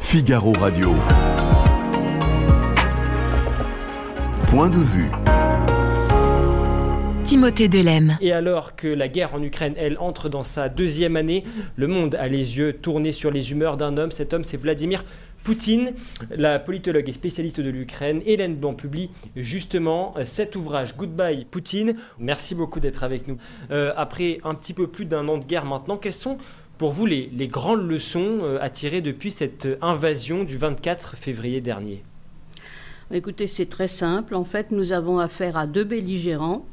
Figaro 0.00 0.52
Radio. 0.58 0.96
Point 4.50 4.68
de 4.68 4.78
vue. 4.78 5.12
Timothée 7.22 7.68
Delem. 7.68 8.18
Et 8.20 8.32
alors 8.32 8.74
que 8.74 8.88
la 8.88 9.06
guerre 9.06 9.32
en 9.32 9.42
Ukraine, 9.44 9.74
elle, 9.76 9.96
entre 10.00 10.28
dans 10.28 10.42
sa 10.42 10.68
deuxième 10.68 11.14
année, 11.14 11.44
le 11.76 11.86
monde 11.86 12.16
a 12.16 12.26
les 12.26 12.58
yeux 12.58 12.72
tournés 12.72 13.12
sur 13.12 13.30
les 13.30 13.52
humeurs 13.52 13.76
d'un 13.76 13.96
homme. 13.96 14.10
Cet 14.10 14.34
homme, 14.34 14.42
c'est 14.42 14.56
Vladimir 14.56 15.04
Poutine. 15.44 15.92
La 16.30 16.58
politologue 16.58 17.08
et 17.08 17.12
spécialiste 17.12 17.60
de 17.60 17.70
l'Ukraine, 17.70 18.22
Hélène 18.26 18.56
Blanc, 18.56 18.74
publie 18.74 19.10
justement 19.36 20.14
cet 20.24 20.56
ouvrage 20.56 20.96
Goodbye 20.96 21.46
Poutine. 21.48 21.94
Merci 22.18 22.56
beaucoup 22.56 22.80
d'être 22.80 23.04
avec 23.04 23.28
nous. 23.28 23.36
Euh, 23.70 23.92
après 23.96 24.40
un 24.42 24.56
petit 24.56 24.74
peu 24.74 24.88
plus 24.88 25.04
d'un 25.04 25.28
an 25.28 25.38
de 25.38 25.44
guerre 25.44 25.64
maintenant, 25.64 25.96
quelles 25.96 26.12
sont 26.12 26.38
pour 26.76 26.90
vous 26.90 27.06
les, 27.06 27.30
les 27.32 27.46
grandes 27.46 27.88
leçons 27.88 28.40
euh, 28.42 28.58
à 28.60 28.68
tirer 28.68 29.00
depuis 29.00 29.30
cette 29.30 29.68
invasion 29.80 30.42
du 30.42 30.56
24 30.56 31.14
février 31.14 31.60
dernier? 31.60 32.02
Écoutez, 33.12 33.48
c'est 33.48 33.66
très 33.66 33.88
simple. 33.88 34.36
En 34.36 34.44
fait, 34.44 34.70
nous 34.70 34.92
avons 34.92 35.18
affaire 35.18 35.56
à 35.56 35.66
deux 35.66 35.82
belligérants 35.82 36.64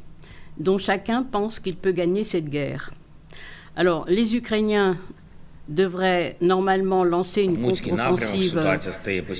dont 0.58 0.78
chacun 0.78 1.24
pense 1.24 1.58
qu'il 1.58 1.74
peut 1.74 1.90
gagner 1.90 2.22
cette 2.22 2.48
guerre. 2.48 2.92
Alors, 3.74 4.04
les 4.08 4.36
Ukrainiens 4.36 4.96
devraient 5.68 6.36
normalement 6.40 7.02
lancer 7.02 7.42
une 7.42 7.60
contre-offensive 7.60 8.58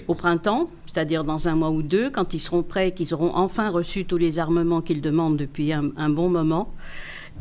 au 0.08 0.14
printemps, 0.14 0.68
c'est-à-dire 0.86 1.22
dans 1.22 1.46
un 1.46 1.54
mois 1.54 1.70
ou 1.70 1.82
deux, 1.82 2.10
quand 2.10 2.34
ils 2.34 2.40
seront 2.40 2.64
prêts 2.64 2.88
et 2.88 2.92
qu'ils 2.92 3.14
auront 3.14 3.34
enfin 3.34 3.70
reçu 3.70 4.04
tous 4.04 4.18
les 4.18 4.40
armements 4.40 4.80
qu'ils 4.82 5.00
demandent 5.00 5.36
depuis 5.36 5.72
un, 5.72 6.10
bon 6.10 6.28
moment. 6.28 6.72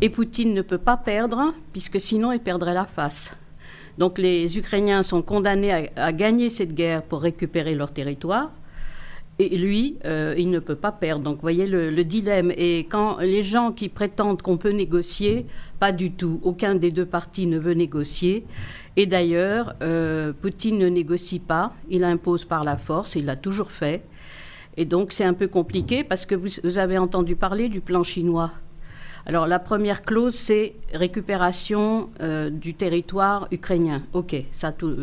Et 0.01 0.09
Poutine 0.09 0.53
ne 0.53 0.61
peut 0.61 0.77
pas 0.77 0.97
perdre, 0.97 1.53
puisque 1.73 1.99
sinon 1.99 2.31
il 2.31 2.39
perdrait 2.39 2.75
la 2.75 2.85
face. 2.85 3.35
Donc 3.97 4.19
les 4.19 4.59
Ukrainiens 4.59 5.01
sont 5.01 5.23
condamnés 5.23 5.89
à 5.95 6.13
gagner 6.13 6.51
cette 6.51 6.75
guerre 6.75 7.01
pour 7.01 7.21
récupérer 7.21 7.73
leur 7.73 7.91
territoire. 7.91 8.51
Et 9.39 9.55
lui, 9.55 9.97
euh, 10.05 10.33
il 10.35 10.49
ne 10.49 10.57
peut 10.57 10.75
pas 10.75 10.91
perdre. 10.91 11.23
Donc, 11.23 11.35
vous 11.35 11.41
voyez 11.41 11.67
le, 11.67 12.03
dilemme. 12.03 12.51
Et 12.57 12.79
quand 12.89 13.19
les 13.19 13.43
gens 13.43 13.71
qui 13.71 13.87
prétendent 13.87 14.41
qu'on 14.41 14.57
peut 14.57 14.71
négocier, 14.71 15.45
pas 15.79 15.91
du 15.91 16.11
tout. 16.11 16.39
Aucun 16.41 16.73
des 16.73 16.89
deux 16.89 17.05
partis 17.05 17.45
ne 17.45 17.59
veut 17.59 17.73
négocier. 17.73 18.45
Et 18.95 19.05
d'ailleurs, 19.05 19.75
euh, 19.83 20.33
Poutine 20.33 20.79
ne 20.79 20.89
négocie 20.89 21.39
pas. 21.39 21.73
Il 21.87 22.03
impose 22.03 22.45
par 22.45 22.63
la 22.63 22.77
force. 22.77 23.15
Il 23.15 23.25
l'a 23.25 23.35
toujours 23.35 23.71
fait. 23.71 24.03
Et 24.75 24.85
donc, 24.85 25.11
c'est 25.11 25.25
un 25.25 25.33
peu 25.33 25.47
compliqué 25.47 26.03
parce 26.03 26.25
que 26.25 26.33
vous, 26.33 26.77
avez 26.79 26.97
entendu 26.97 27.35
parler 27.35 27.69
du 27.69 27.79
plan 27.79 28.03
chinois. 28.03 28.51
Alors, 29.27 29.45
la 29.45 29.59
première 29.59 30.01
clause, 30.01 30.33
c'est 30.33 30.73
récupération 30.93 32.09
euh, 32.21 32.49
du 32.49 32.73
territoire 32.73 33.47
ukrainien. 33.51 34.01
OK, 34.13 34.35
ça 34.51 34.71
tout. 34.71 34.95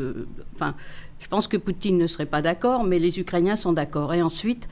Enfin 0.56 0.74
Je 1.24 1.28
pense 1.30 1.48
que 1.48 1.56
Poutine 1.56 1.96
ne 1.96 2.06
serait 2.06 2.26
pas 2.26 2.42
d'accord, 2.42 2.84
mais 2.84 2.98
les 2.98 3.18
Ukrainiens 3.18 3.56
sont 3.56 3.72
d'accord. 3.72 4.12
Et 4.12 4.20
ensuite, 4.20 4.68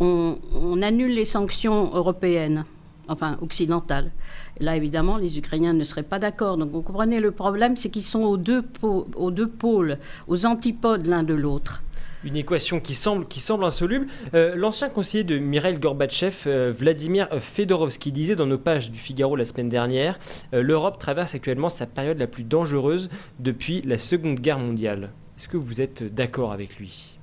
on, 0.00 0.82
annule 0.82 1.14
les 1.14 1.24
sanctions 1.24 1.94
européennes, 1.94 2.64
enfin 3.06 3.38
occidentales. 3.40 4.10
là, 4.58 4.76
évidemment, 4.76 5.16
les 5.16 5.38
Ukrainiens 5.38 5.74
ne 5.74 5.84
seraient 5.84 6.02
pas 6.02 6.18
d'accord. 6.18 6.56
Donc, 6.56 6.72
vous 6.72 6.82
comprenez, 6.82 7.20
le 7.20 7.30
problème, 7.30 7.76
c'est 7.76 7.88
qu'ils 7.88 8.02
sont 8.02 8.24
aux 8.24 8.36
deux, 8.36 8.62
pôles, 8.62 9.98
aux 10.26 10.44
antipodes 10.44 11.06
l'un 11.06 11.22
de 11.22 11.34
l'autre 11.34 11.84
une 12.24 12.36
équation 12.36 12.78
qui 12.78 12.94
semble, 12.94 13.64
insoluble. 13.64 14.06
Euh, 14.32 14.54
l'ancien 14.54 14.88
conseiller 14.88 15.24
de 15.24 15.38
Mikhail 15.38 15.78
Gorbatchev, 15.80 16.44
euh, 16.46 16.72
Vladimir 16.72 17.28
Fedorovski, 17.40 18.12
disait 18.12 18.36
dans 18.36 18.46
nos 18.46 18.58
pages 18.58 18.92
du 18.92 18.98
Figaro 19.00 19.34
la 19.34 19.44
semaine 19.44 19.68
dernière 19.68 20.20
euh, 20.54 20.62
L'Europe 20.62 20.98
traverse 20.98 21.34
actuellement 21.34 21.68
sa 21.68 21.86
période 21.86 22.18
la 22.18 22.28
plus 22.28 22.44
dangereuse 22.44 23.10
depuis 23.40 23.82
la 23.82 23.98
Seconde 23.98 24.38
Guerre 24.38 24.60
mondiale. 24.60 25.10
Est-ce 25.42 25.48
que 25.48 25.56
vous 25.56 25.80
êtes 25.80 26.04
d'accord 26.14 26.52
avec 26.52 26.78
lui? 26.78 27.18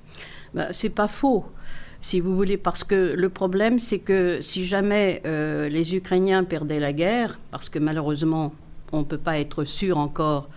Bah, 0.52 0.74
C'est 0.74 0.90
pas 0.90 1.08
faux 1.08 1.46
si 2.02 2.20
vous 2.20 2.34
voulez, 2.34 2.56
parce 2.56 2.84
que 2.84 3.14
le 3.14 3.28
problème, 3.28 3.78
c'est 3.78 3.98
que 3.98 4.40
si 4.40 4.64
jamais 4.64 5.20
les 5.24 5.94
Ukrainiens 5.94 6.44
perdaient 6.44 6.80
la 6.80 6.94
guerre, 6.94 7.38
parce 7.50 7.68
que 7.68 7.78
malheureusement, 7.78 8.54
on 8.92 9.00
ne 9.00 9.04
peut 9.04 9.18
pas 9.18 9.38
être 9.38 9.64
sûr 9.64 9.98
encore 9.98 10.48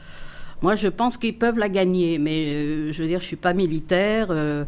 moi, 0.63 0.75
je 0.75 0.87
pense 0.87 1.17
qu'ils 1.17 1.37
peuvent 1.37 1.59
la 1.59 1.67
gagner, 1.67 2.19
mais 2.19 2.45
euh, 2.47 2.93
je 2.93 3.01
veux 3.01 3.07
dire, 3.09 3.19
je 3.19 3.25
suis 3.25 3.35
pas 3.35 3.53
militaire. 3.53 4.27
Euh, 4.29 4.63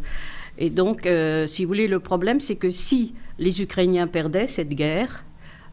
et 0.57 0.69
donc, 0.69 1.05
euh, 1.05 1.47
si 1.47 1.63
vous 1.63 1.69
voulez, 1.69 1.87
le 1.87 2.01
problème, 2.01 2.41
c'est 2.41 2.57
que 2.57 2.69
si 2.69 3.13
les 3.39 3.61
Ukrainiens 3.61 4.05
perdaient 4.05 4.47
cette 4.47 4.71
guerre, 4.71 5.23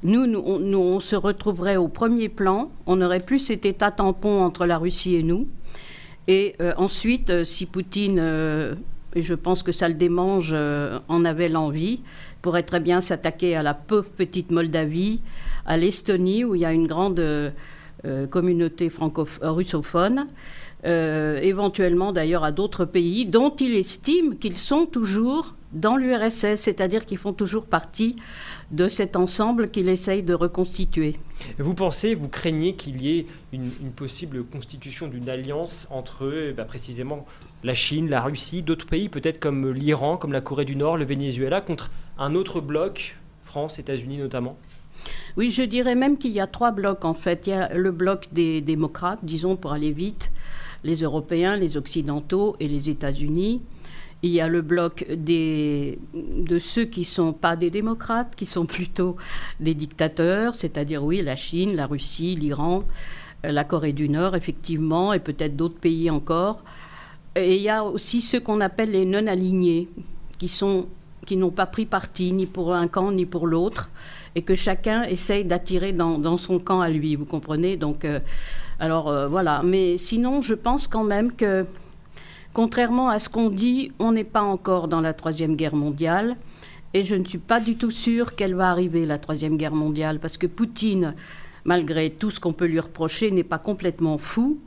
nous, 0.05 0.23
on, 0.23 1.01
se 1.01 1.17
retrouverait 1.17 1.77
au 1.77 1.89
premier 1.89 2.29
plan. 2.29 2.71
On 2.87 2.97
n'aurait 2.97 3.19
plus 3.19 3.41
cet 3.41 3.67
état 3.67 3.91
tampon 3.91 4.43
entre 4.43 4.65
la 4.65 4.79
Russie 4.79 5.17
et 5.17 5.25
nous. 5.25 5.49
Et 6.29 6.55
ensuite, 6.77 7.45
si 7.45 7.67
Poutine, 7.67 8.19
et 9.15 9.23
je 9.23 9.35
pense 9.35 9.63
que 9.63 9.73
ça 9.73 9.89
le 9.89 9.95
démange, 9.95 10.55
en 10.55 11.25
avait 11.25 11.49
l'envie, 11.49 12.01
pourrait 12.43 12.63
très 12.63 12.81
bien 12.81 13.01
s'attaquer 13.01 13.57
à 13.57 13.63
la 13.63 13.75
pauvre 13.75 14.09
petite 14.09 14.51
Moldavie, 14.51 15.21
à 15.67 15.77
l'Estonie, 15.77 16.45
où 16.45 16.55
il 16.55 16.61
y 16.61 16.65
a 16.65 16.73
une 16.73 16.87
grande 16.87 17.53
euh, 18.05 18.27
communauté 18.27 18.91
franco-russophone, 18.91 20.27
euh, 20.85 21.39
éventuellement 21.41 22.13
d'ailleurs 22.13 22.43
à 22.43 22.51
d'autres 22.51 22.85
pays 22.85 23.27
dont 23.27 23.51
il 23.51 23.77
estime 23.77 24.39
qu'ils 24.39 24.57
sont 24.57 24.87
toujours 24.87 25.55
dans 25.73 25.97
l'URSS, 25.97 26.57
c'est-à-dire 26.57 27.07
qu'ils 27.07 27.19
font 27.19 27.33
toujours 27.33 27.67
partie 27.67 28.17
de 28.71 28.89
cet 28.89 29.17
ensemble 29.17 29.71
qu'il 29.71 29.89
essaye 29.89 30.23
de 30.23 30.35
reconstituer. 30.35 31.17
Vous 31.59 31.75
pensez, 31.75 32.15
vous 32.15 32.29
craignez 32.29 32.75
qu'il 32.75 33.03
y 33.03 33.19
ait 33.19 33.27
une, 33.53 33.71
possible 33.95 34.45
constitution 34.45 35.09
d'une 35.09 35.29
alliance 35.29 35.89
entre 35.91 36.53
bah, 36.57 36.65
précisément 36.65 37.27
la 37.65 37.75
Chine, 37.75 38.09
la 38.09 38.21
Russie, 38.21 38.63
d'autres 38.63 38.87
pays, 38.87 39.09
peut-être 39.09 39.41
comme 39.41 39.73
l'Iran, 39.73 40.17
comme 40.17 40.33
la 40.33 40.41
Corée 40.41 40.65
du 40.65 40.77
Nord, 40.77 40.97
le 40.97 41.05
Venezuela, 41.05 41.61
contre 41.61 41.91
un 42.19 42.35
autre 42.35 42.61
bloc, 42.61 43.17
France, 43.45 43.79
États-Unis 43.79 44.19
notamment? 44.19 44.57
Oui, 45.37 45.51
je 45.51 45.63
dirais 45.63 45.95
même 45.95 46.19
qu'il 46.19 46.33
y 46.33 46.41
a 46.41 46.47
trois 46.47 46.71
blocs 46.71 47.05
en 47.05 47.15
fait. 47.15 47.47
Il 47.47 47.51
y 47.51 47.55
a 47.55 47.75
le 47.75 47.91
bloc 47.91 48.29
des 48.33 48.61
démocrates, 48.61 49.21
disons 49.23 49.57
pour 49.57 49.73
aller 49.73 49.93
vite, 49.93 50.31
les 50.85 50.97
Européens, 50.97 51.57
les 51.57 51.77
Occidentaux 51.77 52.57
et 52.61 52.69
les 52.69 52.91
États-Unis. 52.91 53.63
Il 54.23 54.31
y 54.31 54.41
a 54.41 54.49
le 54.49 54.63
bloc 54.63 55.07
de 55.09 56.59
ceux 56.59 56.85
qui 56.85 57.01
ne 57.01 57.05
sont 57.05 57.33
pas 57.33 57.57
des 57.57 57.71
démocrates, 57.71 58.35
qui 58.37 58.47
sont 58.47 58.67
plutôt 58.67 59.17
des 59.59 59.75
dictateurs, 59.75 60.55
c'est-à-dire 60.55 61.03
oui, 61.03 61.23
la 61.23 61.35
Chine, 61.35 61.75
la 61.75 61.87
Russie, 61.87 62.37
l'Iran, 62.37 62.85
euh, 63.45 63.51
la 63.51 63.65
Corée 63.65 63.93
du 63.93 64.09
Nord, 64.09 64.37
effectivement, 64.37 65.13
et 65.13 65.19
peut-être 65.19 65.57
d'autres 65.57 65.79
pays 65.79 66.11
encore. 66.11 66.63
Et 67.35 67.57
il 67.57 67.63
y 67.63 67.69
a 67.69 67.83
aussi 67.85 68.21
ceux 68.21 68.41
qu'on 68.41 68.61
appelle 68.61 68.93
les 68.93 69.05
non-alignés, 69.05 69.89
qui 70.39 70.49
sont 70.49 70.87
qui 71.27 71.37
n'ont 71.37 71.51
pas 71.51 71.67
pris 71.67 71.87
parti 71.87 72.33
ni 72.33 72.47
pour 72.47 72.75
un 72.75 72.89
camp 72.89 73.13
ni 73.13 73.27
pour 73.27 73.47
l'autre, 73.47 73.91
et 74.35 74.43
que 74.43 74.55
chacun 74.55 75.03
essaye 75.05 75.45
d'attirer 75.45 75.93
dans, 75.93 76.37
son 76.37 76.59
camp 76.59 76.81
à 76.81 76.89
lui, 76.89 77.17
vous 77.17 77.27
comprenez? 77.27 77.77
Donc, 77.77 78.05
euh, 78.05 78.19
alors 78.79 79.09
euh, 79.09 79.29
voilà. 79.29 79.63
Mais 79.65 79.99
sinon, 79.99 80.43
je 80.43 80.55
pense 80.55 80.89
quand 80.89 81.05
même 81.05 81.33
que, 81.33 81.67
contrairement 82.53 83.09
à 83.09 83.19
ce 83.19 83.29
qu'on 83.29 83.51
dit, 83.51 83.93
on 83.99 84.13
n'est 84.13 84.25
pas 84.25 84.43
encore 84.43 84.89
dans 84.89 85.01
la 85.01 85.15
Troisième 85.15 85.57
Guerre 85.57 85.75
mondiale. 85.75 86.37
Et 86.95 87.05
je 87.05 87.15
ne 87.15 87.25
suis 87.25 87.39
pas 87.39 87.61
du 87.61 87.77
tout 87.77 87.91
sûre 87.91 88.35
qu'elle 88.35 88.55
va 88.55 88.71
arriver, 88.71 89.07
la 89.07 89.19
Troisième 89.19 89.57
Guerre 89.57 89.75
mondiale, 89.75 90.21
parce 90.21 90.37
que 90.37 90.47
Poutine, 90.47 91.15
malgré 91.65 92.11
tout 92.11 92.31
ce 92.31 92.39
qu'on 92.39 92.53
peut 92.53 92.67
lui 92.67 92.81
reprocher, 92.81 93.31
n'est 93.31 93.45
pas 93.45 93.59
complètement 93.59 94.19
fou. 94.19 94.59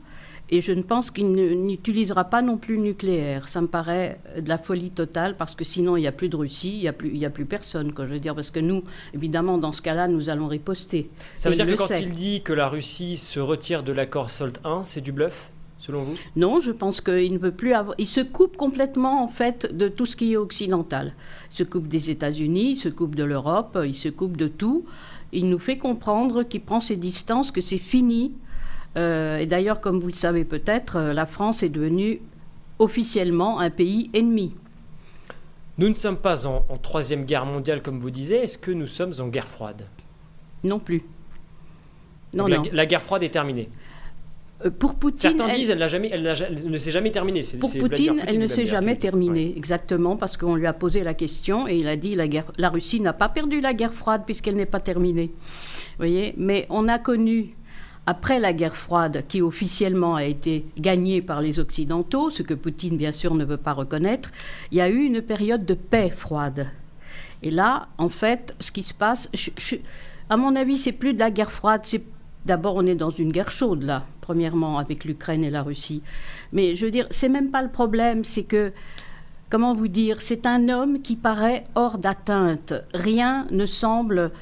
Et 0.48 0.60
je 0.60 0.72
ne 0.72 0.82
pense 0.82 1.10
qu'il 1.10 1.32
n'utilisera 1.32 2.24
pas 2.24 2.40
non 2.40 2.56
plus 2.56 2.76
le 2.76 2.82
nucléaire. 2.82 3.48
Ça 3.48 3.60
me 3.60 3.66
paraît 3.66 4.20
de 4.38 4.48
la 4.48 4.58
folie 4.58 4.90
totale 4.90 5.36
parce 5.36 5.56
que 5.56 5.64
sinon 5.64 5.96
il 5.96 6.02
n'y 6.02 6.06
a 6.06 6.12
plus 6.12 6.28
de 6.28 6.36
Russie, 6.36 6.76
il 6.76 6.80
n'y 6.82 6.88
a, 6.88 6.92
plus, 6.92 7.24
a 7.24 7.30
plus 7.30 7.46
personne. 7.46 7.92
Quoi, 7.92 8.06
je 8.06 8.12
veux 8.12 8.20
dire, 8.20 8.34
parce 8.34 8.52
que 8.52 8.60
nous, 8.60 8.84
évidemment, 9.12 9.58
dans 9.58 9.72
ce 9.72 9.82
cas-là, 9.82 10.06
nous 10.06 10.30
allons 10.30 10.46
riposter. 10.46 11.10
Ça 11.34 11.50
veut 11.50 11.56
dire 11.56 11.66
que 11.66 11.74
quand 11.74 11.94
il 11.98 12.14
dit 12.14 12.42
que 12.42 12.52
la 12.52 12.68
Russie 12.68 13.16
se 13.16 13.40
retire 13.40 13.82
de 13.82 13.92
l'accord 13.92 14.30
SALT 14.30 14.60
1, 14.62 14.84
c'est 14.84 15.00
du 15.00 15.10
bluff? 15.10 15.50
Selon 15.78 16.02
vous? 16.02 16.14
Non, 16.36 16.60
je 16.60 16.72
pense 16.72 17.00
qu'il 17.00 17.32
ne 17.32 17.38
veut 17.38 17.52
plus 17.52 17.72
avoir. 17.72 17.94
Il 17.98 18.06
se 18.06 18.20
coupe 18.20 18.56
complètement, 18.56 19.22
en 19.22 19.28
fait, 19.28 19.74
de 19.76 19.88
tout 19.88 20.06
ce 20.06 20.16
qui 20.16 20.32
est 20.32 20.36
occidental. 20.36 21.14
Il 21.52 21.56
se 21.56 21.64
coupe 21.64 21.88
des 21.88 22.10
États-Unis, 22.10 22.72
il 22.72 22.76
se 22.76 22.88
coupe 22.88 23.14
de 23.14 23.24
l'Europe, 23.24 23.78
il 23.84 23.94
se 23.94 24.08
coupe 24.08 24.36
de 24.36 24.48
tout. 24.48 24.84
Il 25.32 25.48
nous 25.48 25.58
fait 25.58 25.78
comprendre 25.78 26.42
qu'il 26.42 26.62
prend 26.62 26.80
ses 26.80 26.96
distances, 26.96 27.50
que 27.50 27.60
c'est 27.60 27.78
fini 27.78 28.32
euh, 28.96 29.38
et 29.38 29.46
d'ailleurs, 29.46 29.80
comme 29.80 30.00
vous 30.00 30.06
le 30.06 30.14
savez 30.14 30.44
peut-être, 30.44 30.96
euh, 30.96 31.12
la 31.12 31.26
France 31.26 31.62
est 31.62 31.68
devenue 31.68 32.20
officiellement 32.78 33.58
un 33.58 33.70
pays 33.70 34.10
ennemi. 34.14 34.54
Nous 35.78 35.88
ne 35.88 35.94
sommes 35.94 36.16
pas 36.16 36.46
en, 36.46 36.62
troisième 36.82 37.26
guerre 37.26 37.44
mondiale, 37.44 37.82
comme 37.82 38.00
vous 38.00 38.10
disiez. 38.10 38.38
Est-ce 38.38 38.56
que 38.56 38.70
nous 38.70 38.86
sommes 38.86 39.12
en 39.18 39.28
guerre 39.28 39.46
froide? 39.46 39.86
Non 40.64 40.78
plus. 40.78 41.02
Non, 42.34 42.46
la, 42.46 42.58
non. 42.58 42.64
la, 42.72 42.86
guerre 42.86 43.02
froide 43.02 43.22
est 43.22 43.28
terminée. 43.28 43.68
Euh, 44.64 44.70
pour 44.70 44.94
Poutine, 44.94 45.20
certains 45.20 45.52
disent 45.52 45.70
elle, 45.70 45.88
jamais, 45.88 46.10
elle, 46.12 46.22
ne 46.22 46.78
s'est 46.78 46.90
jamais 46.90 47.10
terminée. 47.10 47.42
Pour 47.60 47.76
Poutine, 47.76 48.22
elle 48.26 48.38
ne 48.38 48.46
s'est 48.46 48.66
jamais 48.66 48.96
terminée, 48.96 49.52
exactement, 49.56 50.16
parce 50.16 50.36
qu'on 50.36 50.54
lui 50.54 50.66
a 50.66 50.72
posé 50.72 51.04
la 51.04 51.14
question 51.14 51.68
et 51.68 51.76
il 51.76 51.88
a 51.88 51.96
dit 51.96 52.14
la 52.14 52.26
guerre, 52.26 52.50
la 52.56 52.70
Russie 52.70 53.00
n'a 53.00 53.12
pas 53.12 53.28
perdu 53.28 53.60
la 53.60 53.74
guerre 53.74 53.92
froide 53.92 54.22
puisqu'elle 54.24 54.56
n'est 54.56 54.66
pas 54.66 54.80
terminée. 54.80 55.30
Vous 55.34 55.98
voyez, 55.98 56.34
mais 56.38 56.66
on 56.70 56.88
a 56.88 56.98
connu 56.98 57.54
après 58.06 58.38
la 58.38 58.52
guerre 58.52 58.76
froide, 58.76 59.24
qui 59.28 59.42
officiellement 59.42 60.14
a 60.14 60.24
été 60.24 60.64
gagnée 60.78 61.20
par 61.20 61.40
les 61.40 61.58
Occidentaux, 61.58 62.30
ce 62.30 62.42
que 62.44 62.54
Poutine 62.54 62.96
bien 62.96 63.12
sûr 63.12 63.34
ne 63.34 63.44
veut 63.44 63.56
pas 63.56 63.72
reconnaître, 63.72 64.30
il 64.70 64.78
y 64.78 64.80
a 64.80 64.88
eu 64.88 65.02
une 65.02 65.20
période 65.20 65.64
de 65.64 65.74
paix 65.74 66.10
froide. 66.16 66.68
Et 67.42 67.50
là, 67.50 67.88
en 67.98 68.08
fait, 68.08 68.54
ce 68.60 68.70
qui 68.70 68.84
se 68.84 68.94
passe, 68.94 69.28
à 70.30 70.36
mon 70.36 70.54
avis, 70.56 70.78
c'est 70.78 70.92
plus 70.92 71.14
de 71.14 71.18
la 71.18 71.30
guerre 71.30 71.50
froide. 71.50 71.82
D'abord 72.46 72.76
on 72.76 72.86
est 72.86 72.94
dans 72.94 73.10
une 73.10 73.30
guerre 73.30 73.50
chaude 73.50 73.82
là, 73.82 74.04
premièrement 74.20 74.78
avec 74.78 75.04
l'Ukraine 75.04 75.44
et 75.44 75.50
la 75.50 75.62
Russie. 75.62 76.02
Mais 76.52 76.74
je 76.74 76.86
veux 76.86 76.90
dire, 76.90 77.06
c'est 77.10 77.28
même 77.28 77.50
pas 77.50 77.62
le 77.62 77.68
problème, 77.68 78.24
c'est 78.24 78.44
que 78.44 78.72
comment 79.50 79.74
vous 79.74 79.88
dire, 79.88 80.22
c'est 80.22 80.46
un 80.46 80.68
homme 80.68 81.02
qui 81.02 81.16
paraît 81.16 81.64
hors 81.74 81.98
d'atteinte. 81.98 82.74
Rien 82.94 83.46
ne 83.50 83.66
semble 83.66 84.32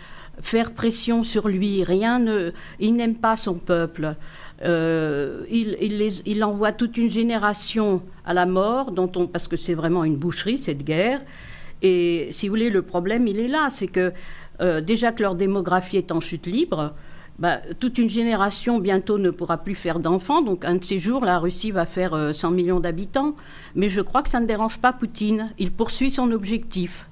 faire 0.41 0.73
pression 0.73 1.23
sur 1.23 1.49
lui. 1.49 1.85
Rien 1.85 2.19
ne, 2.19 2.53
il 2.81 2.95
n'aime 2.95 3.17
pas 3.17 3.37
son 3.37 3.55
peuple. 3.55 4.17
Euh, 4.65 5.45
il, 5.51 6.45
envoie 6.45 6.73
toute 6.73 6.97
une 6.97 7.11
génération 7.11 8.03
à 8.25 8.35
la 8.35 8.47
mort, 8.47 8.93
parce 9.33 9.49
que 9.49 9.57
c'est 9.57 9.75
vraiment 9.75 10.05
une 10.05 10.17
boucherie 10.17 10.59
cette 10.59 10.85
guerre. 10.85 11.21
Et 11.83 12.29
si 12.31 12.49
vous 12.49 12.53
voulez, 12.53 12.71
le 12.71 12.83
problème, 12.83 13.27
il 13.27 13.39
est 13.39 13.49
là, 13.49 13.69
c'est 13.71 13.89
que 13.89 14.13
euh, 14.61 14.81
déjà 14.81 15.13
que 15.13 15.23
leur 15.23 15.35
démographie 15.35 15.97
est 15.97 16.13
en 16.13 16.21
chute 16.21 16.47
libre, 16.47 16.95
bah, 17.39 17.61
toute 17.81 17.99
une 17.99 18.11
génération 18.11 18.79
bientôt 18.79 19.19
ne 19.19 19.31
pourra 19.31 19.59
plus 19.59 19.75
faire 19.75 19.99
d'enfants. 19.99 20.43
Donc 20.43 20.65
un 20.65 20.77
de 20.77 20.85
ces 20.85 20.99
jours, 20.99 21.25
la 21.25 21.39
Russie 21.39 21.71
va 21.71 21.87
faire 21.87 22.35
100 22.35 22.49
euh, 22.51 22.55
millions 22.55 22.81
d'habitants. 22.81 23.35
Mais 23.75 23.89
je 23.89 24.01
crois 24.01 24.23
que 24.23 24.29
ça 24.29 24.41
ne 24.41 24.47
dérange 24.47 24.79
pas 24.79 24.93
Poutine. 24.93 25.53
Il 25.59 25.73
poursuit 25.73 26.11
son 26.11 26.31
objectif. 26.31 27.09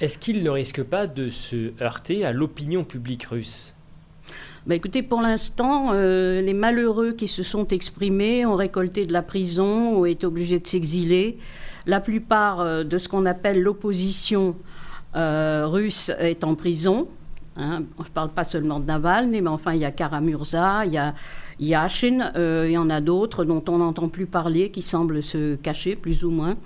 Est-ce 0.00 0.18
qu'il 0.18 0.42
ne 0.42 0.50
risque 0.50 0.82
pas 0.82 1.06
de 1.06 1.30
se 1.30 1.72
heurter 1.80 2.24
à 2.24 2.32
l'opinion 2.32 2.84
publique 2.84 3.24
russe? 3.24 3.74
Bah 4.66 4.74
écoutez, 4.74 5.02
pour 5.02 5.20
l'instant, 5.22 5.92
euh, 5.92 6.40
les 6.40 6.52
malheureux 6.52 7.12
qui 7.12 7.28
se 7.28 7.44
sont 7.44 7.68
exprimés 7.68 8.44
ont 8.44 8.56
récolté 8.56 9.06
de 9.06 9.12
la 9.12 9.22
prison, 9.22 10.00
ont 10.00 10.04
été 10.04 10.26
obligés 10.26 10.58
de 10.58 10.66
s'exiler. 10.66 11.38
La 11.86 12.00
plupart 12.00 12.60
euh, 12.60 12.82
de 12.82 12.98
ce 12.98 13.08
qu'on 13.08 13.26
appelle 13.26 13.62
l'opposition 13.62 14.56
euh, 15.14 15.66
russe 15.68 16.10
est 16.18 16.42
en 16.42 16.56
prison. 16.56 17.06
Hein. 17.56 17.82
Je 17.98 18.04
ne 18.04 18.08
parle 18.08 18.30
pas 18.30 18.44
seulement 18.44 18.80
de 18.80 18.86
Navalny, 18.86 19.40
mais 19.40 19.48
enfin, 19.48 19.74
il 19.74 19.80
y 19.80 19.84
a 19.84 19.90
Karamurza, 19.90 20.86
il 20.86 20.92
y 20.92 20.98
a 20.98 21.14
Yashin, 21.58 22.32
il 22.36 22.70
y 22.70 22.78
en 22.78 22.90
a 22.90 23.00
d'autres 23.00 23.44
dont 23.44 23.64
on 23.68 23.78
n'entend 23.78 24.08
plus 24.08 24.26
parler, 24.26 24.70
qui 24.70 24.82
semblent 24.82 25.22
se 25.22 25.56
cacher, 25.56 25.96
plus 25.96 26.24
ou 26.24 26.30
moins. 26.30 26.56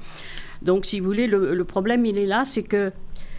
Donc, 0.62 0.84
si 0.84 1.00
vous 1.00 1.06
voulez, 1.06 1.26
le, 1.26 1.64
problème, 1.64 2.04
il 2.04 2.18
est 2.18 2.26
là, 2.26 2.44
c'est 2.44 2.62
que 2.62 2.92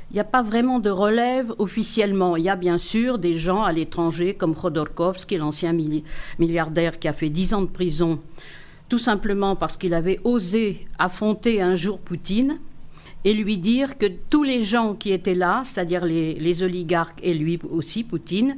il 0.09 0.15
n'y 0.15 0.19
a 0.19 0.25
pas 0.25 0.41
vraiment 0.41 0.79
de 0.79 0.89
relève 0.89 1.53
officiellement. 1.57 2.35
Il 2.35 2.43
y 2.43 2.49
a 2.49 2.57
bien 2.57 2.77
sûr 2.77 3.17
des 3.17 3.35
gens 3.35 3.63
à 3.63 3.71
l'étranger 3.71 4.33
comme 4.33 4.55
Khodorkovsky, 4.55 5.37
l'ancien 5.37 5.73
milliardaire 6.37 6.99
qui 6.99 7.07
a 7.07 7.13
fait 7.13 7.29
10 7.29 7.53
ans 7.53 7.61
de 7.61 7.67
prison 7.67 8.19
tout 8.91 8.97
simplement 8.97 9.55
parce 9.55 9.77
qu'il 9.77 9.93
avait 9.93 10.19
osé 10.25 10.85
affronter 10.99 11.61
un 11.61 11.75
jour 11.75 11.97
Poutine 11.97 12.59
et 13.23 13.33
lui 13.33 13.57
dire 13.57 13.97
que 13.97 14.07
tous 14.29 14.43
les 14.43 14.63
gens 14.63 14.95
qui 14.95 15.11
étaient 15.11 15.35
là, 15.35 15.61
c'est-à-dire 15.63 16.05
les, 16.05 16.63
oligarques 16.63 17.19
et 17.23 17.33
lui 17.33 17.59
aussi, 17.69 18.03
Poutine, 18.03 18.57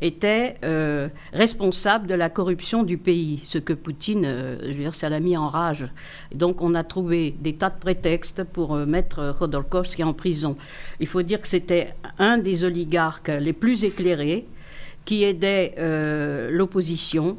étaient 0.00 0.56
euh, 0.64 1.08
responsables 1.32 2.06
de 2.06 2.14
la 2.14 2.28
corruption 2.28 2.82
du 2.82 2.98
pays. 2.98 3.40
Ce 3.44 3.58
que 3.58 3.72
Poutine, 3.72 4.24
euh, 4.24 4.58
je 4.62 4.72
veux 4.72 4.82
dire, 4.82 4.94
ça 4.94 5.08
l'a 5.08 5.20
mis 5.20 5.36
en 5.36 5.48
rage. 5.48 5.86
donc 6.34 6.60
on 6.60 6.74
a 6.74 6.84
trouvé 6.84 7.34
des 7.40 7.54
tas 7.54 7.70
de 7.70 7.78
prétextes 7.78 8.44
pour 8.44 8.74
euh, 8.74 8.86
mettre 8.86 9.34
Khodorkovsky 9.38 10.02
en 10.02 10.12
prison. 10.12 10.56
Il 11.00 11.06
faut 11.06 11.22
dire 11.22 11.40
que 11.40 11.48
c'était 11.48 11.94
un 12.18 12.38
des 12.38 12.64
oligarques 12.64 13.30
les 13.40 13.52
plus 13.52 13.84
éclairés 13.84 14.46
qui 15.04 15.24
aidait 15.24 15.74
l'opposition, 16.50 17.36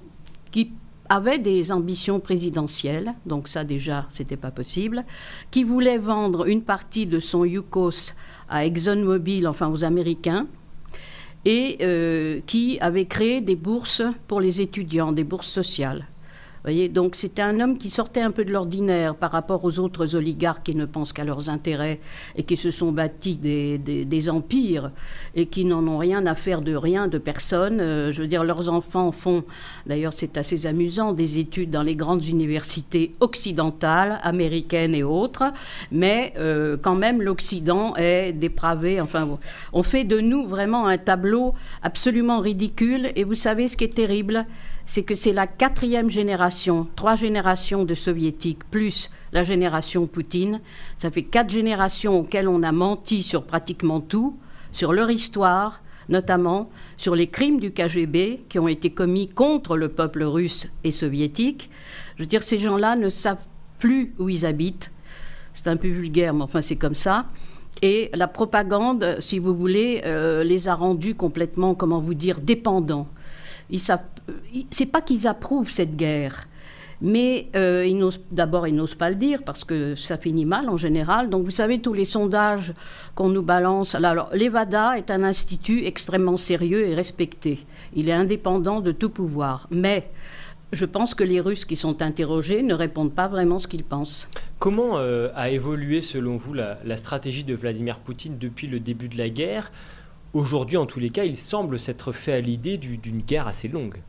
qui 0.52 0.74
avait 1.14 1.38
des 1.38 1.72
ambitions 1.72 2.20
présidentielles, 2.20 3.14
donc 3.28 3.48
ça 3.48 3.64
déjà, 3.64 4.08
c'était 4.10 4.38
pas 4.38 4.50
possible, 4.50 5.06
qui 5.52 5.64
voulait 5.64 6.00
vendre 6.00 6.48
une 6.48 6.64
partie 6.64 7.06
de 7.06 7.20
son 7.20 7.46
Yukos 7.46 8.14
à 8.50 8.66
ExxonMobil, 8.66 9.48
enfin 9.48 9.70
aux 9.70 9.84
Américains, 9.84 10.48
et 11.46 11.78
euh, 11.82 12.40
qui 12.48 12.80
avait 12.82 13.06
créé 13.06 13.42
des 13.42 13.56
bourses 13.56 14.02
pour 14.28 14.42
les 14.42 14.60
étudiants, 14.60 15.12
des 15.12 15.24
bourses 15.24 15.50
sociales 15.50 16.08
voyez, 16.64 16.90
donc 16.90 17.16
c'était 17.16 17.42
un 17.42 17.60
homme 17.60 17.78
qui 17.78 17.90
sortait 17.90 18.22
un 18.22 18.32
peu 18.32 18.46
de 18.46 18.52
l'ordinaire 18.52 19.16
par 19.16 19.32
rapport 19.32 19.66
aux 19.66 19.80
autres 19.80 20.16
oligarques 20.16 20.64
qui 20.64 20.76
ne 20.76 20.86
pensent 20.86 21.12
qu'à 21.12 21.26
leurs 21.26 21.50
intérêts 21.50 22.00
et 22.36 22.44
qui 22.44 22.58
se 22.58 22.72
sont 22.72 22.92
bâtis 22.92 23.36
des, 23.38 24.30
empires 24.30 24.92
et 25.36 25.48
qui 25.48 25.66
n'en 25.66 25.86
ont 25.88 25.98
rien 25.98 26.26
à 26.26 26.36
faire 26.36 26.62
de 26.62 26.74
rien, 26.76 27.08
de 27.08 27.18
personne. 27.18 27.82
Euh, 27.82 28.12
je 28.12 28.22
veux 28.22 28.28
dire, 28.28 28.46
leurs 28.46 28.70
enfants 28.70 29.12
font, 29.12 29.44
d'ailleurs 29.86 30.14
c'est 30.16 30.38
assez 30.38 30.66
amusant, 30.66 31.12
des 31.12 31.40
études 31.40 31.72
dans 31.72 31.84
les 31.84 31.98
grandes 31.98 32.26
universités 32.26 33.14
occidentales, 33.20 34.20
américaines 34.24 34.96
et 34.96 35.04
autres, 35.04 35.44
mais 35.92 36.34
euh, 36.38 36.78
quand 36.82 36.96
même 36.96 37.22
l'Occident 37.22 37.96
est 37.98 38.32
dépravé. 38.32 39.02
Enfin, 39.02 39.38
on 39.74 39.84
fait 39.84 40.06
de 40.06 40.20
nous 40.20 40.48
vraiment 40.48 40.88
un 40.88 40.98
tableau 40.98 41.54
absolument 41.82 42.40
ridicule. 42.40 43.12
Et 43.16 43.24
vous 43.24 43.36
savez 43.36 43.68
ce 43.68 43.78
qui 43.78 43.84
est 43.84 43.94
terrible? 43.94 44.46
C'est 44.86 45.04
que 45.04 45.16
c'est 45.16 45.34
la 45.34 45.48
quatrième 45.48 46.10
génération, 46.10 46.88
trois 46.96 47.16
générations 47.16 47.86
de 47.86 47.94
soviétiques 47.94 48.64
plus 48.70 49.10
la 49.32 49.44
génération 49.44 50.08
Poutine. 50.08 50.62
Ça 50.98 51.10
fait 51.10 51.24
quatre 51.24 51.50
générations 51.50 52.20
auxquelles 52.20 52.48
on 52.48 52.64
a 52.64 52.72
menti 52.72 53.24
sur 53.24 53.44
pratiquement 53.44 54.02
tout, 54.02 54.38
sur 54.72 54.94
leur 54.94 55.10
histoire, 55.10 55.82
notamment 56.10 56.70
sur 56.98 57.16
les 57.16 57.28
crimes 57.28 57.60
du 57.60 57.72
KGB 57.72 58.42
qui 58.50 58.60
ont 58.60 58.68
été 58.68 58.90
commis 58.90 59.30
contre 59.30 59.78
le 59.78 59.90
peuple 59.90 60.24
russe 60.24 60.70
et 60.84 60.92
soviétique. 60.92 61.70
Je 62.18 62.24
veux 62.24 62.28
dire, 62.28 62.44
ces 62.44 62.60
gens-là 62.60 62.96
ne 62.96 63.10
savent 63.10 63.46
plus 63.80 64.14
où 64.20 64.30
ils 64.30 64.46
habitent. 64.46 64.92
C'est 65.54 65.68
un 65.68 65.78
peu 65.78 65.88
vulgaire, 65.88 66.34
mais 66.34 66.44
enfin 66.44 66.62
c'est 66.62 66.76
comme 66.76 66.96
ça. 66.96 67.28
Et 67.82 68.10
la 68.14 68.28
propagande, 68.28 69.18
si 69.20 69.40
vous 69.40 69.56
voulez, 69.56 70.02
euh, 70.06 70.44
les 70.44 70.68
a 70.68 70.76
rendus 70.76 71.16
complètement, 71.16 71.76
comment 71.76 72.00
vous 72.00 72.14
dire, 72.14 72.40
dépendants. 72.40 73.08
Ils 73.70 73.80
savent 73.80 74.04
c'est 74.72 74.86
pas 74.86 75.02
qu'ils 75.02 75.28
approuvent 75.28 75.72
cette 75.72 75.96
guerre, 75.96 76.48
mais 77.02 77.50
euh, 77.56 78.12
d'abord 78.32 78.68
ils 78.68 78.76
n'osent 78.76 78.96
pas 78.96 79.10
le 79.10 79.16
dire 79.16 79.44
parce 79.44 79.64
que 79.64 79.94
ça 79.96 80.18
finit 80.18 80.46
mal 80.46 80.70
en 80.70 80.78
général. 80.78 81.30
Donc 81.30 81.44
vous 81.46 81.52
savez 81.52 81.80
tous 81.80 81.94
les 81.94 82.06
sondages 82.06 82.74
qu'on 83.16 83.30
nous 83.30 83.42
balance. 83.42 83.96
L'Evada 84.34 84.98
est 84.98 85.12
un 85.12 85.24
institut 85.24 85.84
extrêmement 85.86 86.38
sérieux 86.38 86.88
et 86.88 86.96
respecté. 86.96 87.60
Il 87.94 88.10
est 88.10 88.14
indépendant 88.14 88.80
de 88.80 88.92
tout 88.92 89.10
pouvoir, 89.10 89.68
mais 89.70 90.10
je 90.74 90.86
pense 90.86 91.14
que 91.14 91.24
les 91.24 91.40
Russes 91.40 91.66
qui 91.66 91.76
sont 91.76 92.02
interrogés 92.02 92.64
ne 92.64 92.74
répondent 92.74 93.14
pas 93.14 93.28
vraiment 93.28 93.60
ce 93.60 93.68
qu'ils 93.68 93.84
pensent. 93.84 94.28
Comment 94.58 94.98
euh, 94.98 95.30
a 95.36 95.50
évolué, 95.50 96.02
selon 96.02 96.38
vous, 96.38 96.54
la, 96.54 96.98
stratégie 96.98 97.44
de 97.44 97.54
Vladimir 97.54 98.00
Poutine 98.00 98.38
depuis 98.40 98.68
le 98.68 98.80
début 98.80 99.08
de 99.08 99.18
la 99.18 99.30
guerre? 99.30 99.72
Aujourd'hui, 100.34 100.78
en 100.78 100.88
tous 100.88 101.00
les 101.00 101.12
cas, 101.12 101.26
il 101.26 101.38
semble 101.38 101.78
s'être 101.78 102.12
fait 102.12 102.34
à 102.34 102.42
l'idée 102.42 102.78
d'une 102.78 103.22
guerre 103.22 103.48
assez 103.48 103.68
longue. 103.68 104.02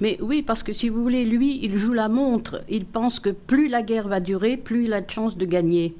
Mais 0.00 0.18
oui, 0.20 0.42
parce 0.42 0.62
que 0.62 0.72
si 0.72 0.88
vous 0.88 1.02
voulez, 1.02 1.24
lui, 1.24 1.60
il 1.62 1.76
joue 1.76 1.92
la 1.92 2.08
montre. 2.08 2.62
Il 2.68 2.84
pense 2.84 3.20
que 3.20 3.30
plus 3.30 3.68
la 3.68 3.82
guerre 3.82 4.08
va 4.08 4.20
durer, 4.20 4.56
plus 4.56 4.86
il 4.86 4.92
a 4.92 5.00
de 5.00 5.10
chances 5.10 5.36
de 5.36 5.44
gagner. 5.44 5.94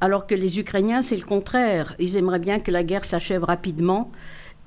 Alors 0.00 0.26
que 0.26 0.34
les 0.34 0.58
Ukrainiens, 0.58 1.02
c'est 1.02 1.16
le 1.16 1.24
contraire. 1.24 1.94
Ils 1.98 2.16
aimeraient 2.16 2.38
bien 2.38 2.60
que 2.60 2.70
la 2.70 2.82
guerre 2.82 3.04
s'achève 3.04 3.44
rapidement 3.44 4.10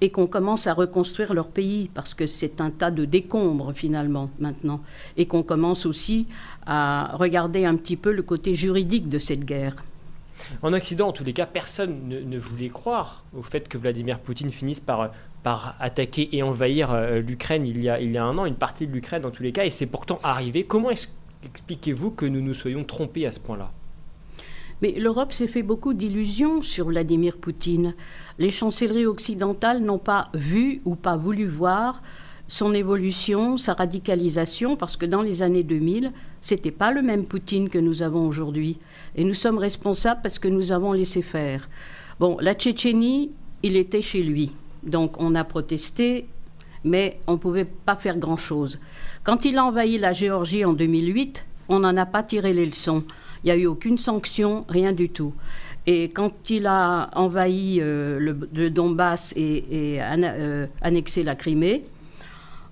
et 0.02 0.10
qu'on 0.10 0.28
commence 0.28 0.68
à 0.68 0.74
reconstruire 0.74 1.34
leur 1.34 1.48
pays, 1.48 1.90
parce 1.94 2.14
que 2.14 2.26
c'est 2.26 2.62
un 2.62 2.70
tas 2.70 2.92
de 2.92 3.06
décombres 3.06 3.74
finalement 3.74 4.30
maintenant, 4.40 4.82
et 5.18 5.26
qu'on 5.26 5.44
commence 5.44 5.86
aussi 5.86 6.26
à 6.66 7.12
regarder 7.16 7.66
un 7.66 7.76
petit 7.76 7.98
peu 7.98 8.12
le 8.12 8.24
côté 8.24 8.56
juridique 8.56 9.10
de 9.10 9.20
cette 9.20 9.44
guerre. 9.44 9.76
En 10.62 10.74
Occident, 10.74 11.10
en 11.10 11.12
tous 11.12 11.24
les 11.24 11.34
cas, 11.34 11.46
personne 11.46 12.08
ne, 12.08 12.38
voulait 12.40 12.70
croire 12.70 13.24
au 13.38 13.44
fait 13.44 13.68
que 13.68 13.78
Vladimir 13.78 14.20
Poutine 14.20 14.52
finisse 14.52 14.80
par, 14.80 15.12
par 15.44 15.76
attaquer 15.80 16.36
et 16.36 16.44
envahir 16.44 16.92
euh, 16.92 17.22
l'Ukraine 17.22 17.66
il, 17.66 17.84
y 17.84 17.90
a, 17.90 18.00
il 18.00 18.12
y 18.12 18.18
a 18.18 18.24
un 18.24 18.38
an, 18.38 18.46
une 18.46 18.56
partie 18.56 18.88
de 18.88 18.92
l'Ukraine 18.92 19.26
en 19.26 19.32
tous 19.32 19.44
les 19.44 19.52
cas, 19.52 19.66
et 19.66 19.70
c'est 19.70 19.86
pourtant 19.86 20.20
arrivé. 20.24 20.64
Comment 20.64 20.90
expliquez-vous 20.90 22.12
que 22.12 22.26
nous 22.26 22.42
nous 22.42 22.54
soyons 22.54 22.84
trompés 22.84 23.26
à 23.26 23.32
ce 23.32 23.40
point-là? 23.40 23.72
Mais 24.82 24.92
l'Europe 24.92 25.34
s'est 25.34 25.48
fait 25.48 25.64
beaucoup 25.64 25.94
d'illusions 25.94 26.62
sur 26.62 26.88
Vladimir 26.88 27.38
Poutine. 27.38 27.96
Les 28.38 28.50
chancelleries 28.50 29.06
occidentales 29.06 29.82
n'ont 29.82 29.98
pas 29.98 30.30
vu 30.34 30.82
ou 30.86 30.96
pas 30.96 31.18
voulu 31.18 31.48
voir 31.48 32.02
son 32.48 32.74
évolution, 32.74 33.58
sa 33.58 33.74
radicalisation, 33.74 34.76
parce 34.76 34.98
que 34.98 35.06
dans 35.06 35.22
les 35.22 35.44
années 35.44 35.64
2000, 35.64 36.12
c'était 36.42 36.72
pas 36.72 36.92
le 36.92 37.02
même 37.02 37.28
Poutine 37.28 37.70
que 37.70 37.78
nous 37.78 38.02
avons 38.02 38.26
aujourd'hui. 38.26 38.78
Et 39.16 39.24
nous 39.24 39.34
sommes 39.34 39.58
responsables 39.58 40.22
parce 40.24 40.40
que 40.40 40.48
nous 40.48 40.72
avons 40.72 40.94
laissé 40.94 41.22
faire. 41.22 41.70
Bon, 42.20 42.38
la 42.40 42.54
Tchétchénie, 42.54 43.32
il 43.64 43.76
était 43.76 44.02
chez 44.02 44.24
lui. 44.24 44.54
Donc 44.84 45.16
on 45.20 45.36
a 45.36 45.44
protesté, 45.44 46.28
mais 46.84 47.20
on 47.28 47.34
ne 47.34 47.38
pouvait 47.38 47.66
pas 47.66 47.96
faire 47.96 48.18
grand-chose. 48.18 48.80
Quand 49.24 49.46
il 49.46 49.58
a 49.58 49.66
envahi 49.66 49.98
la 49.98 50.14
Géorgie 50.14 50.66
en 50.66 50.74
2008, 50.74 51.46
on 51.68 51.80
n'en 51.80 51.96
a 51.98 52.06
pas 52.06 52.24
tiré 52.24 52.54
les 52.54 52.66
leçons. 52.66 53.04
Il 53.44 53.48
n'y 53.48 53.52
a 53.52 53.56
eu 53.56 53.68
aucune 53.68 53.98
sanction, 53.98 54.66
rien 54.68 54.92
du 54.92 55.10
tout. 55.10 55.34
Et 55.86 56.10
quand 56.10 56.50
il 56.50 56.68
a 56.68 57.10
envahi 57.16 57.80
euh, 57.82 58.20
le, 58.20 58.70
Donbass 58.70 59.34
et, 59.36 59.98
euh, 60.00 60.68
annexé 60.82 61.24
la 61.24 61.36
Crimée, 61.36 61.86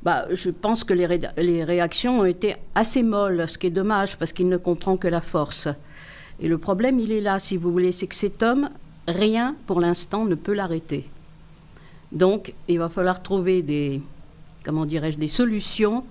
bah, 0.03 0.27
je 0.31 0.49
pense 0.49 0.83
que 0.83 0.93
les, 0.93 1.19
les, 1.37 1.63
réactions 1.63 2.19
ont 2.19 2.25
été 2.25 2.55
assez 2.75 3.03
molles, 3.03 3.45
ce 3.47 3.57
qui 3.57 3.67
est 3.67 3.71
dommage 3.71 4.17
parce 4.17 4.33
qu'il 4.33 4.47
ne 4.49 4.57
comprend 4.57 4.97
que 4.97 5.07
la 5.07 5.21
force. 5.21 5.67
Et 6.39 6.47
le 6.47 6.57
problème, 6.57 6.99
il 6.99 7.11
est 7.11 7.21
là, 7.21 7.39
si 7.39 7.57
vous 7.57 7.71
voulez, 7.71 7.91
c'est 7.91 8.07
que 8.07 8.15
cet 8.15 8.43
homme, 8.43 8.69
rien 9.07 9.55
pour 9.65 9.81
l'instant 9.81 10.25
ne 10.25 10.35
peut 10.35 10.53
l'arrêter. 10.53 11.09
Donc, 12.11 12.53
il 12.67 12.79
va 12.79 12.89
falloir 12.89 13.21
trouver 13.21 13.61
des, 13.61 14.01
comment 14.63 14.85
dirais-je, 14.85 15.17
des 15.17 15.27
solutions 15.27 16.03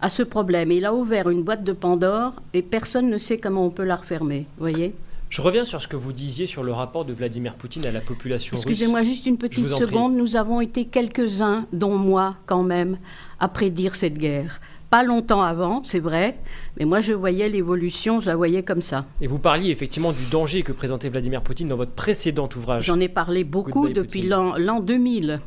à 0.00 0.08
ce 0.08 0.22
problème. 0.22 0.70
il 0.70 0.84
a 0.84 0.92
ouvert 0.92 1.30
une 1.30 1.42
boîte 1.42 1.64
de 1.64 1.72
Pandore 1.72 2.34
et 2.52 2.62
personne 2.62 3.08
ne 3.08 3.18
sait 3.18 3.38
comment 3.38 3.64
on 3.64 3.70
peut 3.70 3.84
la 3.84 3.96
refermer. 3.96 4.46
Voyez? 4.58 4.94
Je 5.30 5.40
reviens 5.40 5.64
sur 5.64 5.82
ce 5.82 5.88
que 5.88 5.96
vous 5.96 6.12
disiez 6.12 6.46
sur 6.46 6.62
le 6.62 6.72
rapport 6.72 7.04
de 7.04 7.12
Vladimir 7.12 7.54
Poutine 7.54 7.86
à 7.86 7.90
la 7.90 8.00
population 8.00 8.56
russe. 8.56 8.66
Excusez-moi 8.66 9.02
juste 9.02 9.26
une 9.26 9.38
petite 9.38 9.68
seconde. 9.68 10.14
Nous 10.14 10.36
avons 10.36 10.60
été 10.60 10.84
quelques-uns, 10.84 11.66
dont 11.72 11.96
moi 11.96 12.36
quand 12.46 12.62
même, 12.62 12.98
à 13.40 13.48
prédire 13.48 13.96
cette 13.96 14.18
guerre. 14.18 14.60
Pas 14.94 15.02
longtemps 15.02 15.42
avant, 15.42 15.82
c'est 15.82 15.98
vrai, 15.98 16.38
mais 16.78 16.84
moi 16.84 17.00
je 17.00 17.12
voyais 17.12 17.48
l'évolution, 17.48 18.20
je 18.20 18.26
la 18.26 18.36
voyais 18.36 18.62
comme 18.62 18.80
ça. 18.80 19.06
Et 19.20 19.26
vous 19.26 19.40
parliez 19.40 19.70
effectivement 19.72 20.12
du 20.12 20.24
danger 20.30 20.62
que 20.62 20.70
présentait 20.70 21.08
Vladimir 21.08 21.42
Poutine 21.42 21.66
dans 21.66 21.74
votre 21.74 21.90
précédent 21.90 22.48
ouvrage. 22.56 22.84
J'en 22.84 23.00
ai 23.00 23.08
parlé 23.08 23.42
beaucoup 23.42 23.88
depuis 23.88 24.22
l'an 24.22 24.78
2000. 24.78 25.40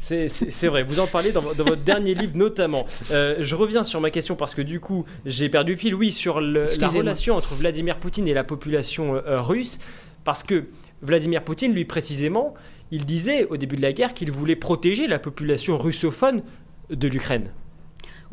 C'est 0.00 0.68
vrai, 0.68 0.84
vous 0.84 1.00
en 1.00 1.06
parlez 1.06 1.32
dans, 1.32 1.42
votre 1.42 1.76
dernier 1.76 2.14
livre 2.14 2.34
notamment. 2.38 2.86
Euh, 3.10 3.36
je 3.40 3.54
reviens 3.54 3.82
sur 3.82 4.00
ma 4.00 4.08
question 4.08 4.36
parce 4.36 4.54
que 4.54 4.62
du 4.62 4.80
coup, 4.80 5.04
j'ai 5.26 5.50
perdu 5.50 5.72
le 5.72 5.78
fil, 5.78 5.94
oui, 5.94 6.10
sur 6.10 6.40
la 6.40 6.88
relation 6.88 7.36
entre 7.36 7.52
Vladimir 7.54 7.98
Poutine 7.98 8.26
et 8.26 8.32
la 8.32 8.42
population 8.42 9.16
euh, 9.16 9.42
russe, 9.42 9.80
parce 10.24 10.42
que 10.42 10.64
Vladimir 11.02 11.44
Poutine, 11.44 11.74
lui 11.74 11.84
précisément, 11.84 12.54
il 12.90 13.04
disait 13.04 13.44
au 13.50 13.58
début 13.58 13.76
de 13.76 13.82
la 13.82 13.92
guerre 13.92 14.14
qu'il 14.14 14.32
voulait 14.32 14.56
protéger 14.56 15.08
la 15.08 15.18
population 15.18 15.76
russophone 15.76 16.40
de 16.88 17.06
l'Ukraine. 17.06 17.50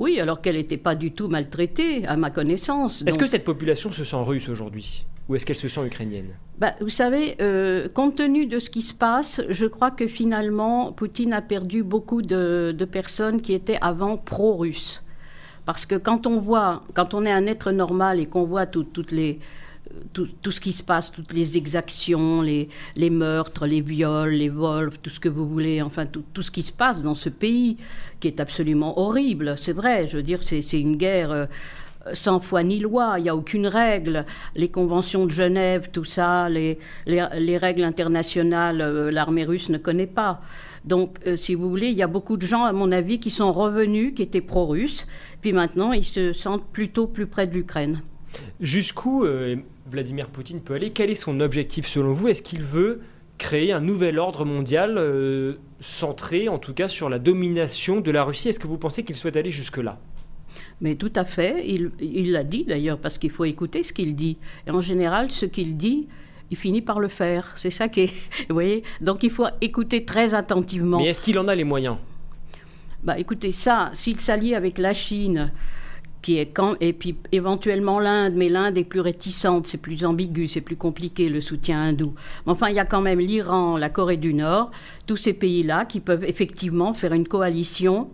Oui, 0.02 0.20
alors 0.20 0.42
qu'elle 0.42 0.56
n'était 0.56 0.78
pas 0.78 0.96
du 0.96 1.12
tout 1.12 1.28
maltraitée, 1.28 2.08
à 2.08 2.18
ma 2.18 2.32
connaissance. 2.32 3.04
Est-ce 3.06 3.20
que 3.20 3.28
cette 3.28 3.44
population 3.44 3.92
se 3.92 4.04
sent 4.04 4.24
russe 4.24 4.50
aujourd'hui? 4.50 5.06
Ou 5.30 5.36
est-ce 5.36 5.46
qu'elle 5.46 5.56
se 5.56 5.68
sent 5.68 5.86
ukrainienne? 5.86 6.30
Bah, 6.58 6.74
Vous 6.82 6.90
savez, 6.90 7.36
euh, 7.40 7.88
compte 7.88 8.16
tenu 8.16 8.48
de 8.48 8.58
ce 8.58 8.72
qui 8.72 8.82
se 8.82 8.96
passe, 8.96 9.44
je 9.48 9.68
crois 9.68 9.92
que 9.92 10.08
finalement, 10.08 10.92
Poutine 10.92 11.34
a 11.34 11.42
perdu 11.44 11.84
beaucoup 11.84 12.24
de, 12.24 12.76
personnes 12.92 13.42
qui 13.42 13.54
étaient 13.54 13.78
avant 13.80 14.18
pro-russes. 14.18 15.04
Parce 15.68 15.86
que 15.86 15.94
quand 15.94 16.26
on 16.26 16.40
voit, 16.40 16.82
quand 16.96 17.14
on 17.14 17.24
est 17.24 17.32
un 17.32 17.46
être 17.46 17.72
normal 17.72 18.20
et 18.20 18.26
qu'on 18.26 18.46
voit 18.46 18.66
toutes 18.66 19.12
les, 19.12 19.38
tout, 20.14 20.52
ce 20.52 20.62
qui 20.62 20.72
se 20.72 20.84
passe, 20.84 21.12
toutes 21.12 21.34
les 21.34 21.58
exactions, 21.58 22.42
les, 22.42 22.70
les, 22.96 23.10
meurtres, 23.10 23.66
les 23.66 23.82
viols, 23.82 24.32
les 24.32 24.50
vols, 24.50 24.92
tout 25.02 25.10
ce 25.10 25.20
que 25.20 25.30
vous 25.30 25.48
voulez, 25.48 25.82
enfin 25.82 26.06
tout, 26.06 26.24
tout, 26.34 26.42
ce 26.42 26.52
qui 26.52 26.64
se 26.64 26.72
passe 26.72 27.04
dans 27.04 27.16
ce 27.16 27.30
pays 27.30 27.78
qui 28.20 28.28
est 28.28 28.40
absolument 28.40 29.00
horrible, 29.00 29.56
c'est 29.58 29.74
vrai, 29.74 30.08
je 30.08 30.18
veux 30.18 30.24
dire, 30.24 30.44
c'est 30.44 30.62
une 30.74 30.98
guerre. 30.98 31.32
Euh, 31.32 31.46
sans 32.14 32.40
foi 32.40 32.64
ni 32.64 32.80
loi, 32.80 33.16
il 33.18 33.24
n'y 33.24 33.30
a 33.30 33.36
aucune 33.36 33.68
règle. 33.68 34.26
Les 34.56 34.70
conventions 34.70 35.26
de 35.26 35.32
Genève, 35.32 35.90
tout 35.92 36.04
ça, 36.04 36.50
les, 36.50 36.80
les, 37.06 37.58
règles 37.58 37.84
internationales, 37.84 38.82
euh, 38.82 39.12
l'armée 39.12 39.46
russe 39.46 39.70
ne 39.70 39.78
connaît 39.78 40.08
pas. 40.08 40.42
Donc, 40.84 41.20
euh, 41.28 41.36
si 41.36 41.54
vous 41.54 41.70
voulez, 41.70 41.90
il 41.90 41.96
y 41.96 42.02
a 42.02 42.08
beaucoup 42.08 42.38
de 42.38 42.46
gens, 42.46 42.64
à 42.64 42.74
mon 42.74 42.92
avis, 42.92 43.20
qui 43.20 43.30
sont 43.30 43.52
revenus, 43.52 44.14
qui 44.16 44.24
étaient 44.24 44.42
pro-russes, 44.42 45.08
puis 45.42 45.54
maintenant, 45.54 45.92
ils 45.92 46.06
se 46.06 46.34
sentent 46.34 46.66
plutôt 46.72 47.08
plus 47.08 47.28
près 47.28 47.46
de 47.46 47.54
l'Ukraine. 47.54 48.02
Jusqu'où 48.60 49.26
Vladimir 49.90 50.28
Poutine 50.28 50.62
peut 50.62 50.76
aller 50.76 50.92
Quel 50.92 51.10
est 51.10 51.16
son 51.16 51.40
objectif 51.40 51.88
selon 51.88 52.14
vous? 52.14 52.28
Est-ce 52.28 52.42
qu'il 52.42 52.62
veut 52.62 53.02
créer 53.38 53.74
un 53.74 53.82
nouvel 53.82 54.20
ordre 54.20 54.46
mondial 54.46 55.58
centré, 55.80 56.48
en 56.48 56.60
tout 56.60 56.74
cas, 56.74 56.88
sur 56.88 57.10
la 57.10 57.20
domination 57.20 58.00
de 58.00 58.12
la 58.12 58.24
Russie? 58.24 58.50
Est-ce 58.50 58.60
que 58.60 58.68
vous 58.68 58.78
pensez 58.78 59.04
qu'il 59.04 59.16
souhaite 59.16 59.36
aller 59.36 59.52
jusque-là? 59.52 60.00
Mais 60.80 60.96
tout 60.96 61.12
à 61.16 61.26
fait, 61.26 61.66
il 61.68 62.32
l'a 62.32 62.44
dit 62.44 62.66
d'ailleurs, 62.66 63.00
parce 63.00 63.18
qu'il 63.18 63.32
faut 63.32 63.46
écouter 63.46 63.84
ce 63.84 63.94
qu'il 63.94 64.16
dit. 64.16 64.38
Et 64.68 64.72
en 64.72 64.82
général, 64.82 65.32
ce 65.32 65.46
qu'il 65.46 65.78
dit, 65.78 66.08
il 66.52 66.58
finit 66.58 66.82
par 66.82 67.00
le 67.00 67.08
faire. 67.08 67.54
C'est 67.56 67.72
ça 67.72 67.88
qui 67.88 68.02
est. 68.02 68.14
Vous 68.50 68.54
voyez? 68.54 68.84
Donc 69.00 69.24
il 69.24 69.32
faut 69.32 69.48
écouter 69.62 70.06
très 70.06 70.34
attentivement. 70.36 71.00
Mais 71.00 71.08
est-ce 71.08 71.22
qu'il 71.22 71.40
en 71.40 71.48
a 71.48 71.56
les 71.56 71.64
moyens? 71.64 71.98
Bah, 73.04 73.18
Écoutez, 73.18 73.52
ça, 73.52 73.90
s'il 73.94 74.20
s'allie 74.20 74.54
avec 74.54 74.78
la 74.78 74.94
Chine, 74.94 75.52
qui 76.22 76.38
est 76.38 76.54
et 76.80 76.94
puis 76.94 77.16
éventuellement 77.32 78.00
l'Inde, 78.00 78.34
mais 78.36 78.50
l'Inde 78.50 78.78
est 78.78 78.84
plus 78.84 79.00
réticente, 79.00 79.68
c'est 79.68 79.78
plus 79.78 80.06
ambigu, 80.06 80.48
c'est 80.48 80.62
plus 80.62 80.76
compliqué 80.76 81.30
le 81.30 81.42
soutien 81.42 81.80
hindou. 81.80 82.14
Mais 82.46 82.52
enfin, 82.52 82.70
il 82.70 82.76
y 82.76 82.80
a 82.80 82.86
quand 82.86 83.02
même 83.02 83.20
l'Iran, 83.20 83.78
la 83.78 83.90
Corée 83.90 84.18
du 84.18 84.34
Nord, 84.34 84.72
tous 85.08 85.18
ces 85.18 85.34
pays-là 85.34 85.86
qui 85.86 86.00
peuvent 86.00 86.24
effectivement 86.24 86.94
faire 86.94 87.14
une 87.14 87.28
coalition 87.28 88.10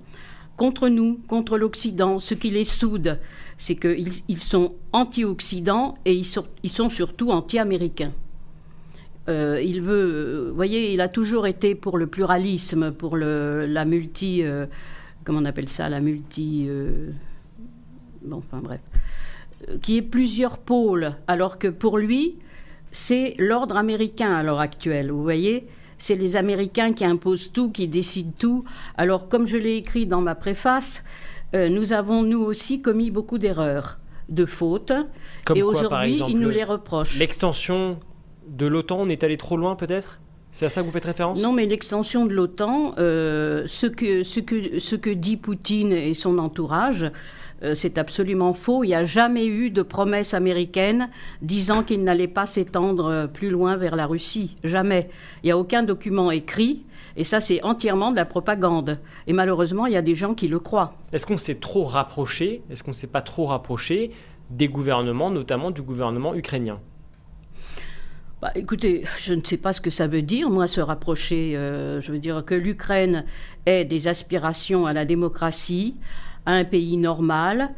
contre 0.55 0.89
nous, 0.89 1.19
contre 1.27 1.57
l'Occident. 1.57 2.19
Ce 2.19 2.33
qui 2.33 2.49
les 2.49 2.63
soude, 2.63 3.19
c'est 3.57 3.75
qu'ils 3.75 4.09
ils 4.27 4.39
sont 4.39 4.75
anti-Occident 4.93 5.95
et 6.05 6.13
ils 6.13 6.25
sont, 6.25 6.89
surtout 6.89 7.31
anti-américains. 7.31 8.13
Euh, 9.29 9.61
il 9.61 9.81
veut, 9.81 10.47
vous 10.49 10.55
voyez, 10.55 10.93
il 10.93 11.01
a 11.01 11.09
toujours 11.09 11.47
été 11.47 11.75
pour 11.75 11.97
le 11.97 12.07
pluralisme, 12.07 12.91
pour 12.91 13.17
la 13.17 13.85
multi, 13.85 14.41
euh, 14.43 14.65
comment 15.25 15.39
on 15.39 15.45
appelle 15.45 15.67
ça, 15.67 15.89
la 15.89 15.99
multi, 15.99 16.65
euh, 16.69 17.11
bon, 18.27 18.37
enfin 18.37 18.61
bref, 18.61 18.81
est 19.89 20.01
plusieurs 20.01 20.57
pôles, 20.57 21.15
alors 21.27 21.57
que 21.57 21.67
pour 21.67 21.97
lui, 21.97 22.35
c'est 22.91 23.35
l'ordre 23.37 23.77
américain 23.77 24.33
à 24.33 24.43
l'heure 24.43 24.59
actuelle. 24.59 25.11
Vous 25.11 25.23
voyez, 25.23 25.67
c'est 25.97 26.15
les 26.15 26.35
Américains 26.35 26.93
qui 26.93 27.05
imposent 27.05 27.51
tout, 27.51 27.71
qui 27.71 27.87
décident 27.87 28.33
tout. 28.37 28.63
Alors, 28.97 29.29
comme 29.29 29.47
je 29.47 29.57
l'ai 29.57 29.75
écrit 29.77 30.05
dans 30.05 30.21
ma 30.21 30.35
préface, 30.35 31.03
euh, 31.55 31.69
nous 31.69 31.93
avons, 31.93 32.23
nous 32.23 32.41
aussi, 32.41 32.81
commis 32.81 33.09
beaucoup 33.09 33.37
d'erreurs, 33.37 33.99
de 34.29 34.45
fautes. 34.45 34.93
et 35.55 35.63
aujourd'hui, 35.63 36.21
ils 36.29 36.39
nous 36.39 36.49
les 36.49 36.63
reprochent. 36.63 37.17
L'extension 37.17 37.99
de 38.47 38.67
l'OTAN, 38.67 38.97
on 39.01 39.09
est 39.09 39.23
allé 39.23 39.37
trop 39.37 39.57
loin 39.57 39.75
peut-être? 39.75 40.19
C'est 40.51 40.65
à 40.65 40.69
ça 40.69 40.81
que 40.81 40.87
vous 40.87 40.91
faites 40.91 41.05
référence? 41.05 41.39
Non, 41.39 41.51
mais 41.51 41.65
l'extension 41.65 42.25
de 42.25 42.33
l'OTAN, 42.33 42.93
euh, 42.97 43.65
ce, 43.67 43.85
que, 43.85 44.23
ce, 44.23 44.39
que, 44.39 44.79
ce 44.79 44.95
que 44.95 45.09
dit 45.09 45.37
Poutine 45.37 45.91
et 45.91 46.13
son 46.13 46.39
entourage, 46.39 47.11
euh, 47.63 47.75
c'est 47.75 47.97
absolument 47.97 48.53
faux. 48.53 48.83
Il 48.83 48.87
n'y 48.87 48.95
a 48.95 49.05
jamais 49.05 49.47
eu 49.47 49.69
de 49.69 49.81
promesse 49.81 50.33
américaine 50.33 51.09
disant 51.41 51.83
qu'il 51.83 52.03
n'allait 52.03 52.27
pas 52.27 52.45
s'étendre 52.45 53.05
euh, 53.05 53.27
plus 53.27 53.49
loin 53.49 53.77
vers 53.77 53.95
la 53.95 54.05
Russie. 54.05 54.57
Jamais. 54.63 55.09
Il 55.43 55.47
n'y 55.47 55.51
a 55.51 55.57
aucun 55.57 55.83
document 55.83 56.31
écrit. 56.31 56.85
Et 57.15 57.23
ça, 57.23 57.39
c'est 57.39 57.63
entièrement 57.63 58.11
de 58.11 58.15
la 58.15 58.25
propagande. 58.25 58.99
Et 59.25 59.33
malheureusement, 59.33 59.87
il 59.87 59.93
y 59.93 59.97
a 59.97 60.03
des 60.03 60.15
gens 60.15 60.35
qui 60.35 60.47
le 60.47 60.59
croient. 60.59 60.93
Est-ce 61.11 61.25
qu'on 61.25 61.37
s'est 61.37 61.55
trop 61.55 61.83
rapproché 61.83 62.61
Est-ce 62.69 62.83
qu'on 62.83 62.91
ne 62.91 62.95
s'est 62.95 63.07
pas 63.07 63.21
trop 63.21 63.45
rapproché 63.45 64.11
des 64.51 64.67
gouvernements, 64.67 65.31
notamment 65.31 65.71
du 65.71 65.81
gouvernement 65.81 66.35
ukrainien? 66.35 66.79
Bah, 68.39 68.51
écoutez, 68.53 69.03
je 69.17 69.33
ne 69.33 69.43
sais 69.43 69.57
pas 69.57 69.73
ce 69.73 69.81
que 69.81 69.89
ça 69.89 70.05
veut 70.05 70.21
dire, 70.21 70.51
moi, 70.51 70.67
se 70.67 70.79
rapprocher. 70.79 71.57
Euh, 71.57 72.01
je 72.01 72.11
veux 72.11 72.19
dire 72.19 72.45
que 72.45 72.53
l'Ukraine 72.53 73.25
ait 73.65 73.83
des 73.83 74.07
aspirations 74.07 74.85
à 74.85 74.93
la 74.93 75.05
démocratie, 75.05 75.95
un 76.47 76.63
pays 76.63 76.97
normal, 76.97 77.69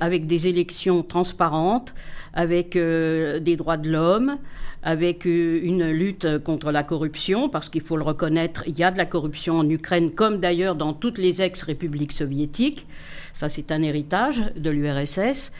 avec 0.00 0.26
des 0.26 0.46
élections 0.46 1.02
transparentes, 1.02 1.94
avec 2.34 2.76
euh, 2.76 3.40
des 3.40 3.56
droits 3.56 3.78
de 3.78 3.90
l'homme, 3.90 4.36
avec 4.82 5.26
euh, 5.26 5.60
une 5.62 5.90
lutte 5.90 6.38
contre 6.44 6.70
la 6.70 6.82
corruption, 6.82 7.48
parce 7.48 7.68
qu'il 7.68 7.80
faut 7.80 7.96
le 7.96 8.04
reconnaître, 8.04 8.62
il 8.66 8.78
y 8.78 8.84
a 8.84 8.90
de 8.90 8.98
la 8.98 9.06
corruption 9.06 9.58
en 9.58 9.68
Ukraine, 9.68 10.12
comme 10.12 10.38
d'ailleurs 10.38 10.74
dans 10.74 10.92
toutes 10.92 11.18
les 11.18 11.40
ex-républiques 11.40 12.12
soviétiques. 12.12 12.86
Ça, 13.32 13.48
c'est 13.48 13.72
un 13.72 13.82
héritage 13.82 14.44
de 14.54 14.70
l'URSS. 14.70 15.52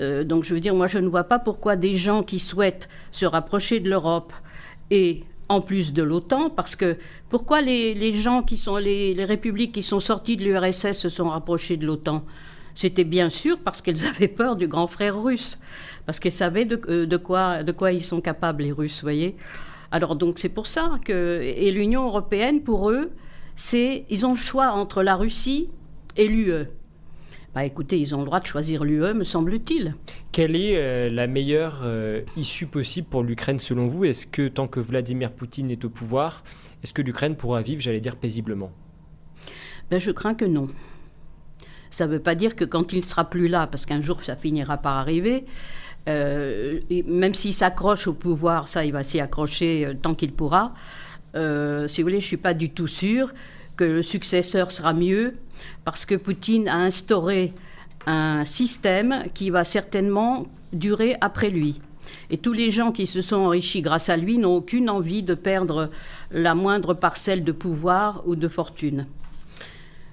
Euh, 0.00 0.22
donc, 0.22 0.44
je 0.44 0.54
veux 0.54 0.60
dire, 0.60 0.74
moi, 0.74 0.86
je 0.86 0.98
ne 0.98 1.08
vois 1.08 1.24
pas 1.24 1.40
pourquoi 1.40 1.74
des 1.74 1.96
gens 1.96 2.22
qui 2.22 2.38
souhaitent 2.38 2.88
se 3.10 3.26
rapprocher 3.26 3.80
de 3.80 3.90
l'Europe 3.90 4.32
et 4.90 5.24
en 5.52 5.60
plus 5.60 5.92
de 5.92 6.02
l'OTAN, 6.02 6.48
parce 6.48 6.76
que 6.76 6.96
pourquoi 7.28 7.60
les, 7.60 8.12
gens 8.12 8.42
qui 8.42 8.56
sont 8.56 8.78
les, 8.78 9.14
républiques 9.24 9.72
qui 9.72 9.82
sont 9.82 10.00
sorties 10.00 10.38
de 10.38 10.44
l'URSS 10.44 10.92
se 10.92 11.10
sont 11.10 11.28
rapprochées 11.28 11.76
de 11.76 11.84
l'OTAN? 11.84 12.24
C'était 12.74 13.04
bien 13.04 13.28
sûr 13.28 13.58
parce 13.58 13.82
qu'elles 13.82 14.02
avaient 14.16 14.28
peur 14.28 14.56
du 14.56 14.66
grand 14.66 14.86
frère 14.86 15.22
russe, 15.22 15.58
parce 16.06 16.20
qu'elles 16.20 16.32
savaient 16.32 16.64
de, 16.64 16.80
euh, 16.88 17.18
quoi, 17.18 17.62
de 17.62 17.72
quoi 17.72 17.92
ils 17.92 18.00
sont 18.00 18.22
capables, 18.22 18.62
les 18.62 18.72
Russes, 18.72 19.02
voyez. 19.02 19.36
Alors 19.90 20.16
donc 20.16 20.38
c'est 20.38 20.48
pour 20.48 20.66
ça 20.66 20.92
que 21.04 21.42
et 21.42 21.70
l'Union 21.70 22.06
européenne 22.06 22.62
pour 22.62 22.88
eux, 22.88 23.10
c'est 23.54 24.06
ils 24.08 24.24
ont 24.24 24.32
le 24.32 24.38
choix 24.38 24.72
entre 24.72 25.02
la 25.02 25.16
Russie 25.16 25.68
et 26.16 26.28
l'UE. 26.28 26.66
Bah 27.54 27.66
écoutez, 27.66 28.00
ils 28.00 28.14
ont 28.14 28.20
le 28.20 28.24
droit 28.24 28.40
de 28.40 28.46
choisir 28.46 28.82
l'UE, 28.82 29.12
me 29.12 29.24
semble-t-il. 29.24 29.94
Quelle 30.32 30.56
est 30.56 30.78
euh, 30.78 31.10
la 31.10 31.26
meilleure 31.26 31.82
euh, 31.84 32.22
issue 32.38 32.64
possible 32.64 33.06
pour 33.08 33.22
l'Ukraine 33.22 33.58
selon 33.58 33.88
vous? 33.88 34.06
Est-ce 34.06 34.26
que 34.26 34.48
tant 34.48 34.66
que 34.66 34.80
Vladimir 34.80 35.30
Poutine 35.30 35.70
est 35.70 35.84
au 35.84 35.90
pouvoir, 35.90 36.44
est-ce 36.82 36.94
que 36.94 37.02
l'Ukraine 37.02 37.36
pourra 37.36 37.60
vivre, 37.60 37.82
j'allais 37.82 38.00
dire, 38.00 38.16
paisiblement? 38.16 38.72
Ben, 39.90 40.00
Je 40.00 40.10
crains 40.10 40.34
que 40.34 40.46
non. 40.46 40.68
Ça 41.90 42.06
ne 42.06 42.12
veut 42.12 42.22
pas 42.22 42.34
dire 42.34 42.56
que 42.56 42.64
quand 42.64 42.94
il 42.94 43.00
ne 43.00 43.04
sera 43.04 43.28
plus 43.28 43.48
là, 43.48 43.66
parce 43.66 43.84
qu'un 43.84 44.00
jour 44.00 44.22
ça 44.22 44.34
finira 44.34 44.78
par 44.78 44.96
arriver, 44.96 45.44
euh, 46.08 46.80
même 47.06 47.34
s'il 47.34 47.52
s'accroche 47.52 48.06
au 48.06 48.14
pouvoir, 48.14 48.66
ça 48.66 48.86
il 48.86 48.92
va 48.92 49.04
s'y 49.04 49.20
accrocher 49.20 49.92
tant 50.00 50.14
qu'il 50.14 50.32
pourra. 50.32 50.72
si 51.34 52.00
vous 52.00 52.06
voulez, 52.06 52.20
je 52.20 52.24
ne 52.24 52.28
suis 52.28 52.36
pas 52.38 52.54
du 52.54 52.70
tout 52.70 52.86
sûr 52.86 53.34
que 53.76 53.84
le 53.84 54.02
successeur 54.02 54.72
sera 54.72 54.94
mieux 54.94 55.34
parce 55.84 56.04
que 56.04 56.14
Poutine 56.14 56.68
a 56.68 56.76
instauré 56.76 57.52
un 58.06 58.44
système 58.44 59.24
qui 59.34 59.50
va 59.50 59.64
certainement 59.64 60.44
durer 60.72 61.16
après 61.20 61.50
lui. 61.50 61.80
Et 62.30 62.38
tous 62.38 62.52
les 62.52 62.70
gens 62.70 62.92
qui 62.92 63.06
se 63.06 63.22
sont 63.22 63.36
enrichis 63.36 63.82
grâce 63.82 64.08
à 64.08 64.16
lui 64.16 64.38
n'ont 64.38 64.56
aucune 64.56 64.90
envie 64.90 65.22
de 65.22 65.34
perdre 65.34 65.90
la 66.30 66.54
moindre 66.54 66.94
parcelle 66.94 67.44
de 67.44 67.52
pouvoir 67.52 68.22
ou 68.26 68.36
de 68.36 68.48
fortune. 68.48 69.06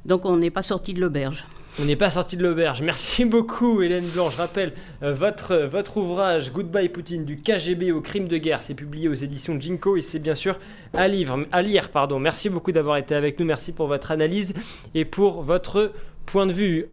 Donc 0.06 0.26
on 0.26 0.38
n'est 0.38 0.52
pas 0.52 0.62
sorti 0.62 0.94
de 0.94 1.02
l'auberge. 1.02 1.46
On 1.82 1.86
n'est 1.86 1.96
pas 1.96 2.10
sorti 2.10 2.36
de 2.36 2.44
l'auberge. 2.44 2.82
Merci 2.82 3.24
beaucoup, 3.26 3.82
Hélène 3.82 4.06
Blanc. 4.14 4.30
Je 4.30 4.38
rappelle, 4.38 4.74
euh, 5.02 5.14
votre, 5.14 5.56
votre 5.56 5.96
ouvrage 5.98 6.52
Goodbye 6.52 6.90
Poutine 6.90 7.24
du 7.24 7.38
KGB 7.38 7.94
au 7.94 8.02
crime 8.02 8.28
de 8.28 8.38
guerre, 8.38 8.62
c'est 8.64 8.74
publié 8.74 9.08
aux 9.08 9.14
éditions 9.14 9.58
Jinko 9.60 9.96
et 9.96 10.02
c'est 10.02 10.20
bien 10.20 10.36
sûr 10.36 10.60
à, 10.94 11.04
à 11.04 11.62
lire. 11.62 11.90
Pardon. 11.90 12.20
Merci 12.20 12.50
beaucoup 12.50 12.74
d'avoir 12.74 12.98
été 12.98 13.16
avec 13.16 13.40
nous. 13.40 13.46
Merci 13.46 13.72
pour 13.72 13.88
votre 13.88 14.12
analyse 14.12 14.54
et 14.94 15.06
pour 15.06 15.42
votre 15.42 15.94
point 16.26 16.46
de 16.46 16.54
vue. 16.54 16.86